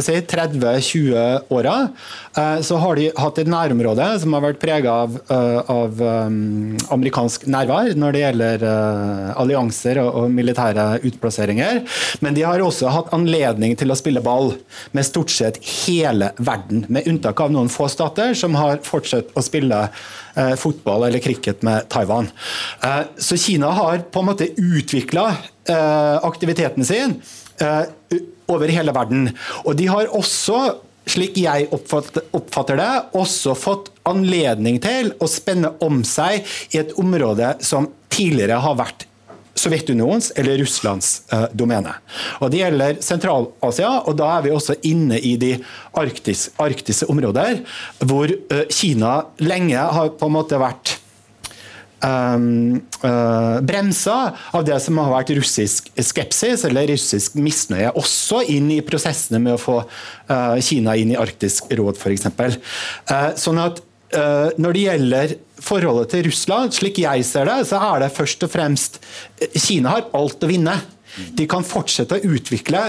si, 0.00 0.14
30-20 0.30 1.52
åra, 1.52 1.74
eh, 1.84 2.29
så 2.62 2.76
har 2.78 2.94
de 2.94 3.08
hatt 3.18 3.38
et 3.42 3.48
nærområde 3.50 4.04
som 4.22 4.34
har 4.36 4.44
vært 4.44 4.60
prega 4.62 4.92
av, 5.02 5.16
eh, 5.34 5.70
av 5.72 5.98
um, 5.98 6.76
amerikansk 6.94 7.48
nærvær 7.50 7.96
når 7.98 8.14
det 8.14 8.20
gjelder 8.22 8.64
uh, 8.66 9.32
allianser 9.42 9.98
og, 10.04 10.28
militære 10.30 11.00
utplasseringer. 11.08 11.80
Men 12.22 12.36
de 12.36 12.44
har 12.46 12.62
også 12.62 12.92
hatt 12.94 13.10
anledning 13.16 13.74
til 13.78 13.90
å 13.90 13.98
spille 13.98 14.22
ball 14.22 14.52
med 14.94 15.08
stort 15.08 15.32
sett 15.34 15.58
hele 15.86 16.30
verden, 16.38 16.84
med 16.88 17.08
unntak 17.10 17.42
av 17.42 17.50
noen 17.54 17.70
få 17.72 17.88
stater 17.90 18.36
som 18.38 18.54
har 18.58 18.78
fortsatt 18.86 19.32
å 19.34 19.44
spille 19.44 19.86
fotball 20.60 21.08
eller 21.08 21.22
cricket 21.22 21.64
med 21.66 21.88
Taiwan. 21.90 22.28
Så 23.18 23.36
Kina 23.40 23.72
har 23.74 24.04
på 24.14 24.22
en 24.22 24.28
måte 24.28 24.46
utvikla 24.54 25.24
aktiviteten 26.22 26.86
sin 26.86 27.16
over 28.50 28.70
hele 28.70 28.94
verden. 28.94 29.32
Og 29.66 29.74
de 29.78 29.88
har 29.90 30.12
også 30.14 30.60
slik 31.08 31.38
jeg 31.40 31.68
oppfatter 31.72 32.80
det, 32.80 32.90
også 33.16 33.54
fått 33.58 33.90
anledning 34.08 34.80
til 34.82 35.14
å 35.20 35.28
spenne 35.30 35.72
om 35.84 36.02
seg 36.06 36.44
i 36.74 36.80
et 36.82 36.92
område 37.00 37.54
som 37.64 37.88
tidligere 38.12 38.60
har 38.62 38.76
vært 38.80 39.06
Sovjetunionens 39.60 40.30
eller 40.38 40.60
Russlands 40.60 41.22
eh, 41.34 41.48
domene. 41.52 41.92
Og 42.40 42.52
Det 42.52 42.62
gjelder 42.62 43.00
Sentral-Asia, 43.04 43.90
og 44.06 44.16
da 44.20 44.30
er 44.36 44.46
vi 44.46 44.54
også 44.54 44.78
inne 44.88 45.18
i 45.18 45.34
de 45.40 45.56
arktis, 46.00 46.48
arktiske 46.62 47.08
områder, 47.12 47.60
hvor 48.06 48.30
eh, 48.30 48.64
Kina 48.72 49.18
lenge 49.42 49.82
har 49.98 50.14
på 50.16 50.30
en 50.30 50.36
måte 50.38 50.60
vært 50.60 50.99
bremsa 53.66 54.16
av 54.56 54.64
det 54.64 54.78
som 54.80 54.98
har 55.02 55.10
vært 55.12 55.34
russisk 55.36 55.90
skepsis 56.00 56.64
eller 56.68 56.88
russisk 56.92 57.36
misnøye, 57.36 57.90
også 57.98 58.40
inn 58.54 58.70
i 58.72 58.80
prosessene 58.86 59.40
med 59.42 59.56
å 59.56 59.60
få 59.60 59.76
uh, 59.84 60.56
Kina 60.64 60.96
inn 60.96 61.12
i 61.12 61.18
Arktisk 61.20 61.68
råd, 61.76 62.00
f.eks. 62.00 62.26
Uh, 63.10 63.30
sånn 63.36 63.60
at 63.62 63.84
når 64.10 64.74
det 64.74 64.80
gjelder 64.82 65.32
forholdet 65.62 66.08
til 66.10 66.24
Russland, 66.26 66.72
slik 66.74 66.96
jeg 66.98 67.22
ser 67.28 67.46
det, 67.46 67.60
så 67.68 67.78
er 67.92 68.00
det 68.02 68.08
først 68.10 68.42
og 68.42 68.50
fremst 68.50 68.96
Kina 69.54 69.92
har 69.92 70.08
alt 70.18 70.42
å 70.42 70.48
vinne. 70.50 70.74
De 71.38 71.46
kan 71.46 71.62
fortsette 71.62 72.18
å 72.18 72.32
utvikle 72.34 72.88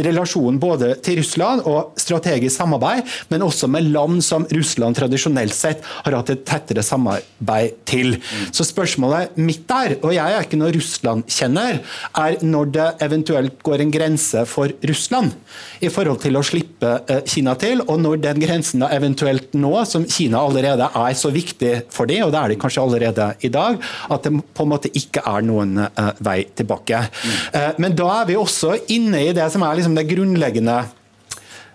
relasjonen 0.00 0.58
både 0.60 0.94
til 1.04 1.20
Russland 1.20 1.64
og 1.70 1.94
strategisk 2.00 2.56
samarbeid, 2.56 3.04
men 3.30 3.44
også 3.46 3.68
med 3.70 3.90
land 3.94 4.22
som 4.24 4.46
Russland 4.54 4.98
tradisjonelt 4.98 5.54
sett 5.54 5.84
har 6.04 6.16
hatt 6.18 6.32
et 6.34 6.44
tettere 6.48 6.84
samarbeid 6.84 7.78
til. 7.88 8.16
Så 8.54 8.66
spørsmålet 8.66 9.38
mitt 9.40 9.66
der, 9.70 9.96
og 10.02 10.14
jeg 10.14 10.34
er 10.34 10.44
ikke 10.44 10.58
noe 10.60 10.74
Russland-kjenner, 10.74 11.80
er 12.20 12.38
når 12.44 12.72
det 12.74 12.88
eventuelt 13.06 13.62
går 13.64 13.84
en 13.84 13.94
grense 13.94 14.44
for 14.50 14.72
Russland 14.88 15.32
i 15.84 15.90
forhold 15.92 16.20
til 16.24 16.38
å 16.38 16.44
slippe 16.44 16.90
eh, 17.10 17.22
Kina 17.28 17.54
til, 17.60 17.82
og 17.86 18.00
når 18.02 18.20
den 18.24 18.42
grensen 18.42 18.82
da 18.84 18.90
eventuelt 18.94 19.54
nå, 19.56 19.72
som 19.88 20.06
Kina 20.10 20.42
allerede 20.44 20.88
er 20.88 21.16
så 21.18 21.30
viktig 21.34 21.72
for 21.94 22.10
dem, 22.10 22.24
og 22.26 22.34
det 22.34 22.40
er 22.40 22.52
det 22.52 22.60
kanskje 22.62 22.84
allerede 22.84 23.28
i 23.46 23.50
dag, 23.52 23.78
at 24.10 24.26
det 24.26 24.32
på 24.54 24.66
en 24.66 24.72
måte 24.72 24.92
ikke 24.96 25.24
er 25.28 25.44
noen 25.46 25.78
uh, 25.84 26.10
vei 26.24 26.40
tilbake. 26.56 27.04
Mm. 27.04 27.34
Uh, 27.54 27.70
men 27.84 27.96
da 27.98 28.10
er 28.20 28.28
vi 28.30 28.38
også 28.38 28.74
inne 28.94 29.24
i 29.28 29.34
det 29.36 29.46
som 29.52 29.64
er 29.64 29.78
liksom 29.78 29.83
liksom 29.84 29.98
det 29.98 30.08
grunnleggende 30.08 30.76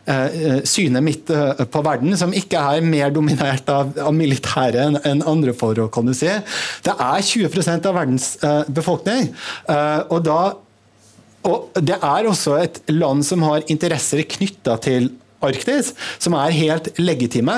eh, 0.06 0.26
eh, 0.26 0.62
synet 0.66 1.06
mitt 1.06 1.30
eh, 1.30 1.66
på 1.70 1.84
verden, 1.86 2.16
som 2.18 2.34
ikke 2.34 2.58
er 2.58 2.86
mer 2.86 3.14
dominert 3.14 3.70
av, 3.70 3.94
av 4.02 4.16
militære 4.16 4.88
enn 4.88 5.00
en 5.06 5.24
andre 5.30 5.54
forhold, 5.54 5.92
kan 5.94 6.10
du 6.10 6.16
si. 6.18 6.32
Det 6.86 6.96
er 6.96 7.22
20% 7.22 7.90
av 7.90 8.00
verdens 8.00 8.34
befolkning. 8.74 9.32
og 10.10 10.20
da 10.26 10.42
og 11.48 11.72
Det 11.80 11.96
er 11.96 12.28
også 12.28 12.58
et 12.60 12.82
land 12.92 13.24
som 13.24 13.46
har 13.48 13.64
interesser 13.72 14.26
knytta 14.28 14.76
til 14.84 15.06
Arktis, 15.40 15.94
som 16.20 16.36
er 16.36 16.52
helt 16.52 16.90
legitime. 17.00 17.56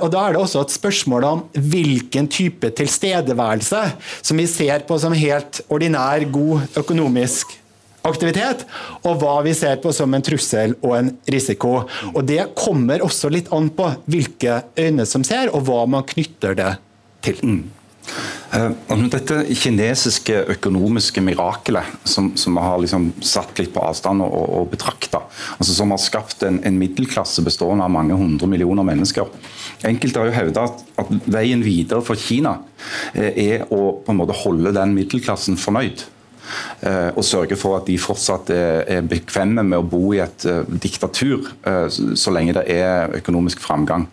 Og 0.00 0.08
Da 0.10 0.22
er 0.22 0.32
det 0.32 0.40
også 0.40 0.62
et 0.64 0.72
spørsmål 0.72 1.24
om 1.28 1.42
hvilken 1.52 2.30
type 2.32 2.70
tilstedeværelse 2.72 3.82
som 4.22 4.40
vi 4.40 4.46
ser 4.48 4.86
på 4.88 4.96
som 4.98 5.12
helt 5.12 5.60
ordinær, 5.68 6.24
god 6.32 6.64
økonomisk 6.80 7.52
aktivitet, 8.04 8.64
og 9.04 9.20
hva 9.22 9.38
vi 9.46 9.54
ser 9.56 9.78
på 9.82 9.92
som 9.96 10.14
en 10.14 10.24
trussel 10.24 10.76
og 10.82 10.96
en 10.98 11.12
risiko. 11.30 11.76
Og 12.12 12.24
Det 12.24 12.42
kommer 12.58 13.04
også 13.04 13.30
litt 13.32 13.50
an 13.54 13.70
på 13.74 13.90
hvilke 14.10 14.62
øyne 14.78 15.06
som 15.08 15.24
ser, 15.24 15.52
og 15.54 15.64
hva 15.68 15.84
man 15.88 16.06
knytter 16.08 16.58
det 16.58 16.74
til. 17.24 17.40
Mm. 17.42 17.64
Uh, 18.54 18.70
dette 19.10 19.38
kinesiske 19.56 20.36
økonomiske 20.52 21.22
mirakelet 21.24 22.04
som, 22.06 22.28
vi 22.36 22.62
har 22.62 22.76
liksom 22.78 23.08
satt 23.24 23.58
litt 23.58 23.72
på 23.74 23.82
avstand 23.82 24.22
og, 24.22 24.34
og 24.60 24.68
betrakta, 24.70 25.24
altså 25.56 25.74
som 25.74 25.90
har 25.94 26.02
skapt 26.02 26.44
en, 26.46 26.60
en, 26.62 26.76
middelklasse 26.78 27.42
bestående 27.46 27.86
av 27.86 27.90
mange 27.90 28.14
hundre 28.20 28.46
millioner 28.50 28.86
mennesker. 28.86 29.32
Enkelte 29.88 30.20
har 30.20 30.30
jo 30.30 30.36
hevda 30.36 30.66
at, 30.68 30.84
at, 31.00 31.14
veien 31.24 31.64
videre 31.64 32.04
for 32.04 32.20
Kina 32.20 32.58
uh, 32.60 33.30
er 33.32 33.64
å 33.72 33.96
på 34.04 34.14
en 34.14 34.20
måte 34.20 34.36
holde 34.44 34.76
den 34.76 34.94
middelklassen 35.00 35.58
fornøyd. 35.58 36.04
Eh, 36.80 37.10
og 37.14 37.24
sørge 37.26 37.58
for 37.60 37.78
at 37.78 37.88
de 37.88 37.98
fortsatt 38.00 38.50
er 38.54 39.06
bekvemme 39.08 39.64
med 39.66 39.80
å 39.80 39.86
bo 39.86 40.12
i 40.14 40.22
et 40.24 40.46
eh, 40.48 40.62
diktatur 40.68 41.48
eh, 41.66 41.86
så 41.88 42.34
lenge 42.34 42.56
det 42.58 42.68
er 42.74 43.16
økonomisk 43.20 43.62
framgang. 43.64 44.08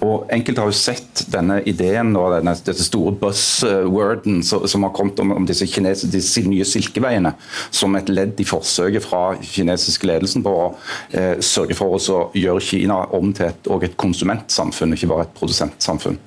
Og 0.00 0.30
Enkelte 0.32 0.62
har 0.62 0.70
jo 0.70 0.76
sett 0.76 1.24
denne 1.30 1.58
ideen 1.68 2.14
og 2.18 2.32
denne, 2.32 2.54
dette 2.64 2.84
store 2.84 3.12
buzzworden 3.20 4.40
som 4.44 4.86
har 4.86 4.94
kommet 4.96 5.20
om, 5.20 5.34
om 5.36 5.48
disse, 5.48 5.68
kinese, 5.68 6.08
disse, 6.10 6.42
nye 6.48 6.64
silkeveiene, 6.66 7.34
som 7.68 7.96
et 7.98 8.08
ledd 8.12 8.40
i 8.40 8.48
forsøket 8.48 9.04
fra 9.04 9.22
kinesiske 9.44 10.08
ledelsen 10.08 10.44
på 10.46 10.54
å 10.56 10.64
eh, 11.12 11.36
sørge 11.44 11.76
for 11.78 11.98
å 11.98 12.22
gjøre 12.36 12.64
Kina 12.64 13.02
om 13.16 13.34
til 13.36 13.50
et, 13.50 13.70
et 13.90 14.00
konsumentsamfunn, 14.00 14.96
ikke 14.96 15.12
bare 15.12 15.28
et 15.28 15.36
produsentsamfunn. 15.36 16.18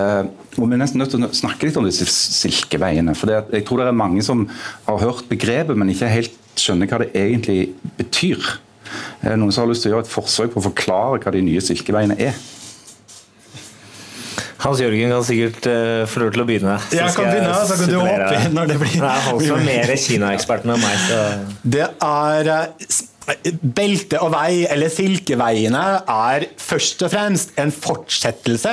Eh, 0.00 0.22
og 0.58 0.68
Vi 0.68 0.76
er 0.76 0.80
nesten 0.80 1.00
nødt 1.02 1.10
til 1.14 1.24
å 1.24 1.32
snakke 1.34 1.68
litt 1.68 1.78
om 1.80 1.86
disse 1.86 2.06
silkeveiene. 2.06 3.14
for 3.14 3.26
det, 3.26 3.44
Jeg 3.52 3.66
tror 3.66 3.78
det 3.78 3.86
er 3.88 3.92
mange 3.92 4.22
som 4.22 4.48
har 4.86 4.98
hørt 4.98 5.28
begrepet, 5.28 5.76
men 5.76 5.90
ikke 5.90 6.08
helt 6.08 6.32
skjønner 6.56 6.86
hva 6.86 6.98
det 7.02 7.12
egentlig 7.14 7.74
betyr. 7.98 8.38
Noen 9.24 9.52
som 9.52 9.64
har 9.64 9.72
lyst 9.72 9.82
til 9.82 9.92
å 9.92 9.96
gjøre 9.96 10.06
et 10.06 10.12
forsøk 10.12 10.52
på 10.54 10.60
å 10.60 10.68
forklare 10.70 11.22
hva 11.22 11.32
de 11.34 11.42
nye 11.42 11.62
silkeveiene 11.64 12.18
er? 12.20 12.36
Hans 14.64 14.80
Jørgen 14.80 15.10
kan 15.12 15.24
sikkert 15.26 15.66
uh, 15.68 16.04
få 16.08 16.22
lov 16.22 16.30
til 16.32 16.40
å 16.40 16.46
begynne. 16.48 16.76
Så 16.88 16.96
jeg 16.96 17.12
kan 17.16 17.26
begynne, 17.28 17.56
så 17.68 17.76
kan 17.76 17.90
du 17.90 17.98
hoppe 18.00 18.38
inn 18.38 18.54
når 18.56 18.70
det 18.70 18.78
blir 18.80 18.94
Nei, 19.02 19.16
Han 19.26 19.42
som 19.42 19.58
er 19.58 19.66
mer 19.66 19.92
Kina-ekspert 20.06 20.64
enn 20.64 20.80
meg. 20.80 21.02
Så. 21.04 21.18
Det 21.74 21.88
er 22.06 22.50
eh, 22.54 23.50
Belte 23.60 24.22
og 24.24 24.32
vei, 24.32 24.64
eller 24.70 24.92
Silkeveiene, 24.92 25.84
er 26.08 26.48
først 26.60 27.04
og 27.04 27.12
fremst 27.12 27.52
en 27.60 27.74
fortsettelse 27.74 28.72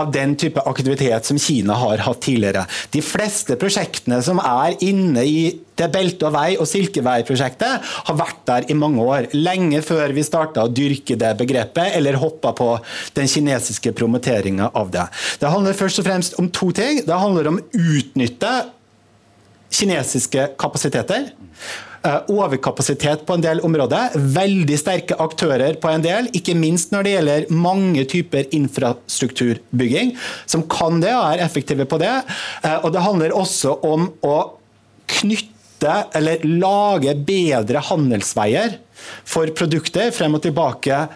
av 0.00 0.12
den 0.14 0.36
type 0.40 0.62
aktivitet 0.66 1.26
som 1.28 1.38
Kina 1.38 1.76
har 1.78 2.02
hatt 2.06 2.22
tidligere. 2.24 2.66
De 2.94 3.02
fleste 3.04 3.58
prosjektene 3.60 4.20
som 4.24 4.40
er 4.42 4.76
inne 4.84 5.24
i 5.26 5.38
det 5.74 5.88
belte 5.90 6.28
og 6.28 6.34
vei- 6.36 6.58
og 6.60 6.68
silkeveiprosjektet, 6.70 7.88
har 8.08 8.18
vært 8.18 8.42
der 8.46 8.68
i 8.70 8.76
mange 8.78 9.02
år. 9.02 9.28
Lenge 9.34 9.80
før 9.82 10.14
vi 10.14 10.22
starta 10.26 10.64
å 10.64 10.70
dyrke 10.70 11.16
det 11.18 11.32
begrepet, 11.40 11.96
eller 11.98 12.20
hoppa 12.22 12.54
på 12.54 12.68
den 13.16 13.30
kinesiske 13.30 13.94
promoteringa 13.96 14.70
av 14.74 14.92
det. 14.94 15.08
Det 15.40 15.50
handler 15.50 15.78
først 15.78 16.02
og 16.02 16.08
fremst 16.08 16.38
om 16.38 16.50
to 16.54 16.70
ting. 16.76 17.02
Det 17.06 17.20
handler 17.24 17.50
om 17.50 17.60
utnytte 17.74 18.54
kinesiske 19.74 20.52
kapasiteter. 20.60 21.32
Eh, 22.04 22.18
overkapasitet 22.28 23.22
på 23.26 23.32
en 23.32 23.40
del 23.44 23.62
områder. 23.64 24.12
Veldig 24.34 24.76
sterke 24.76 25.16
aktører 25.24 25.78
på 25.80 25.88
en 25.88 26.02
del, 26.04 26.28
ikke 26.36 26.52
minst 26.58 26.92
når 26.92 27.06
det 27.06 27.14
gjelder 27.14 27.46
mange 27.64 28.04
typer 28.12 28.50
infrastrukturbygging, 28.52 30.12
som 30.44 30.66
kan 30.68 31.00
det 31.00 31.14
og 31.16 31.24
er 31.30 31.46
effektive 31.46 31.88
på 31.88 32.00
det. 32.02 32.12
Eh, 32.60 32.76
og 32.82 32.92
det 32.92 33.06
handler 33.06 33.32
også 33.32 33.78
om 33.88 34.10
å 34.20 34.36
knytte 35.16 35.96
eller 36.16 36.44
lage 36.44 37.16
bedre 37.24 37.80
handelsveier 37.88 38.76
for 39.24 39.48
produkter 39.56 40.12
frem 40.12 40.36
og 40.36 40.44
tilbake 40.44 41.06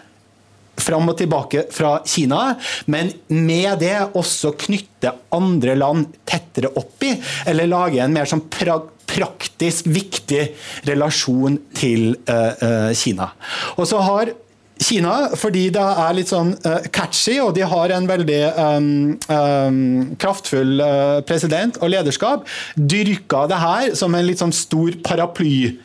fram 0.83 1.11
og 1.11 1.17
tilbake 1.19 1.65
fra 1.73 1.97
Kina, 2.07 2.55
men 2.91 3.11
med 3.33 3.79
det 3.83 3.95
også 4.17 4.53
knytte 4.65 5.13
andre 5.35 5.75
land 5.79 6.09
tettere 6.27 6.71
opp 6.79 7.05
i, 7.07 7.15
eller 7.49 7.69
lage 7.69 8.03
en 8.03 8.15
mer 8.15 8.29
sånn 8.29 8.45
praktisk 8.49 9.89
viktig 9.89 10.43
relasjon 10.89 11.57
til 11.77 12.13
uh, 12.29 12.91
Kina. 12.97 13.31
Og 13.77 13.89
så 13.89 14.01
har 14.05 14.33
Kina, 14.79 15.13
fordi 15.35 15.65
det 15.75 15.83
er 15.83 16.15
litt 16.15 16.31
sånn 16.31 16.53
uh, 16.63 16.79
catchy, 16.95 17.35
og 17.43 17.51
de 17.57 17.65
har 17.67 17.91
en 17.91 18.07
veldig 18.07 18.39
um, 18.55 18.89
um, 19.27 19.79
kraftfull 20.21 20.79
uh, 20.79 21.19
president 21.27 21.79
og 21.83 21.91
lederskap, 21.91 22.47
dyrka 22.75 23.43
det 23.51 23.59
her 23.59 23.95
som 23.99 24.15
en 24.15 24.27
litt 24.27 24.39
sånn 24.39 24.55
stor 24.55 24.95
paraply 25.03 25.75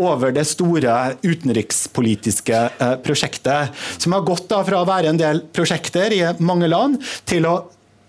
over 0.00 0.34
det 0.36 0.44
store 0.50 1.16
utenrikspolitiske 1.24 2.64
uh, 2.76 2.96
prosjektet. 3.04 3.72
Som 3.96 4.16
har 4.16 4.26
gått 4.28 4.50
da 4.52 4.60
fra 4.68 4.82
å 4.82 4.88
være 4.88 5.14
en 5.14 5.20
del 5.20 5.44
prosjekter 5.56 6.12
i 6.12 6.24
mange 6.44 6.68
land 6.68 7.00
til 7.28 7.48
å 7.48 7.56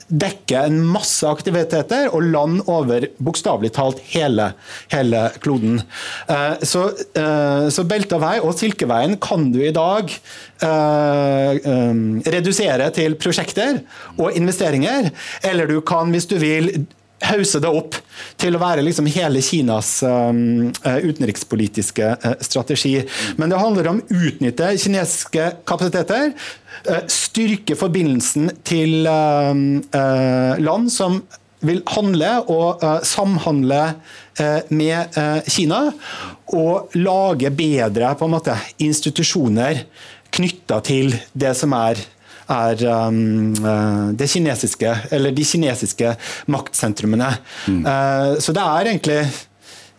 dekke 0.08 0.66
en 0.68 0.80
masse 0.93 1.28
aktiviteter 1.28 2.10
og 2.14 2.26
land 2.34 2.64
over 2.72 3.08
bokstavelig 3.24 3.74
talt 3.76 4.01
hele, 4.14 4.51
hele 4.93 5.26
kloden. 5.43 5.82
Eh, 6.28 6.64
så, 6.68 6.89
eh, 7.20 7.68
så 7.74 7.86
Beltavei 7.88 8.39
og 8.41 8.56
Silkeveien 8.60 9.18
kan 9.24 9.51
du 9.54 9.62
i 9.64 9.74
dag 9.76 10.12
eh, 10.64 11.72
redusere 12.36 12.89
til 12.95 13.16
prosjekter 13.20 13.84
og 14.18 14.36
investeringer, 14.38 15.12
eller 15.43 15.70
du 15.70 15.80
kan, 15.82 16.12
hvis 16.14 16.30
du 16.30 16.38
vil, 16.41 16.72
hause 17.28 17.62
det 17.64 17.72
opp 17.72 17.98
til 18.42 18.56
å 18.56 18.62
være 18.62 18.84
liksom 18.86 19.08
hele 19.12 19.42
Kinas 19.44 19.96
um, 20.06 20.72
utenrikspolitiske 20.84 22.10
uh, 22.24 22.34
strategi. 22.44 22.98
Men 23.40 23.54
det 23.54 23.62
handler 23.62 23.92
om 23.92 24.02
å 24.02 24.20
utnytte 24.30 24.74
kinesiske 24.82 25.50
kapasiteter, 25.70 26.34
uh, 26.90 27.04
styrke 27.12 27.78
forbindelsen 27.80 28.52
til 28.68 29.08
uh, 29.08 29.54
land 30.60 30.92
som 30.94 31.22
vil 31.64 31.80
handle 31.94 32.30
og 32.52 32.82
samhandle 33.08 33.94
med 34.76 35.16
Kina, 35.48 35.78
og 36.52 36.92
lage 37.00 37.48
bedre 37.56 38.10
måte, 38.28 38.58
institusjoner 38.84 39.86
knytta 40.36 40.82
til 40.84 41.16
det 41.32 41.54
som 41.56 41.72
er 41.78 42.02
er 42.52 42.84
um, 43.08 43.54
uh, 43.64 44.12
det 44.18 44.28
kinesiske, 44.32 44.91
eller 45.16 45.36
de 45.36 45.46
kinesiske 45.48 46.16
maktsentrumene. 46.52 47.32
Mm. 47.68 47.82
Uh, 47.86 48.36
så 48.44 48.56
det 48.56 48.66
er 48.66 48.91
egentlig 48.91 49.22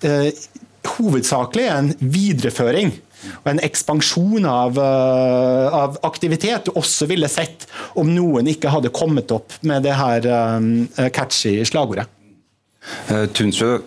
uh, 0.05 0.45
hovedsakelig 0.95 1.67
en 1.73 1.91
videreføring 1.99 2.95
og 3.25 3.47
en 3.55 3.61
ekspansjon 3.65 4.45
av, 4.45 4.77
av, 4.77 5.95
aktivitet 6.05 6.67
du 6.67 6.75
også 6.77 7.07
ville 7.09 7.29
sett 7.33 7.65
om 7.97 8.11
noen 8.13 8.51
ikke 8.53 8.69
hadde 8.69 8.93
kommet 8.93 9.33
opp 9.33 9.55
med 9.65 9.87
det 9.87 9.95
her 9.97 10.29
um, 10.61 10.67
catchy 11.09 11.55
slagordet. 11.65 12.05
Tunsjø, 13.33 13.79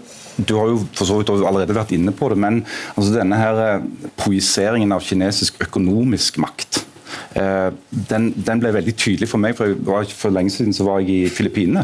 du 0.41 0.55
har 0.58 0.72
jo 0.72 0.82
for 0.89 1.05
så 1.05 1.20
vidt 1.20 1.30
allerede 1.36 1.78
vært 1.78 1.93
inne 1.93 2.16
på 2.18 2.32
det, 2.34 2.39
men 2.41 2.64
altså 2.95 3.14
denne 3.14 3.38
her 3.38 3.86
projiseringen 4.18 4.97
av 4.97 5.05
kinesisk 5.05 5.62
økonomisk 5.68 6.41
makt 6.41 6.87
Eh, 6.87 6.87
den, 7.36 8.30
den, 8.38 8.59
ble 8.61 8.71
veldig 8.73 8.93
tydelig 8.97 9.28
for 9.30 9.41
meg. 9.41 9.57
For, 9.57 9.75
for 10.15 10.34
lenge 10.34 10.53
siden 10.53 10.73
så 10.73 10.88
var 10.88 11.03
jeg 11.03 11.28
i 11.28 11.32
Filippinene. 11.34 11.84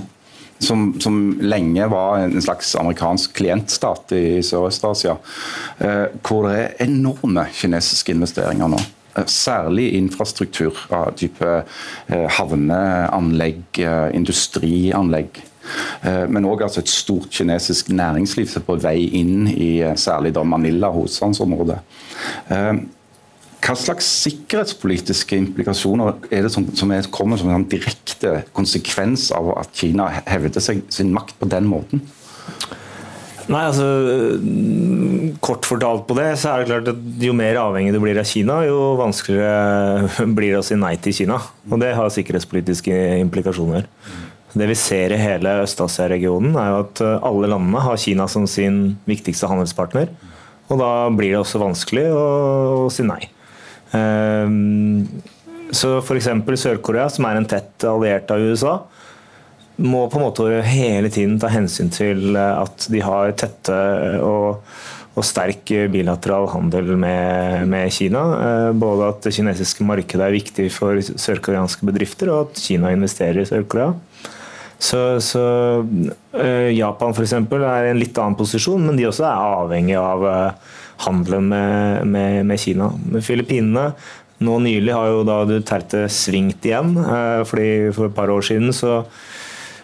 Som, 0.64 1.00
som, 1.00 1.38
lenge 1.42 1.88
var 1.92 2.22
en 2.24 2.42
slags 2.42 2.76
amerikansk 2.80 3.34
klientstat 3.36 4.14
i 4.16 4.42
Sørøst-Asia. 4.46 5.18
Eh, 5.84 6.06
hvor 6.24 6.48
det 6.48 6.58
er 6.60 6.86
enorme 6.86 7.48
kinesiske 7.52 8.14
investeringer 8.16 8.72
nå. 8.72 8.80
Eh, 9.18 9.26
særlig 9.28 9.90
infrastruktur 9.98 10.86
av 10.94 11.16
type 11.20 11.56
havneanlegg, 12.38 13.82
industrianlegg. 14.14 15.44
Men 16.04 16.44
òg 16.44 16.66
altså 16.66 16.82
et 16.84 16.92
stort 16.92 17.30
kinesisk 17.32 17.88
næringsliv 17.96 18.50
som 18.52 18.60
er 18.60 18.66
på 18.68 18.76
vei 18.84 18.98
inn 19.16 19.48
i 19.48 19.70
særlig 19.96 20.34
Manila, 20.44 20.90
hovedstadsområdet. 20.92 21.78
Hva 23.64 23.76
slags 23.80 24.08
sikkerhetspolitiske 24.26 25.38
implikasjoner 25.40 26.18
er 26.34 26.44
det 26.44 26.52
som, 26.52 26.66
som 26.76 26.92
er, 26.92 27.06
kommer 27.14 27.40
som 27.40 27.52
en 27.54 27.64
direkte 27.72 28.42
konsekvens 28.56 29.30
av 29.36 29.54
at 29.56 29.72
Kina 29.78 30.10
hevder 30.28 30.64
seg 30.64 30.82
sin 30.92 31.14
makt 31.16 31.38
på 31.40 31.48
den 31.52 31.70
måten? 31.72 32.04
Nei, 33.52 33.62
altså 33.68 33.88
Kort 35.44 35.68
fortalt 35.68 36.06
på 36.08 36.16
det, 36.16 36.30
så 36.40 36.54
er 36.54 36.62
det 36.62 36.70
klart 36.70 36.92
at 36.94 37.24
jo 37.24 37.34
mer 37.36 37.60
avhengig 37.60 37.92
du 37.96 38.00
blir 38.04 38.20
av 38.20 38.28
Kina, 38.28 38.62
jo 38.68 38.94
vanskeligere 39.00 40.28
blir 40.38 40.54
det 40.54 40.62
å 40.62 40.68
si 40.68 40.78
nei 40.80 40.96
til 41.04 41.16
Kina. 41.24 41.40
Og 41.72 41.80
det 41.82 41.94
har 41.98 42.12
sikkerhetspolitiske 42.14 43.00
implikasjoner. 43.24 43.88
Det 44.54 44.68
vi 44.70 44.78
ser 44.78 45.16
i 45.16 45.20
hele 45.20 45.56
Øst-Asia-regionen, 45.64 46.54
er 46.60 46.70
jo 46.70 46.82
at 46.84 47.04
alle 47.26 47.50
landene 47.50 47.82
har 47.84 48.00
Kina 48.00 48.28
som 48.30 48.46
sin 48.48 49.00
viktigste 49.10 49.50
handelspartner. 49.50 50.12
Og 50.72 50.80
da 50.80 50.92
blir 51.12 51.34
det 51.34 51.42
også 51.42 51.64
vanskelig 51.64 52.06
å 52.14 52.92
si 52.94 53.08
nei. 53.08 53.24
Ehm, 53.94 55.06
så 55.74 55.98
f.eks. 56.02 56.30
Sør-Korea, 56.62 57.10
som 57.12 57.28
er 57.28 57.40
en 57.40 57.50
tett 57.50 57.86
alliert 57.90 58.32
av 58.34 58.42
USA, 58.42 58.80
må 59.84 60.06
på 60.10 60.20
en 60.20 60.28
måte 60.28 60.50
hele 60.68 61.10
tiden 61.14 61.40
ta 61.42 61.50
hensyn 61.50 61.90
til 61.94 62.38
at 62.38 62.86
de 62.94 63.00
har 63.02 63.34
tette 63.42 63.78
og, 64.22 64.62
og 65.18 65.26
sterk 65.26 65.72
bilateral 65.94 66.46
handel 66.54 66.94
med, 66.94 67.66
med, 67.72 67.90
Kina. 67.94 68.22
Eh, 68.38 68.70
både 68.78 69.10
at 69.10 69.26
det 69.26 69.34
kinesiske 69.38 69.86
markedet 69.88 70.28
er 70.28 70.38
viktig 70.38 70.70
for 70.74 71.02
sørkoreanske 71.02 71.90
bedrifter, 71.90 72.30
og 72.34 72.52
at 72.52 72.62
Kina 72.62 72.94
investerer 72.94 73.42
i 73.42 73.50
Sør-Korea. 73.50 73.96
Så, 74.84 75.00
så 75.24 75.42
Japan 76.76 77.14
f.eks. 77.16 77.34
er 77.40 77.86
i 77.88 77.92
en 77.94 78.02
litt 78.02 78.18
annen 78.20 78.36
posisjon, 78.36 78.82
men 78.84 78.98
de 79.00 79.06
også 79.08 79.24
er 79.24 79.60
avhengig 79.62 79.96
av 79.96 80.26
handelen 81.06 81.48
med, 81.52 82.08
med, 82.08 82.44
med 82.50 82.62
Kina. 82.62 82.90
Med 83.12 83.26
Filippinene 83.26 83.92
nå 84.44 84.58
nylig 84.64 84.94
har 84.94 85.12
jo 85.12 85.24
da 85.28 85.44
Duterte 85.48 86.06
svingt 86.12 86.66
igjen. 86.68 86.96
Eh, 87.00 87.42
fordi 87.48 87.70
For 87.96 88.10
et 88.10 88.18
par 88.18 88.32
år 88.34 88.44
siden 88.46 88.74
så, 88.76 89.04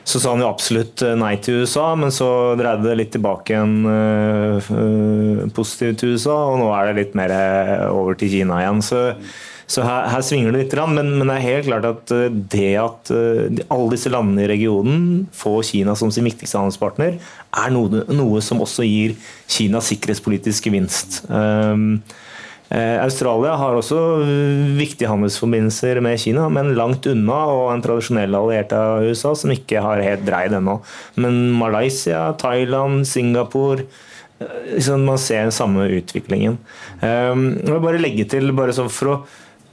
så 0.04 0.22
sa 0.22 0.34
han 0.34 0.44
jo 0.44 0.50
absolutt 0.50 1.04
eh, 1.06 1.18
nei 1.20 1.36
til 1.44 1.64
USA, 1.64 1.92
men 2.00 2.14
så 2.16 2.30
dreide 2.60 2.88
det 2.88 2.98
litt 3.00 3.14
tilbake 3.16 3.54
igjen 3.54 3.78
uh, 3.86 5.46
positivt 5.56 6.02
til 6.02 6.16
USA, 6.16 6.38
og 6.52 6.60
nå 6.64 6.72
er 6.76 6.90
det 6.90 6.98
litt 7.04 7.16
mer 7.20 7.36
over 7.92 8.20
til 8.20 8.34
Kina 8.34 8.64
igjen. 8.64 8.84
Så 8.86 9.06
så 9.70 9.84
her, 9.86 10.08
her, 10.10 10.24
svinger 10.26 10.56
det 10.56 10.64
litt, 10.64 10.78
men, 10.90 11.12
men, 11.20 11.28
det 11.30 11.36
er 11.36 11.46
helt 11.46 11.68
klart 11.68 11.86
at 11.86 12.14
eh, 12.16 12.32
det 12.54 12.72
at 12.82 13.12
eh, 13.14 13.60
alle 13.70 13.92
disse 13.94 14.10
landene 14.10 14.48
i 14.48 14.50
regionen 14.50 15.04
får 15.36 15.60
Kina 15.72 15.94
som 16.00 16.10
sin 16.14 16.26
viktigste 16.26 16.58
handelspartner, 16.58 17.20
er 17.20 17.76
noe, 17.76 18.02
noe 18.10 18.42
som 18.46 18.64
også 18.66 18.88
gir 18.88 19.14
Kina 19.50 19.84
sikkerhetspolitisk 19.86 20.72
gevinst. 20.72 21.22
Um, 21.30 22.02
Eh, 22.70 23.00
Australia 23.02 23.56
har 23.58 23.74
også 23.74 23.98
viktige 24.78 25.10
handelsforbindelser 25.10 25.98
med 26.06 26.20
Kina, 26.22 26.44
men 26.54 26.76
langt 26.78 27.08
unna, 27.10 27.38
og 27.50 27.72
en 27.74 27.82
tradisjonell 27.82 28.36
alliert 28.38 28.76
av 28.78 29.08
USA 29.10 29.34
som 29.34 29.54
ikke 29.54 29.82
har 29.82 30.04
helt 30.06 30.28
dreid 30.28 30.54
ennå. 30.54 30.78
Men 31.18 31.40
Malaysia, 31.58 32.28
Thailand, 32.38 33.08
Singapore 33.10 33.88
liksom 34.40 35.02
Man 35.04 35.18
ser 35.20 35.42
den 35.42 35.52
samme 35.52 35.90
utviklingen. 35.92 36.54
Jeg 37.02 37.34
vil 37.66 37.82
bare 37.84 38.00
legge 38.00 38.24
til, 38.24 38.54
bare 38.56 38.72
for 38.88 39.12
å 39.12 39.16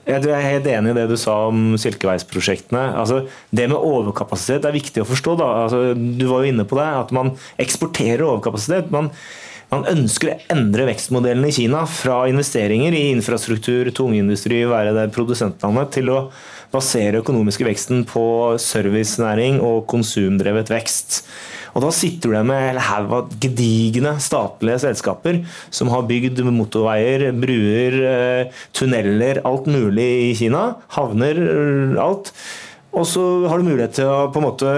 jeg 0.06 0.22
er 0.30 0.44
helt 0.44 0.68
enig 0.70 0.92
i 0.92 0.96
det 1.00 1.08
du 1.10 1.16
sa 1.18 1.34
om 1.48 1.74
Silkeveisprosjektene. 1.82 2.84
Altså, 3.00 3.24
det 3.50 3.66
med 3.72 3.80
overkapasitet 3.80 4.68
er 4.68 4.76
viktig 4.76 5.02
å 5.02 5.08
forstå. 5.08 5.34
Altså, 5.42 5.80
du 5.96 6.28
var 6.30 6.44
jo 6.44 6.52
inne 6.52 6.66
på 6.68 6.78
det, 6.78 6.86
at 7.02 7.10
man 7.16 7.32
eksporterer 7.62 8.22
overkapasitet. 8.28 8.92
Man, 8.94 9.10
man 9.72 9.88
ønsker 9.90 10.30
å 10.30 10.38
endre 10.54 10.86
vekstmodellen 10.92 11.48
i 11.48 11.54
Kina 11.56 11.82
fra 11.90 12.20
investeringer 12.30 12.94
i 12.94 13.08
infrastruktur, 13.16 13.90
tungindustri, 13.96 14.62
være 14.70 14.94
det 14.94 15.08
produsentlandet, 15.16 15.90
til 15.98 16.14
å 16.14 16.20
basere 16.70 17.24
økonomiske 17.24 17.66
veksten 17.66 18.06
på 18.06 18.24
servicenæring 18.62 19.58
og 19.64 19.88
konsumdrevet 19.90 20.70
vekst. 20.70 21.24
Og 21.76 21.82
Da 21.84 21.92
sitter 21.92 22.32
du 22.32 22.38
med 22.48 22.70
en 22.70 22.80
haug 22.80 23.10
av 23.12 23.32
gedigne 23.42 24.14
statlige 24.24 24.80
selskaper 24.86 25.42
som 25.68 25.90
har 25.92 26.06
bygd 26.08 26.40
motorveier, 26.48 27.28
bruer, 27.36 27.96
eh, 28.00 28.60
tunneler, 28.72 29.42
alt 29.44 29.68
mulig 29.68 30.30
i 30.30 30.34
Kina. 30.38 30.76
Havner, 30.96 31.36
alt. 32.00 32.32
Og 32.96 33.04
så 33.04 33.48
har 33.50 33.60
du 33.60 33.68
mulighet 33.68 33.98
til 33.98 34.08
å 34.08 34.30
på 34.32 34.40
en 34.40 34.48
måte 34.48 34.76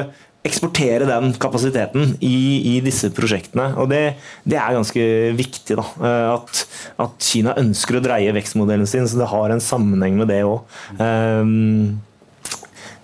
eksportere 0.48 1.06
den 1.06 1.32
kapasiteten 1.38 2.16
i, 2.24 2.38
i 2.72 2.80
disse 2.82 3.10
prosjektene. 3.14 3.72
Og 3.78 3.90
det, 3.92 4.02
det, 4.48 4.58
er 4.58 4.74
ganske 4.74 5.04
viktig. 5.38 5.76
da, 5.78 5.84
eh, 6.02 6.26
at, 6.34 6.64
at, 7.04 7.14
Kina 7.22 7.54
ønsker 7.60 7.98
å 7.98 8.02
dreie 8.02 8.34
vekstmodellen 8.34 8.90
sin, 8.90 9.06
så 9.06 9.20
det 9.20 9.30
har 9.30 9.54
en 9.54 9.62
sammenheng 9.62 10.18
med 10.18 10.30
det 10.32 10.40
òg. 10.46 10.64
Um, 10.98 12.00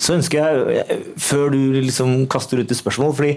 så 0.03 0.16
ønsker 0.18 0.42
jeg, 0.42 0.99
før 1.22 1.55
du 1.55 1.61
liksom 1.78 2.24
kaster 2.30 2.61
ut 2.61 2.70
et 2.70 2.80
spørsmål 2.80 3.14
fordi 3.14 3.36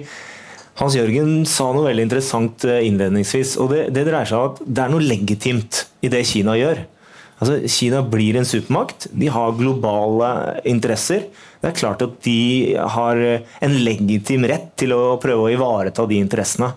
hans 0.77 0.97
Jørgen 0.97 1.41
sa 1.49 1.71
noe 1.73 1.87
veldig 1.87 2.05
interessant 2.07 2.65
eh, 2.67 2.83
innledningsvis. 2.87 3.55
og 3.61 3.73
det, 3.73 3.87
det, 3.95 4.05
dreier 4.07 4.29
seg 4.29 4.37
om 4.37 4.51
at 4.51 4.61
det 4.65 4.83
er 4.83 4.93
noe 4.93 5.05
legitimt 5.05 5.83
i 6.05 6.11
det 6.13 6.23
Kina 6.29 6.57
gjør. 6.59 6.83
Altså, 7.37 7.59
Kina 7.69 8.01
blir 8.05 8.37
en 8.37 8.47
supermakt. 8.49 9.09
De 9.13 9.29
har 9.33 9.57
globale 9.57 10.31
interesser. 10.69 11.27
Det 11.61 11.71
er 11.71 11.77
klart 11.77 12.03
at 12.05 12.17
de 12.25 12.75
har 12.97 13.21
en 13.65 13.77
legitim 13.85 14.45
rett 14.49 14.71
til 14.77 14.93
å 14.93 15.17
prøve 15.21 15.45
å 15.45 15.53
ivareta 15.53 16.05
de 16.09 16.17
interessene. 16.21 16.71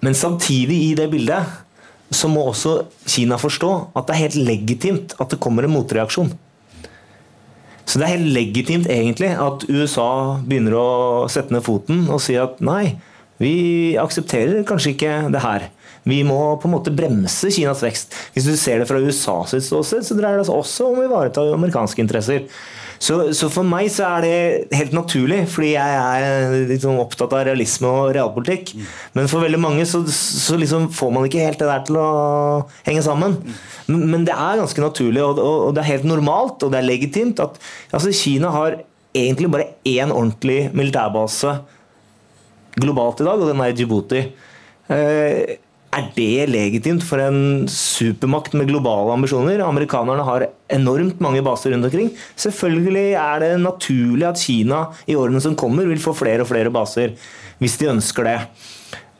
Men 0.00 0.16
samtidig 0.16 0.78
i 0.88 0.94
det 0.98 1.10
bildet 1.12 1.58
så 2.10 2.30
må 2.30 2.42
også 2.50 2.80
Kina 3.06 3.38
forstå 3.38 3.70
at 3.94 4.06
det 4.08 4.14
er 4.14 4.24
helt 4.24 4.38
legitimt 4.48 5.14
at 5.22 5.30
det 5.30 5.38
kommer 5.42 5.66
en 5.66 5.74
motreaksjon. 5.76 6.32
Så 7.90 7.98
det 7.98 8.06
er 8.06 8.12
helt 8.20 8.30
legitimt 8.36 8.86
egentlig 8.86 9.32
at 9.34 9.64
USA 9.66 10.38
begynner 10.46 10.76
å 10.78 10.88
sette 11.32 11.50
ned 11.50 11.64
foten 11.66 12.04
og 12.06 12.20
si 12.22 12.36
at 12.38 12.60
nei, 12.62 13.00
vi 13.42 13.96
aksepterer 13.98 14.62
kanskje 14.68 14.92
ikke 14.94 15.14
det 15.34 15.42
her. 15.42 15.64
Vi 16.06 16.20
må 16.24 16.38
på 16.60 16.68
en 16.68 16.74
måte 16.76 16.92
bremse 16.94 17.50
Kinas 17.50 17.82
vekst. 17.82 18.14
Hvis 18.36 18.46
du 18.46 18.54
ser 18.56 18.78
det 18.80 18.86
fra 18.88 19.00
USAs 19.02 19.56
ståsted, 19.66 20.06
så 20.06 20.16
dreier 20.16 20.38
det 20.38 20.46
seg 20.46 20.60
også 20.60 20.86
om 20.86 21.00
å 21.00 21.08
ivareta 21.08 21.44
amerikanske 21.56 22.04
interesser. 22.04 22.46
Så, 23.00 23.14
så, 23.32 23.48
for 23.48 23.64
meg 23.64 23.86
så 23.88 24.04
er 24.18 24.24
det 24.26 24.76
helt 24.76 24.92
naturlig, 24.92 25.38
fordi 25.48 25.70
jeg 25.72 26.00
er 26.00 26.66
liksom 26.68 26.98
opptatt 27.00 27.32
av 27.32 27.46
realisme 27.48 27.88
og 27.88 28.10
realpolitikk. 28.12 28.74
Men 29.16 29.30
for 29.30 29.40
veldig 29.40 29.60
mange 29.62 29.86
så, 29.88 30.02
så 30.12 30.58
liksom 30.60 30.90
får 30.92 31.14
man 31.16 31.24
ikke 31.24 31.46
helt 31.46 31.62
det 31.62 31.70
der 31.70 31.86
til 31.88 31.96
å 31.96 32.10
henge 32.84 33.04
sammen. 33.06 33.38
Men 33.88 34.28
det 34.28 34.36
er 34.36 34.60
ganske 34.60 34.84
naturlig, 34.84 35.24
og, 35.24 35.40
og 35.40 35.72
det 35.74 35.82
er 35.82 35.92
helt 35.94 36.10
normalt 36.10 36.60
og 36.60 36.74
det 36.74 36.82
er 36.82 36.90
legitimt 36.90 37.40
at 37.40 37.56
altså 37.88 38.12
Kina 38.12 38.52
har 38.52 38.82
egentlig 39.16 39.48
bare 39.50 39.70
én 39.88 40.12
ordentlig 40.12 40.68
militærbase 40.76 41.56
globalt 42.80 43.24
i 43.24 43.26
dag, 43.26 43.40
og 43.40 43.48
den 43.48 43.64
er 43.64 43.72
i 43.72 43.76
Djibouti. 43.80 44.22
Eh, 44.92 45.56
er 45.90 46.06
det 46.14 46.46
legitimt 46.50 47.02
for 47.02 47.18
en 47.22 47.66
supermakt 47.70 48.54
med 48.54 48.68
globale 48.70 49.10
ambisjoner? 49.16 49.62
Amerikanerne 49.66 50.22
har 50.26 50.46
enormt 50.70 51.18
mange 51.22 51.42
baser 51.42 51.74
rundt 51.74 51.88
omkring. 51.88 52.12
Selvfølgelig 52.38 53.16
er 53.18 53.42
det 53.42 53.50
naturlig 53.64 54.28
at 54.28 54.38
Kina 54.38 54.84
i 55.10 55.16
årene 55.18 55.42
som 55.42 55.56
kommer 55.58 55.88
vil 55.90 56.02
få 56.02 56.14
flere 56.14 56.44
og 56.44 56.50
flere 56.52 56.70
baser, 56.70 57.16
hvis 57.58 57.74
de 57.80 57.90
ønsker 57.90 58.28
det. 58.28 58.36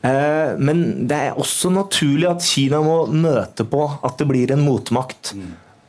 Eh, 0.07 0.55
men 0.63 0.85
det 1.11 1.17
er 1.17 1.41
også 1.41 1.73
naturlig 1.75 2.29
at 2.31 2.47
Kina 2.47 2.79
må 2.85 3.03
møte 3.11 3.67
på 3.67 3.83
at 3.99 4.17
det 4.21 4.29
blir 4.31 4.55
en 4.55 4.63
motmakt. 4.63 5.35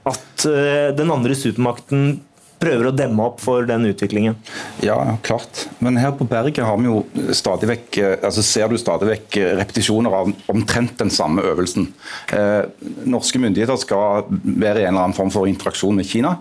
At 0.08 0.48
eh, 0.50 0.90
den 0.98 1.14
andre 1.14 1.38
supermakten 1.38 2.18
prøver 2.62 2.88
å 2.88 2.94
demme 2.94 3.26
opp 3.26 3.40
for 3.42 3.66
den 3.68 3.88
utviklingen. 3.90 4.38
Ja, 4.84 4.96
klart. 5.26 5.66
Men 5.82 5.98
her 6.00 6.14
på 6.16 6.26
berget 6.28 6.62
har 6.66 6.78
vi 6.80 6.88
jo 6.88 7.02
stadig 7.36 7.70
vekk, 7.72 7.98
eh, 7.98 8.16
altså 8.22 8.44
ser 8.46 8.70
du 8.70 8.78
stadig 8.80 9.10
vekk 9.10 9.40
repetisjoner 9.60 10.18
av 10.22 10.32
omtrent 10.52 10.96
den 11.02 11.12
samme 11.12 11.44
øvelsen. 11.52 11.90
Eh, 12.32 12.62
norske 13.04 13.42
myndigheter 13.42 13.80
skal 13.82 14.28
være 14.30 14.82
i 14.82 14.86
en 14.86 14.94
eller 14.94 15.08
annen 15.08 15.18
form 15.18 15.32
for 15.34 15.50
interaksjon 15.50 15.98
med 15.98 16.08
Kina. 16.08 16.36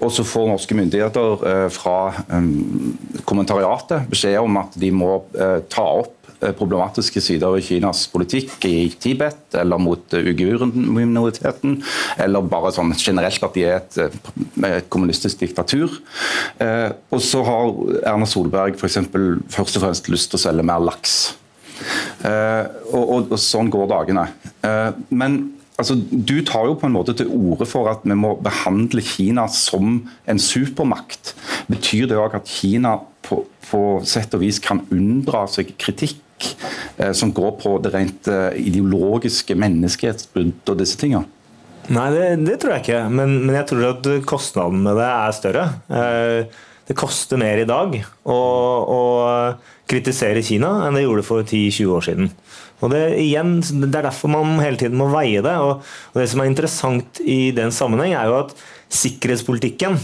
Og 0.00 0.12
så 0.12 0.24
får 0.28 0.50
norske 0.50 0.76
myndigheter 0.76 1.46
eh, 1.48 1.68
fra 1.72 1.98
eh, 2.28 2.50
kommentariatet 3.24 4.10
beskjed 4.10 4.40
om 4.42 4.60
at 4.60 4.76
de 4.76 4.92
må 4.92 5.16
eh, 5.32 5.62
ta 5.72 5.88
opp 6.04 6.23
Eh, 6.23 6.23
problematiske 6.58 7.22
sider 7.22 7.54
ved 7.54 7.64
Kinas 7.66 8.04
politikk 8.12 8.66
i 8.68 8.88
Tibet, 9.00 9.46
eller 9.58 9.80
mot 9.80 10.16
uiguren-minoriteten, 10.16 11.78
eller 12.24 12.50
bare 12.50 12.72
sånn 12.74 12.94
generelt 12.98 13.46
at 13.46 13.56
de 13.56 13.64
er 13.64 13.78
et, 13.78 13.98
eh, 13.98 14.68
et 14.70 14.90
kommunistisk 14.92 15.44
diktatur. 15.44 15.98
Eh, 16.60 16.90
og 17.10 17.22
så 17.22 17.42
har 17.46 17.72
Erna 18.14 18.28
Solberg 18.28 18.78
eksempel, 18.78 19.38
først 19.48 19.78
og 19.78 19.86
fremst 19.86 20.12
lyst 20.12 20.32
til 20.32 20.40
å 20.40 20.44
selge 20.48 20.66
mer 20.66 20.82
laks. 20.84 21.34
Og, 22.24 23.02
og, 23.02 23.32
og 23.34 23.38
sånn 23.42 23.68
går 23.68 23.88
dagene. 23.90 24.28
Men 25.10 25.40
Altså, 25.74 25.96
du 25.98 26.36
tar 26.46 26.68
jo 26.68 26.76
på 26.78 26.86
en 26.86 26.94
måte 26.94 27.16
til 27.18 27.30
orde 27.34 27.66
for 27.66 27.90
at 27.90 28.04
vi 28.06 28.14
må 28.14 28.36
behandle 28.38 29.02
Kina 29.02 29.48
som 29.50 30.04
en 30.30 30.38
supermakt. 30.38 31.32
Betyr 31.66 32.06
det 32.10 32.18
òg 32.20 32.36
at 32.38 32.50
Kina 32.50 33.00
på, 33.24 33.40
på, 33.70 33.80
sett 34.08 34.36
og 34.36 34.44
vis 34.44 34.60
kan 34.62 34.82
unndra 34.92 35.46
seg 35.50 35.72
kritikk 35.80 36.20
Eh, 36.96 37.12
som 37.12 37.32
går 37.32 37.56
på 37.62 37.78
det 37.82 37.90
rent 37.94 38.28
eh, 38.30 38.52
ideologiske 38.68 39.56
menneskehetsbrudd 39.58 40.70
og 40.70 40.78
disse 40.78 40.98
tingene? 41.00 41.26
Nei, 41.92 42.06
det, 42.14 42.28
det, 42.46 42.58
tror 42.60 42.76
jeg 42.76 42.84
ikke. 42.84 43.00
Men, 43.12 43.34
men, 43.44 43.56
jeg 43.58 43.68
tror 43.70 43.88
at 43.90 44.06
kostnaden 44.28 44.84
med 44.86 44.96
det 45.00 45.08
er 45.08 45.34
større. 45.36 45.64
Eh, 45.90 46.62
det 46.84 46.96
koster 47.00 47.40
mer 47.40 47.60
i 47.60 47.66
dag 47.68 47.96
å, 47.98 48.36
å 48.36 49.00
kritisere 49.88 50.44
Kina 50.44 50.84
enn 50.84 50.98
det 50.98 51.06
gjorde 51.06 51.24
for 51.26 51.44
10-20 51.44 51.94
år 51.96 52.06
siden. 52.06 52.30
Og 52.84 52.92
det, 52.92 53.02
igjen, 53.22 53.56
det 53.64 53.88
er 53.88 54.10
derfor 54.10 54.32
man 54.32 54.58
hele 54.60 54.78
tiden 54.80 55.00
må 55.00 55.08
veie 55.12 55.42
det. 55.44 55.54
Og, 55.64 55.80
og 56.12 56.20
det 56.20 56.28
som 56.30 56.44
er 56.44 56.50
interessant 56.50 57.22
i 57.24 57.48
den 57.56 57.72
sammenheng, 57.74 58.14
er 58.14 58.28
jo 58.30 58.42
at 58.42 58.54
sikkerhetspolitikken 58.94 59.96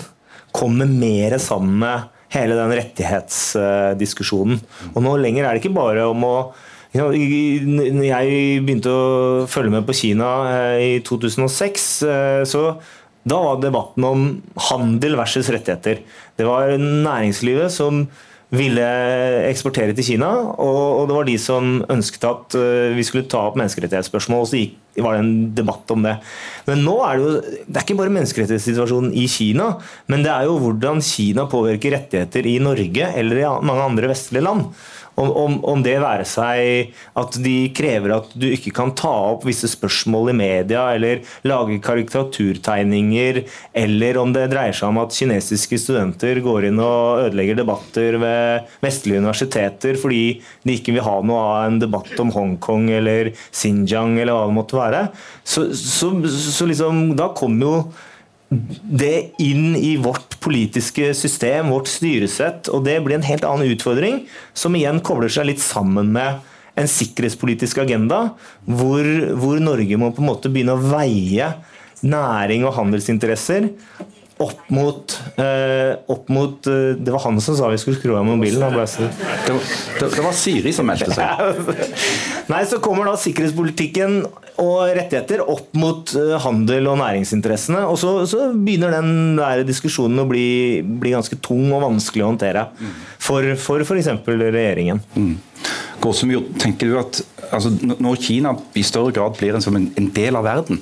kommer 0.57 0.89
mer 0.91 1.37
sammen 1.39 1.77
med 1.85 2.09
hele 2.35 2.57
den 2.59 2.75
rettighetsdiskusjonen. 2.79 4.61
Og 4.95 5.05
nå 5.05 5.17
lenger 5.21 5.47
er 5.47 5.55
det 5.57 5.65
ikke 5.65 5.79
bare 5.79 6.09
om 6.11 6.27
å 6.27 6.35
når 6.91 7.15
jeg 8.03 8.63
begynte 8.67 8.91
å 8.91 9.43
følge 9.47 9.71
med 9.71 9.85
på 9.87 9.95
Kina 9.95 10.31
eh, 10.51 10.79
i 10.83 10.95
2006, 11.07 11.85
eh, 12.03 12.41
så 12.51 12.65
da 13.23 13.39
var 13.45 13.61
debatten 13.63 14.07
om 14.09 14.25
handel 14.71 15.15
versus 15.21 15.53
rettigheter. 15.55 16.01
Det 16.35 16.49
var 16.49 16.75
næringslivet 16.81 17.71
som 17.71 18.09
ville 18.51 18.87
eksportere 19.47 19.95
til 19.95 20.07
Kina, 20.13 20.29
og, 20.59 21.07
det 21.07 21.17
var 21.17 21.27
de 21.29 21.37
som 21.39 21.81
ønsket 21.91 22.27
at 22.27 22.57
eh, 22.59 22.93
vi 22.97 23.05
skulle 23.07 23.29
ta 23.31 23.45
opp 23.47 23.59
menneskerettighetsspørsmål. 23.61 24.43
og 24.43 24.51
så 24.51 24.59
gikk, 24.59 24.77
var 25.01 25.15
det 25.15 25.23
en 25.23 25.35
debatt 25.55 25.93
om 25.95 26.03
det. 26.03 26.17
Men 26.67 26.83
nå 26.83 26.97
er 27.07 27.19
det 27.19 27.27
jo 27.29 27.35
det 27.71 27.79
er 27.79 27.85
ikke 27.85 27.99
bare 28.01 28.15
menneskerettighetssituasjonen 28.17 29.13
i 29.15 29.29
Kina, 29.31 29.69
men 30.11 30.27
det 30.27 30.33
er 30.35 30.49
jo 30.51 30.59
hvordan 30.65 31.03
Kina 31.05 31.47
påvirker 31.51 31.95
rettigheter 31.95 32.49
i 32.51 32.59
Norge 32.63 33.13
eller 33.23 33.39
i 33.39 33.47
mange 33.71 33.87
andre 33.87 34.11
vestlige 34.11 34.45
land. 34.45 34.67
Om, 35.21 35.31
om, 35.37 35.57
om, 35.69 35.83
det 35.85 35.99
være 36.01 36.25
seg 36.29 36.95
at 37.21 37.37
de 37.45 37.55
krever 37.77 38.15
at 38.15 38.31
du 38.33 38.47
ikke 38.49 38.73
kan 38.77 38.95
ta 38.97 39.13
opp 39.35 39.45
visse 39.49 39.69
spørsmål 39.69 40.33
i 40.33 40.37
media, 40.39 40.87
eller 40.95 41.21
lage 41.45 41.77
karikaturtegninger, 41.85 43.43
eller 43.85 44.21
om 44.21 44.33
det 44.37 44.49
dreier 44.53 44.77
seg 44.77 44.89
om 44.89 45.01
at 45.03 45.17
kinesiske 45.17 45.81
studenter 45.83 46.41
går 46.45 46.71
inn 46.71 46.81
og 46.81 47.27
ødelegger 47.27 47.61
debatter 47.61 48.17
ved 48.23 48.71
vestlige 48.85 49.21
universiteter 49.21 49.99
fordi 50.01 50.25
de 50.65 50.77
ikke 50.79 50.97
vil 50.97 51.05
ha 51.05 51.19
noe 51.25 51.41
av 51.41 51.69
en 51.69 51.81
debatt 51.83 52.13
om 52.23 52.33
Hongkong 52.35 52.89
eller 52.97 53.33
Xinjiang 53.51 54.17
eller 54.19 54.37
hva 54.37 54.47
det 54.49 54.57
måtte 54.57 54.79
være. 54.79 55.03
Så, 55.45 55.69
så, 55.77 56.13
så 56.27 56.69
liksom, 56.71 57.11
da 57.19 57.31
kommer 57.37 57.67
jo 57.67 57.75
det 58.51 59.31
inn 59.39 59.77
i 59.79 59.95
vårt 60.03 60.41
politiske 60.43 61.13
system, 61.15 61.71
vårt 61.71 61.91
styresett. 61.91 62.69
Og 62.69 62.85
det 62.87 62.99
blir 63.05 63.19
en 63.19 63.27
helt 63.27 63.47
annen 63.47 63.71
utfordring, 63.71 64.25
som 64.53 64.75
igjen 64.77 65.03
kobler 65.07 65.31
seg 65.31 65.53
litt 65.53 65.63
sammen 65.63 66.11
med 66.15 66.41
en 66.79 66.89
sikkerhetspolitisk 66.91 67.81
agenda, 67.83 68.31
hvor, 68.65 69.07
hvor 69.39 69.61
Norge 69.63 69.99
må 70.01 70.11
på 70.15 70.23
en 70.23 70.31
måte 70.31 70.51
begynne 70.53 70.77
å 70.79 70.83
veie 70.83 71.53
næring 72.01 72.65
og 72.65 72.75
handelsinteresser 72.79 73.69
opp 74.41 74.71
mot, 74.73 75.15
eh, 75.37 75.93
opp 76.09 76.29
mot 76.33 76.67
eh, 76.67 76.97
Det 76.97 77.13
var 77.13 77.23
han 77.27 77.41
som 77.45 77.57
sa 77.59 77.69
vi 77.69 77.79
skulle 77.81 77.99
skru 77.99 78.15
av 78.17 78.25
mobilen. 78.25 78.63
Det 78.63 78.79
var, 78.79 79.59
det, 80.01 80.09
det 80.17 80.25
var 80.25 80.37
Siri 80.37 80.73
som 80.73 80.89
meldte 80.89 81.13
seg. 81.15 81.61
Nei, 82.53 82.63
Så 82.69 82.81
kommer 82.83 83.09
da 83.09 83.17
sikkerhetspolitikken 83.21 84.23
og 84.61 84.79
rettigheter 84.97 85.43
opp 85.45 85.75
mot 85.79 86.15
eh, 86.17 86.37
handel 86.45 86.89
og 86.93 86.99
næringsinteressene. 87.03 87.85
Og 87.89 88.01
så, 88.01 88.15
så 88.31 88.49
begynner 88.55 88.97
den 88.97 89.37
der 89.39 89.65
diskusjonen 89.69 90.25
å 90.25 90.29
bli, 90.31 90.49
bli, 90.83 91.13
ganske 91.15 91.37
tung 91.45 91.69
og 91.75 91.85
vanskelig 91.85 92.25
å 92.25 92.33
håndtere 92.33 92.67
for 93.21 93.45
f.eks. 93.45 94.13
regjeringen. 94.25 95.03
Mm. 95.17 95.35
Gåsemyr, 96.01 96.47
tenker 96.61 96.89
du 96.89 96.97
at 97.01 97.21
altså, 97.53 97.75
når 98.01 98.23
Kina 98.25 98.55
i 98.79 98.85
større 98.87 99.13
grad 99.17 99.37
blir 99.37 99.57
en, 99.57 99.65
som 99.65 99.77
en, 99.77 99.91
en 100.01 100.09
del 100.17 100.39
av 100.39 100.49
verden, 100.49 100.81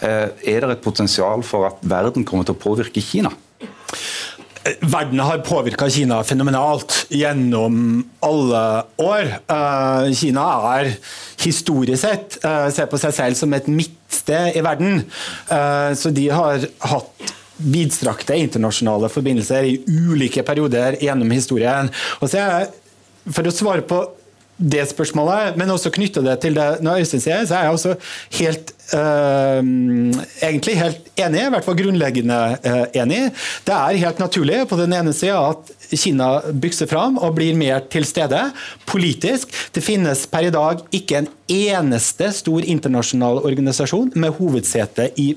er 0.00 0.64
det 0.64 0.76
et 0.76 0.84
potensial 0.84 1.44
for 1.46 1.68
at 1.68 1.82
verden 1.82 2.26
kommer 2.28 2.46
til 2.48 2.56
å 2.56 2.62
påvirke 2.62 3.02
Kina? 3.04 3.32
Verden 4.80 5.20
har 5.20 5.38
påvirka 5.46 5.88
Kina 5.90 6.20
fenomenalt 6.26 7.06
gjennom 7.14 8.02
alle 8.24 8.64
år. 9.00 9.30
Eh, 9.48 10.12
Kina 10.18 10.44
er 10.74 10.92
historisk 11.40 12.02
sett 12.02 12.38
eh, 12.44 12.68
ser 12.74 12.90
på 12.90 13.00
seg 13.00 13.14
selv 13.16 13.38
som 13.38 13.54
et 13.56 13.68
midtsted 13.70 14.58
i 14.58 14.64
verden. 14.64 15.04
Så 15.96 16.10
de 16.12 16.26
har 16.32 16.64
hatt 16.90 17.32
vidstrakte 17.58 18.36
internasjonale 18.38 19.10
forbindelser 19.10 19.66
i 19.66 19.78
ulike 19.86 20.44
perioder 20.46 20.98
gjennom 21.02 21.32
historien. 21.34 21.90
Og 22.22 22.30
så 22.30 22.42
er, 22.42 22.68
for 23.30 23.48
å 23.48 23.54
svare 23.54 23.86
på 23.88 24.02
det 24.58 24.88
spørsmålet, 24.90 25.56
men 25.58 25.70
også 25.70 25.92
knytte 25.94 26.24
det 26.24 26.40
til 26.42 26.58
det 26.58 26.66
når 26.84 27.04
Øystein 27.04 27.22
sier, 27.22 27.46
så 27.46 27.60
er 27.60 27.68
jeg 27.68 27.78
også 27.78 27.96
helt 28.40 28.74
Uh, 28.88 29.60
egentlig 30.40 30.78
helt 30.80 31.10
enig, 31.20 31.42
i 31.44 31.50
hvert 31.52 31.66
fall 31.66 31.76
grunnleggende 31.76 32.38
uh, 32.56 32.86
enig. 32.96 33.18
Det 33.68 33.74
er 33.74 33.98
helt 34.00 34.22
naturlig 34.22 34.62
på 34.70 34.78
den 34.80 34.94
ene 34.96 35.12
sida 35.12 35.42
at 35.50 35.74
Kina 35.92 36.28
bykser 36.56 36.88
fram 36.88 37.18
og 37.20 37.34
blir 37.36 37.52
mer 37.52 37.82
til 37.92 38.06
stede 38.08 38.40
politisk. 38.88 39.52
Det 39.76 39.84
finnes 39.84 40.24
per 40.32 40.48
i 40.48 40.54
dag 40.54 40.80
ikke 40.88 41.20
en 41.20 41.28
eneste 41.52 42.30
stor 42.32 42.64
internasjonal 42.64 43.42
organisasjon 43.44 44.14
med 44.16 44.38
hovedsete 44.40 45.10
i 45.20 45.34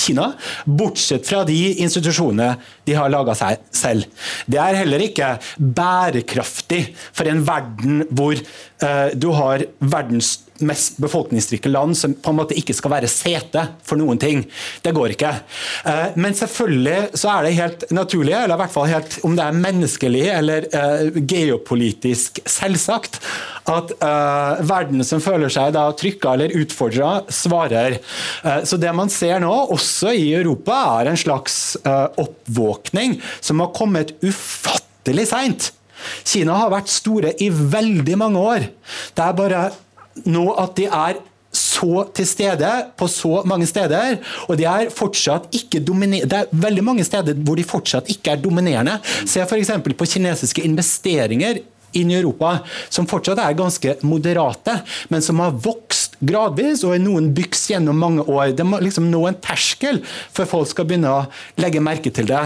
Kina, 0.00 0.30
bortsett 0.64 1.26
fra 1.28 1.44
de 1.48 1.58
institusjonene 1.84 2.54
de 2.88 2.96
har 2.96 3.12
laga 3.12 3.36
seg 3.38 3.60
selv. 3.74 4.08
Det 4.50 4.60
er 4.60 4.80
heller 4.82 5.04
ikke 5.04 5.34
bærekraftig 5.58 6.82
for 7.12 7.30
en 7.30 7.44
verden 7.46 8.04
hvor 8.10 8.36
uh, 8.36 9.08
du 9.14 9.30
har 9.36 9.66
verdens 9.80 10.38
mest 10.66 10.98
befolkningsrike 11.02 11.70
land 11.70 11.96
som 11.98 12.14
på 12.14 12.32
en 12.32 12.38
måte 12.38 12.56
ikke 12.58 12.74
skal 12.76 12.94
være 12.94 13.10
sete 13.10 13.62
for 13.86 14.00
noen 14.00 14.20
ting. 14.20 14.42
Det 14.84 14.92
går 14.96 15.14
ikke. 15.14 15.32
Uh, 15.86 16.16
men 16.20 16.36
selvfølgelig 16.36 17.18
så 17.20 17.32
er 17.34 17.46
det 17.46 17.56
helt 17.58 17.86
naturlig, 17.94 18.34
eller 18.36 18.56
i 18.56 18.60
hvert 18.62 18.74
fall 18.74 18.90
helt 18.90 19.18
om 19.26 19.36
det 19.38 19.46
er 19.46 19.60
menneskelig 19.60 20.24
eller 20.34 20.68
uh, 20.74 21.20
geopolitisk 21.20 22.42
selvsagt, 22.48 23.20
at 23.70 23.92
uh, 24.02 24.62
verden 24.66 25.04
som 25.06 25.22
føler 25.22 25.52
seg 25.52 25.74
da 25.76 25.88
trykka 25.96 26.34
eller 26.34 26.56
utfordra, 26.60 27.10
svarer. 27.30 27.98
Så 28.66 28.78
det 28.80 28.90
man 28.96 29.10
ser 29.12 29.40
nå, 29.42 29.50
også 29.74 30.12
i 30.16 30.30
Europa, 30.36 30.76
er 31.00 31.10
en 31.10 31.18
slags 31.18 31.76
oppvåkning 31.84 33.18
som 33.40 33.62
har 33.62 33.72
kommet 33.76 34.14
ufattelig 34.24 35.28
seint. 35.30 35.70
Kina 36.24 36.56
har 36.62 36.72
vært 36.72 36.92
store 36.92 37.34
i 37.42 37.50
veldig 37.50 38.16
mange 38.20 38.42
år. 38.54 38.66
Det 39.16 39.24
er 39.24 39.38
bare 39.38 39.62
nå 40.28 40.46
at 40.60 40.76
de 40.78 40.86
er 40.86 41.20
så 41.50 42.04
til 42.14 42.28
stede 42.28 42.68
på 42.98 43.08
så 43.10 43.40
mange 43.48 43.66
steder, 43.66 44.20
og 44.46 44.58
de 44.58 44.66
er 44.70 44.92
fortsatt 44.94 45.48
ikke 45.56 45.80
Det 45.82 46.36
er 46.36 46.52
veldig 46.52 46.84
mange 46.84 47.04
steder 47.04 47.34
hvor 47.34 47.58
de 47.58 47.66
fortsatt 47.66 48.10
ikke 48.10 48.36
er 48.36 48.42
dominerende. 48.42 49.00
Se 49.26 49.42
f.eks. 49.42 49.70
på 49.82 50.06
kinesiske 50.06 50.62
investeringer 50.62 51.58
inn 51.98 52.10
i 52.12 52.18
Europa, 52.20 52.60
som 52.88 53.08
fortsatt 53.10 53.40
er 53.42 53.58
ganske 53.58 53.96
moderate, 54.06 54.76
men 55.10 55.22
som 55.22 55.40
har 55.42 55.56
vokst 55.58 56.20
gradvis 56.20 56.84
og 56.86 56.94
i 56.94 57.02
noen 57.02 57.32
byks 57.34 57.70
gjennom 57.72 57.98
mange 57.98 58.22
år. 58.28 58.52
Det 58.54 58.66
må 58.66 58.78
liksom 58.78 59.10
nå 59.10 59.24
en 59.26 59.40
terskel 59.42 60.02
før 60.06 60.50
folk 60.54 60.70
skal 60.70 60.86
begynne 60.86 61.10
å 61.10 61.24
legge 61.58 61.82
merke 61.82 62.12
til 62.14 62.30
det. 62.30 62.44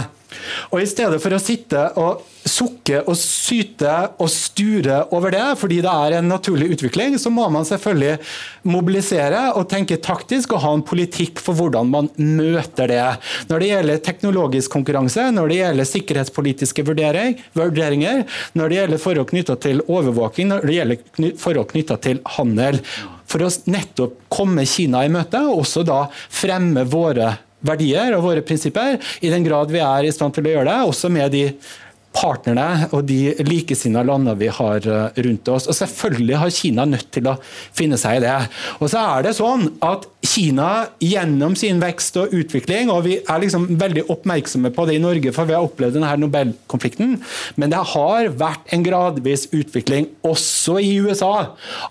Og 0.72 0.80
I 0.82 0.89
stedet 0.89 1.20
for 1.22 1.35
å 1.35 1.43
sitte 1.43 1.89
og 2.01 2.22
sukke 2.45 3.01
og 3.09 3.16
syte 3.16 3.93
og 4.20 4.28
sture 4.28 4.99
over 5.16 5.32
det, 5.32 5.45
fordi 5.61 5.80
det 5.85 5.93
er 5.93 6.18
en 6.18 6.28
naturlig 6.28 6.74
utvikling, 6.76 7.16
så 7.20 7.32
må 7.32 7.47
man 7.53 7.64
selvfølgelig 7.68 8.18
mobilisere 8.68 9.47
og 9.57 9.68
tenke 9.70 9.97
taktisk 10.05 10.53
og 10.53 10.62
ha 10.64 10.74
en 10.76 10.85
politikk 10.87 11.41
for 11.45 11.57
hvordan 11.59 11.91
man 11.93 12.11
møter 12.20 12.91
det. 12.91 13.07
Når 13.49 13.64
det 13.64 13.70
gjelder 13.70 14.05
teknologisk 14.05 14.76
konkurranse, 14.76 15.30
når 15.32 15.51
det 15.51 15.61
gjelder 15.62 15.91
sikkerhetspolitiske 15.91 16.87
vurderinger, 16.87 18.24
når 18.55 18.68
det 18.68 18.80
gjelder 18.80 19.05
forhold 19.07 19.32
knytta 19.32 19.59
til 19.64 19.82
overvåking, 19.89 20.53
når 20.53 20.68
det 20.68 20.78
gjelder 20.78 21.35
forhold 21.41 21.72
knytta 21.72 22.01
til 22.05 22.22
handel. 22.37 22.80
For 23.24 23.41
å 23.41 23.49
nettopp 23.72 24.20
komme 24.32 24.66
Kina 24.68 25.01
i 25.07 25.11
møte, 25.12 25.41
og 25.49 25.64
også 25.64 25.82
da 25.87 26.05
fremme 26.12 26.85
våre 26.87 27.32
verdier 27.65 28.17
og 28.17 28.27
våre 28.29 28.45
prinsipper, 28.47 28.99
i 29.25 29.33
den 29.33 29.47
grad 29.47 29.73
vi 29.73 29.83
er 29.85 30.07
i 30.07 30.12
stand 30.15 30.37
til 30.37 30.47
å 30.49 30.55
gjøre 30.57 30.69
det, 30.71 30.79
også 30.91 31.11
med 31.12 31.35
de 31.35 31.49
partnerne 32.15 32.89
og 32.95 33.03
de 33.09 33.35
likesinnede 33.43 34.07
landene 34.07 34.39
vi 34.39 34.51
har 34.53 34.87
eh, 34.87 35.23
rundt 35.27 35.51
oss. 35.51 35.67
Og 35.71 35.77
Selvfølgelig 35.77 36.41
har 36.41 36.55
Kina 36.55 36.87
nødt 36.89 37.11
til 37.15 37.27
å 37.31 37.37
finne 37.75 37.99
seg 38.01 38.21
i 38.21 38.25
det. 38.27 38.37
Og 38.79 38.91
så 38.93 39.03
er 39.17 39.27
det 39.27 39.35
sånn 39.39 39.67
at 39.85 40.07
Kina 40.25 40.87
gjennom 41.03 41.57
sin 41.59 41.81
vekst 41.83 42.16
og 42.20 42.35
utvikling, 42.35 42.91
og 42.93 43.05
vi 43.07 43.18
er 43.20 43.43
liksom 43.43 43.66
veldig 43.81 44.07
oppmerksomme 44.12 44.72
på 44.75 44.87
det 44.89 44.99
i 44.99 45.03
Norge, 45.03 45.33
for 45.37 45.49
vi 45.49 45.57
har 45.57 45.66
opplevd 45.66 45.99
denne 45.99 46.12
Nobelkonflikten, 46.25 47.16
men 47.61 47.72
det 47.72 47.83
har 47.95 48.31
vært 48.41 48.72
en 48.75 48.85
gradvis 48.87 49.49
utvikling 49.53 50.09
også 50.25 50.79
i 50.83 50.95
USA 51.05 51.33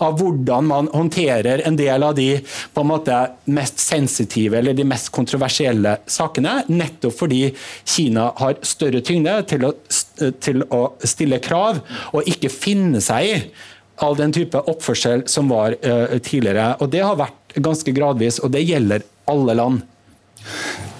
av 0.04 0.18
hvordan 0.20 0.70
man 0.70 0.90
håndterer 0.94 1.66
en 1.68 1.78
del 1.80 2.06
av 2.06 2.16
de 2.18 2.30
på 2.74 2.84
en 2.84 2.92
måte 2.94 3.20
mest 3.54 3.82
sensitive 3.84 4.60
eller 4.60 4.78
de 4.78 4.88
mest 4.88 5.12
kontroversielle 5.14 5.98
sakene, 6.10 6.62
nettopp 6.72 7.18
fordi 7.24 7.44
Kina 7.86 8.32
har 8.40 8.58
større 8.66 9.04
tyngde 9.06 9.38
til 9.50 9.70
å 9.70 9.76
til 10.44 10.64
å 10.74 10.82
stille 11.08 11.40
krav, 11.44 11.82
og 12.14 12.30
ikke 12.30 12.52
finne 12.54 13.02
seg 13.04 13.30
i 13.30 13.38
all 14.04 14.18
den 14.18 14.34
type 14.34 14.58
oppførsel 14.58 15.26
som 15.30 15.52
var 15.54 15.76
uh, 15.86 16.18
tidligere. 16.24 16.74
Og 16.82 16.90
Det 16.92 17.04
har 17.04 17.20
vært 17.20 17.43
ganske 17.56 17.92
gradvis, 17.96 18.40
og 18.40 18.54
det 18.54 18.64
gjelder 18.68 19.06
alle 19.30 19.56
land. 19.58 19.82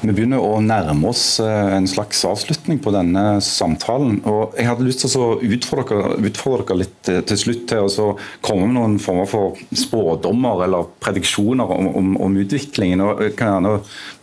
Vi 0.04 0.12
begynner 0.12 0.44
å 0.44 0.58
nærme 0.60 1.14
oss 1.14 1.38
eh, 1.40 1.74
en 1.78 1.86
slags 1.88 2.26
avslutning 2.28 2.82
på 2.84 2.92
denne 2.92 3.38
samtalen. 3.44 4.18
og 4.28 4.58
Jeg 4.60 4.68
hadde 4.68 4.84
lyst 4.84 5.06
til 5.06 5.16
å 5.16 5.38
utfordre 5.40 5.96
dere, 6.02 6.18
utfordre 6.28 6.66
dere 6.68 6.80
litt 6.82 7.12
eh, 7.12 7.22
til 7.30 7.40
slutt 7.40 7.64
til 7.72 7.88
å 7.88 8.10
komme 8.44 8.68
med 8.68 8.76
noen 8.76 8.98
former 9.00 9.30
for 9.32 9.62
spådommer 9.72 10.66
eller 10.66 10.92
prediksjoner 11.04 11.72
om, 11.78 11.88
om, 12.02 12.12
om 12.28 12.38
utviklingen. 12.44 13.06
og 13.06 13.24
Jeg 13.24 13.38
kan 13.40 13.54
gjerne 13.54 13.74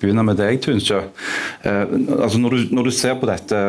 begynne 0.02 0.28
med 0.28 0.40
deg, 0.42 0.60
Tunsjø. 0.66 1.00
Eh, 1.64 1.96
altså 2.18 2.44
når, 2.44 2.58
du, 2.58 2.76
når, 2.76 2.90
du, 2.90 2.96
ser 3.00 3.16
på 3.16 3.32
dette 3.32 3.64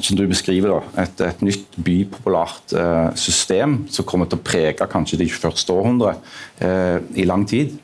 som 0.00 0.16
du 0.16 0.24
beskriver, 0.30 0.72
da, 0.72 1.04
et, 1.04 1.24
et 1.28 1.44
nytt 1.44 1.76
bypopulært 1.76 2.72
eh, 2.72 3.08
system 3.20 3.82
som 3.92 4.08
kommer 4.08 4.32
til 4.32 4.40
å 4.40 4.48
prege 4.48 4.88
kanskje 4.88 5.20
det 5.20 5.28
21. 5.28 5.76
århundre 5.76 6.16
eh, 6.56 7.02
i 7.20 7.28
lang 7.28 7.44
tid. 7.52 7.76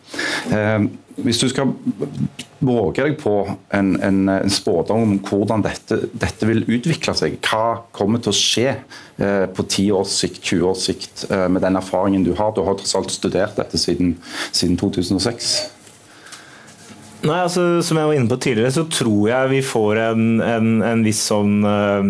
Eh, 0.48 0.86
hvis 1.24 1.38
du 1.40 1.46
skal 1.48 1.72
våge 2.66 3.04
deg 3.04 3.14
på 3.20 3.32
en, 3.74 3.94
en, 4.04 4.18
en 4.32 4.52
spådom 4.52 5.04
om 5.04 5.14
hvordan 5.24 5.64
dette, 5.64 5.98
dette, 6.12 6.48
vil 6.48 6.64
utvikle 6.64 7.14
seg, 7.16 7.38
hva 7.44 7.86
kommer 7.96 8.20
til 8.20 8.32
å 8.32 8.36
skje 8.36 8.66
eh, 8.72 9.46
på 9.48 9.64
10 9.64 9.94
års 9.96 10.12
sikt, 10.12 10.42
20 10.42 10.66
års 10.70 10.84
sikt, 10.90 11.24
eh, 11.30 11.46
med 11.52 11.64
den 11.64 11.78
erfaringen 11.80 12.26
du 12.26 12.34
har? 12.36 12.52
Du 12.52 12.62
har 12.66 12.76
tross 12.76 12.96
alt 12.98 13.14
studert 13.14 13.56
dette 13.56 13.80
siden, 13.80 14.16
siden 14.50 14.76
2006. 14.80 15.54
Nei, 17.26 17.38
altså, 17.40 17.80
Som 17.82 17.98
jeg 17.98 18.10
var 18.10 18.18
inne 18.18 18.30
på 18.30 18.40
tidligere, 18.42 18.74
så 18.76 18.84
tror 18.92 19.30
jeg 19.30 19.54
vi 19.54 19.62
får 19.64 20.02
en, 20.10 20.26
en, 20.44 20.74
en 20.84 21.06
viss 21.06 21.24
sånn 21.30 21.64
uh, 21.64 22.04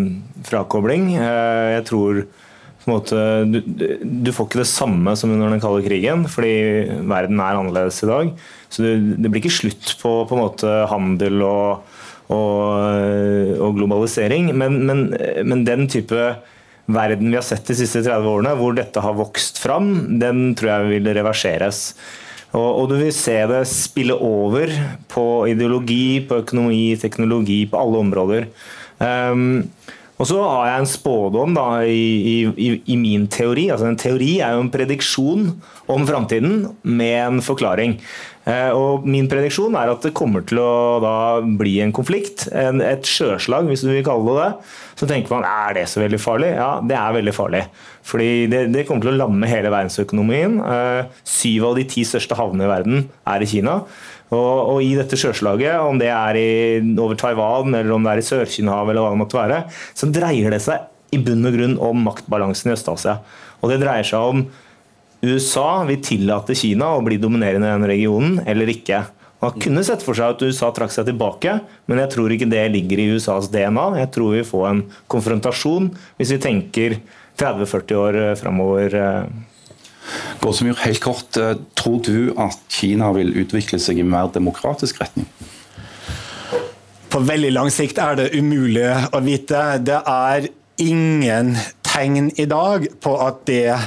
frakobling. 0.47 1.13
Uh, 1.15 1.77
jeg 1.77 1.87
tror 1.87 2.27
Måte, 2.87 3.19
du, 3.43 3.57
du, 3.99 4.29
får 4.31 4.47
ikke 4.47 4.61
det 4.61 4.69
samme 4.71 5.11
som 5.19 5.33
under 5.33 5.51
den 5.51 5.59
kalde 5.59 5.83
krigen, 5.83 6.21
fordi 6.31 6.53
verden 7.03 7.41
er 7.43 7.57
annerledes 7.59 7.99
i 8.05 8.07
dag. 8.07 8.29
Så 8.69 8.83
det, 8.83 8.93
det 9.21 9.31
blir 9.31 9.43
ikke 9.43 9.59
slutt 9.61 9.95
på, 10.01 10.11
på 10.27 10.43
handel 10.91 11.41
og, 11.45 11.87
og, 12.33 13.57
og 13.63 13.75
globalisering. 13.79 14.51
Men, 14.57 14.81
men, 14.87 15.03
men, 15.47 15.65
den 15.67 15.87
type 15.91 16.29
verden 16.87 17.31
vi 17.31 17.39
har 17.39 17.45
sett 17.45 17.67
de 17.67 17.77
siste 17.79 18.03
30 18.05 18.31
årene, 18.31 18.55
hvor 18.59 18.75
dette 18.75 19.03
har 19.03 19.17
vokst 19.17 19.59
fram, 19.63 20.19
den 20.21 20.51
tror 20.57 20.73
jeg 20.73 20.91
vil 20.95 21.11
reverseres. 21.17 21.91
Og, 22.55 22.67
og, 22.67 22.83
du 22.91 22.95
vil 23.01 23.11
se 23.15 23.35
det 23.49 23.63
spille 23.69 24.15
over 24.23 24.71
på 25.11 25.25
ideologi, 25.51 26.23
på 26.27 26.41
økonomi, 26.43 26.95
teknologi, 26.99 27.65
på 27.69 27.79
alle 27.79 28.03
områder. 28.05 28.47
Um, 29.03 29.67
og 30.17 30.25
så 30.25 30.37
har 30.41 30.71
jeg 30.71 30.81
en 30.81 30.89
spådom 30.89 31.57
da, 31.57 31.65
i, 31.85 32.47
i, 32.49 32.69
i, 32.89 32.95
min 32.97 33.27
teori. 33.29 33.67
Altså 33.73 33.89
En 33.91 33.99
teori 33.99 34.39
er 34.41 34.55
jo 34.55 34.63
en 34.65 34.73
prediksjon 34.73 35.51
om 35.93 36.07
framtiden 36.09 36.63
med 36.81 37.17
en 37.21 37.43
forklaring. 37.45 37.99
Eh, 38.47 38.71
og 38.73 39.05
min 39.05 39.27
prediksjon 39.29 39.75
er 39.77 39.91
at 39.91 40.07
det 40.07 40.15
kommer 40.17 40.45
til 40.47 40.61
å 40.63 40.97
da 41.03 41.15
bli 41.59 41.75
en 41.83 41.93
konflikt, 41.93 42.47
en, 42.49 42.81
et 42.81 43.05
sjøslag 43.05 43.67
hvis 43.69 43.83
du 43.85 43.91
vil 43.91 44.05
kalle 44.07 44.33
det 44.33 44.41
det. 44.41 44.73
Så 44.97 45.09
tenker 45.09 45.35
man 45.35 45.45
er 45.45 45.77
det 45.77 45.85
så 45.91 46.01
veldig 46.01 46.21
farlig? 46.23 46.53
Ja, 46.55 46.71
det 46.81 46.97
er 46.97 47.17
veldig 47.19 47.35
farlig. 47.37 47.65
Fordi 48.07 48.31
det, 48.49 48.63
det 48.73 48.87
kommer 48.87 49.05
til 49.05 49.13
å 49.13 49.19
lamme 49.19 49.49
hele 49.51 49.69
verdensøkonomien. 49.73 50.61
Eh, 50.63 51.23
syv 51.27 51.69
av 51.69 51.77
de 51.77 51.85
ti 51.93 52.07
største 52.07 52.39
havnene 52.39 52.65
i 52.65 52.73
verden 52.73 53.09
er 53.29 53.45
i 53.45 53.51
Kina. 53.53 53.83
Og, 54.35 54.73
og 54.73 54.77
i 54.83 54.91
dette 54.97 55.15
sjøslaget, 55.19 55.79
om 55.79 55.99
det 56.01 56.09
er 56.11 56.39
i, 56.39 56.49
over 56.99 57.15
Taiwan 57.19 57.71
eller 57.71 57.93
om 57.95 58.03
det 58.03 58.13
er 58.13 58.21
i 58.21 58.27
Sør-Kina-havet 58.27 58.91
eller 58.91 59.05
hva 59.05 59.13
det 59.13 59.21
måtte 59.21 59.39
være, 59.39 59.59
så 59.95 60.09
dreier 60.11 60.51
det 60.51 60.61
seg 60.65 61.15
i 61.15 61.19
bunn 61.23 61.47
og 61.47 61.55
grunn 61.55 61.77
om 61.89 62.01
maktbalansen 62.09 62.71
i 62.71 62.75
Øst-Asia. 62.75 63.21
Og 63.61 63.71
det 63.71 63.79
dreier 63.83 64.07
seg 64.07 64.33
om 64.33 64.47
USA 65.23 65.83
vil 65.87 66.01
tillate 66.03 66.55
Kina 66.57 66.91
å 66.97 67.05
bli 67.05 67.17
dominerende 67.21 67.69
i 67.69 67.77
den 67.77 67.87
regionen 67.89 68.41
eller 68.45 68.69
ikke. 68.73 69.05
Man 69.41 69.57
kunne 69.61 69.83
sett 69.85 70.03
for 70.05 70.17
seg 70.17 70.33
at 70.33 70.43
USA 70.43 70.71
trakk 70.73 70.93
seg 70.93 71.07
tilbake, 71.07 71.59
men 71.85 72.01
jeg 72.01 72.11
tror 72.13 72.33
ikke 72.33 72.49
det 72.49 72.63
ligger 72.73 73.01
i 73.01 73.11
USAs 73.13 73.51
DNA. 73.53 73.85
Jeg 74.01 74.11
tror 74.15 74.33
vi 74.33 74.45
får 74.45 74.65
en 74.71 74.81
konfrontasjon 75.13 75.91
hvis 76.17 76.33
vi 76.33 76.41
tenker 76.41 76.97
30-40 77.37 78.01
år 78.01 78.17
eh, 78.23 78.33
framover. 78.39 78.97
Gåsemyr, 80.41 80.77
helt 80.83 81.01
kort, 81.03 81.37
eh, 81.37 81.55
tror 81.75 82.01
du 82.05 82.33
at 82.37 82.59
Kina 82.69 83.11
vil 83.15 83.33
utvikle 83.43 83.79
seg 83.79 83.99
i 83.99 84.07
mer 84.07 84.31
demokratisk 84.33 85.01
retning? 85.01 85.27
På 87.09 87.23
veldig 87.23 87.51
lang 87.55 87.71
sikt 87.73 87.99
er 88.03 88.19
det 88.19 88.31
umulig 88.35 88.87
å 89.15 89.21
vite. 89.23 89.61
Det 89.83 90.01
er 90.05 90.49
ingen 90.77 91.55
tegn 91.87 92.31
i 92.37 92.45
dag 92.45 92.87
på 93.01 93.15
at 93.25 93.45
det 93.49 93.77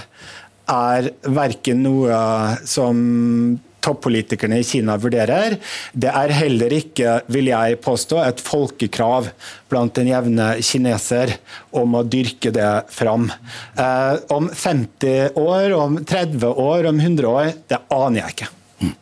er 0.71 1.11
verken 1.27 1.83
noe 1.85 2.21
som 2.69 3.61
toppolitikerne 3.85 4.61
i 4.61 4.67
Kina 4.67 4.97
vurderer. 5.01 5.57
Det 5.93 6.11
er 6.11 6.35
heller 6.37 6.75
ikke, 6.77 7.19
vil 7.33 7.51
jeg 7.51 7.81
påstå, 7.85 8.21
et 8.25 8.43
folkekrav 8.45 9.31
blant 9.71 9.95
den 9.99 10.11
jevne 10.11 10.53
kineser 10.65 11.37
om 11.77 11.97
å 11.99 12.05
dyrke 12.07 12.53
det 12.55 12.71
fram. 12.95 13.29
Eh, 13.77 14.17
om 14.35 14.51
50 14.53 15.37
år, 15.41 15.77
om 15.77 16.01
30 16.05 16.47
år, 16.51 16.91
om 16.91 17.01
100 17.01 17.31
år, 17.31 17.53
det 17.71 17.81
aner 17.95 18.25
jeg 18.25 18.37
ikke. 18.37 18.51
Mm. 18.81 18.95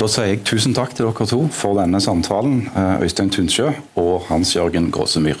Da 0.00 0.10
sier 0.10 0.32
jeg 0.32 0.44
tusen 0.48 0.76
takk 0.76 0.96
til 0.96 1.08
dere 1.08 1.30
to 1.30 1.44
for 1.54 1.78
denne 1.80 2.02
samtalen, 2.02 2.66
eh, 2.72 3.06
Øystein 3.06 3.32
Tunsjø 3.32 3.72
og 4.00 4.28
Hans 4.30 4.56
Jørgen 4.56 4.90
Gåsemyr. 4.94 5.40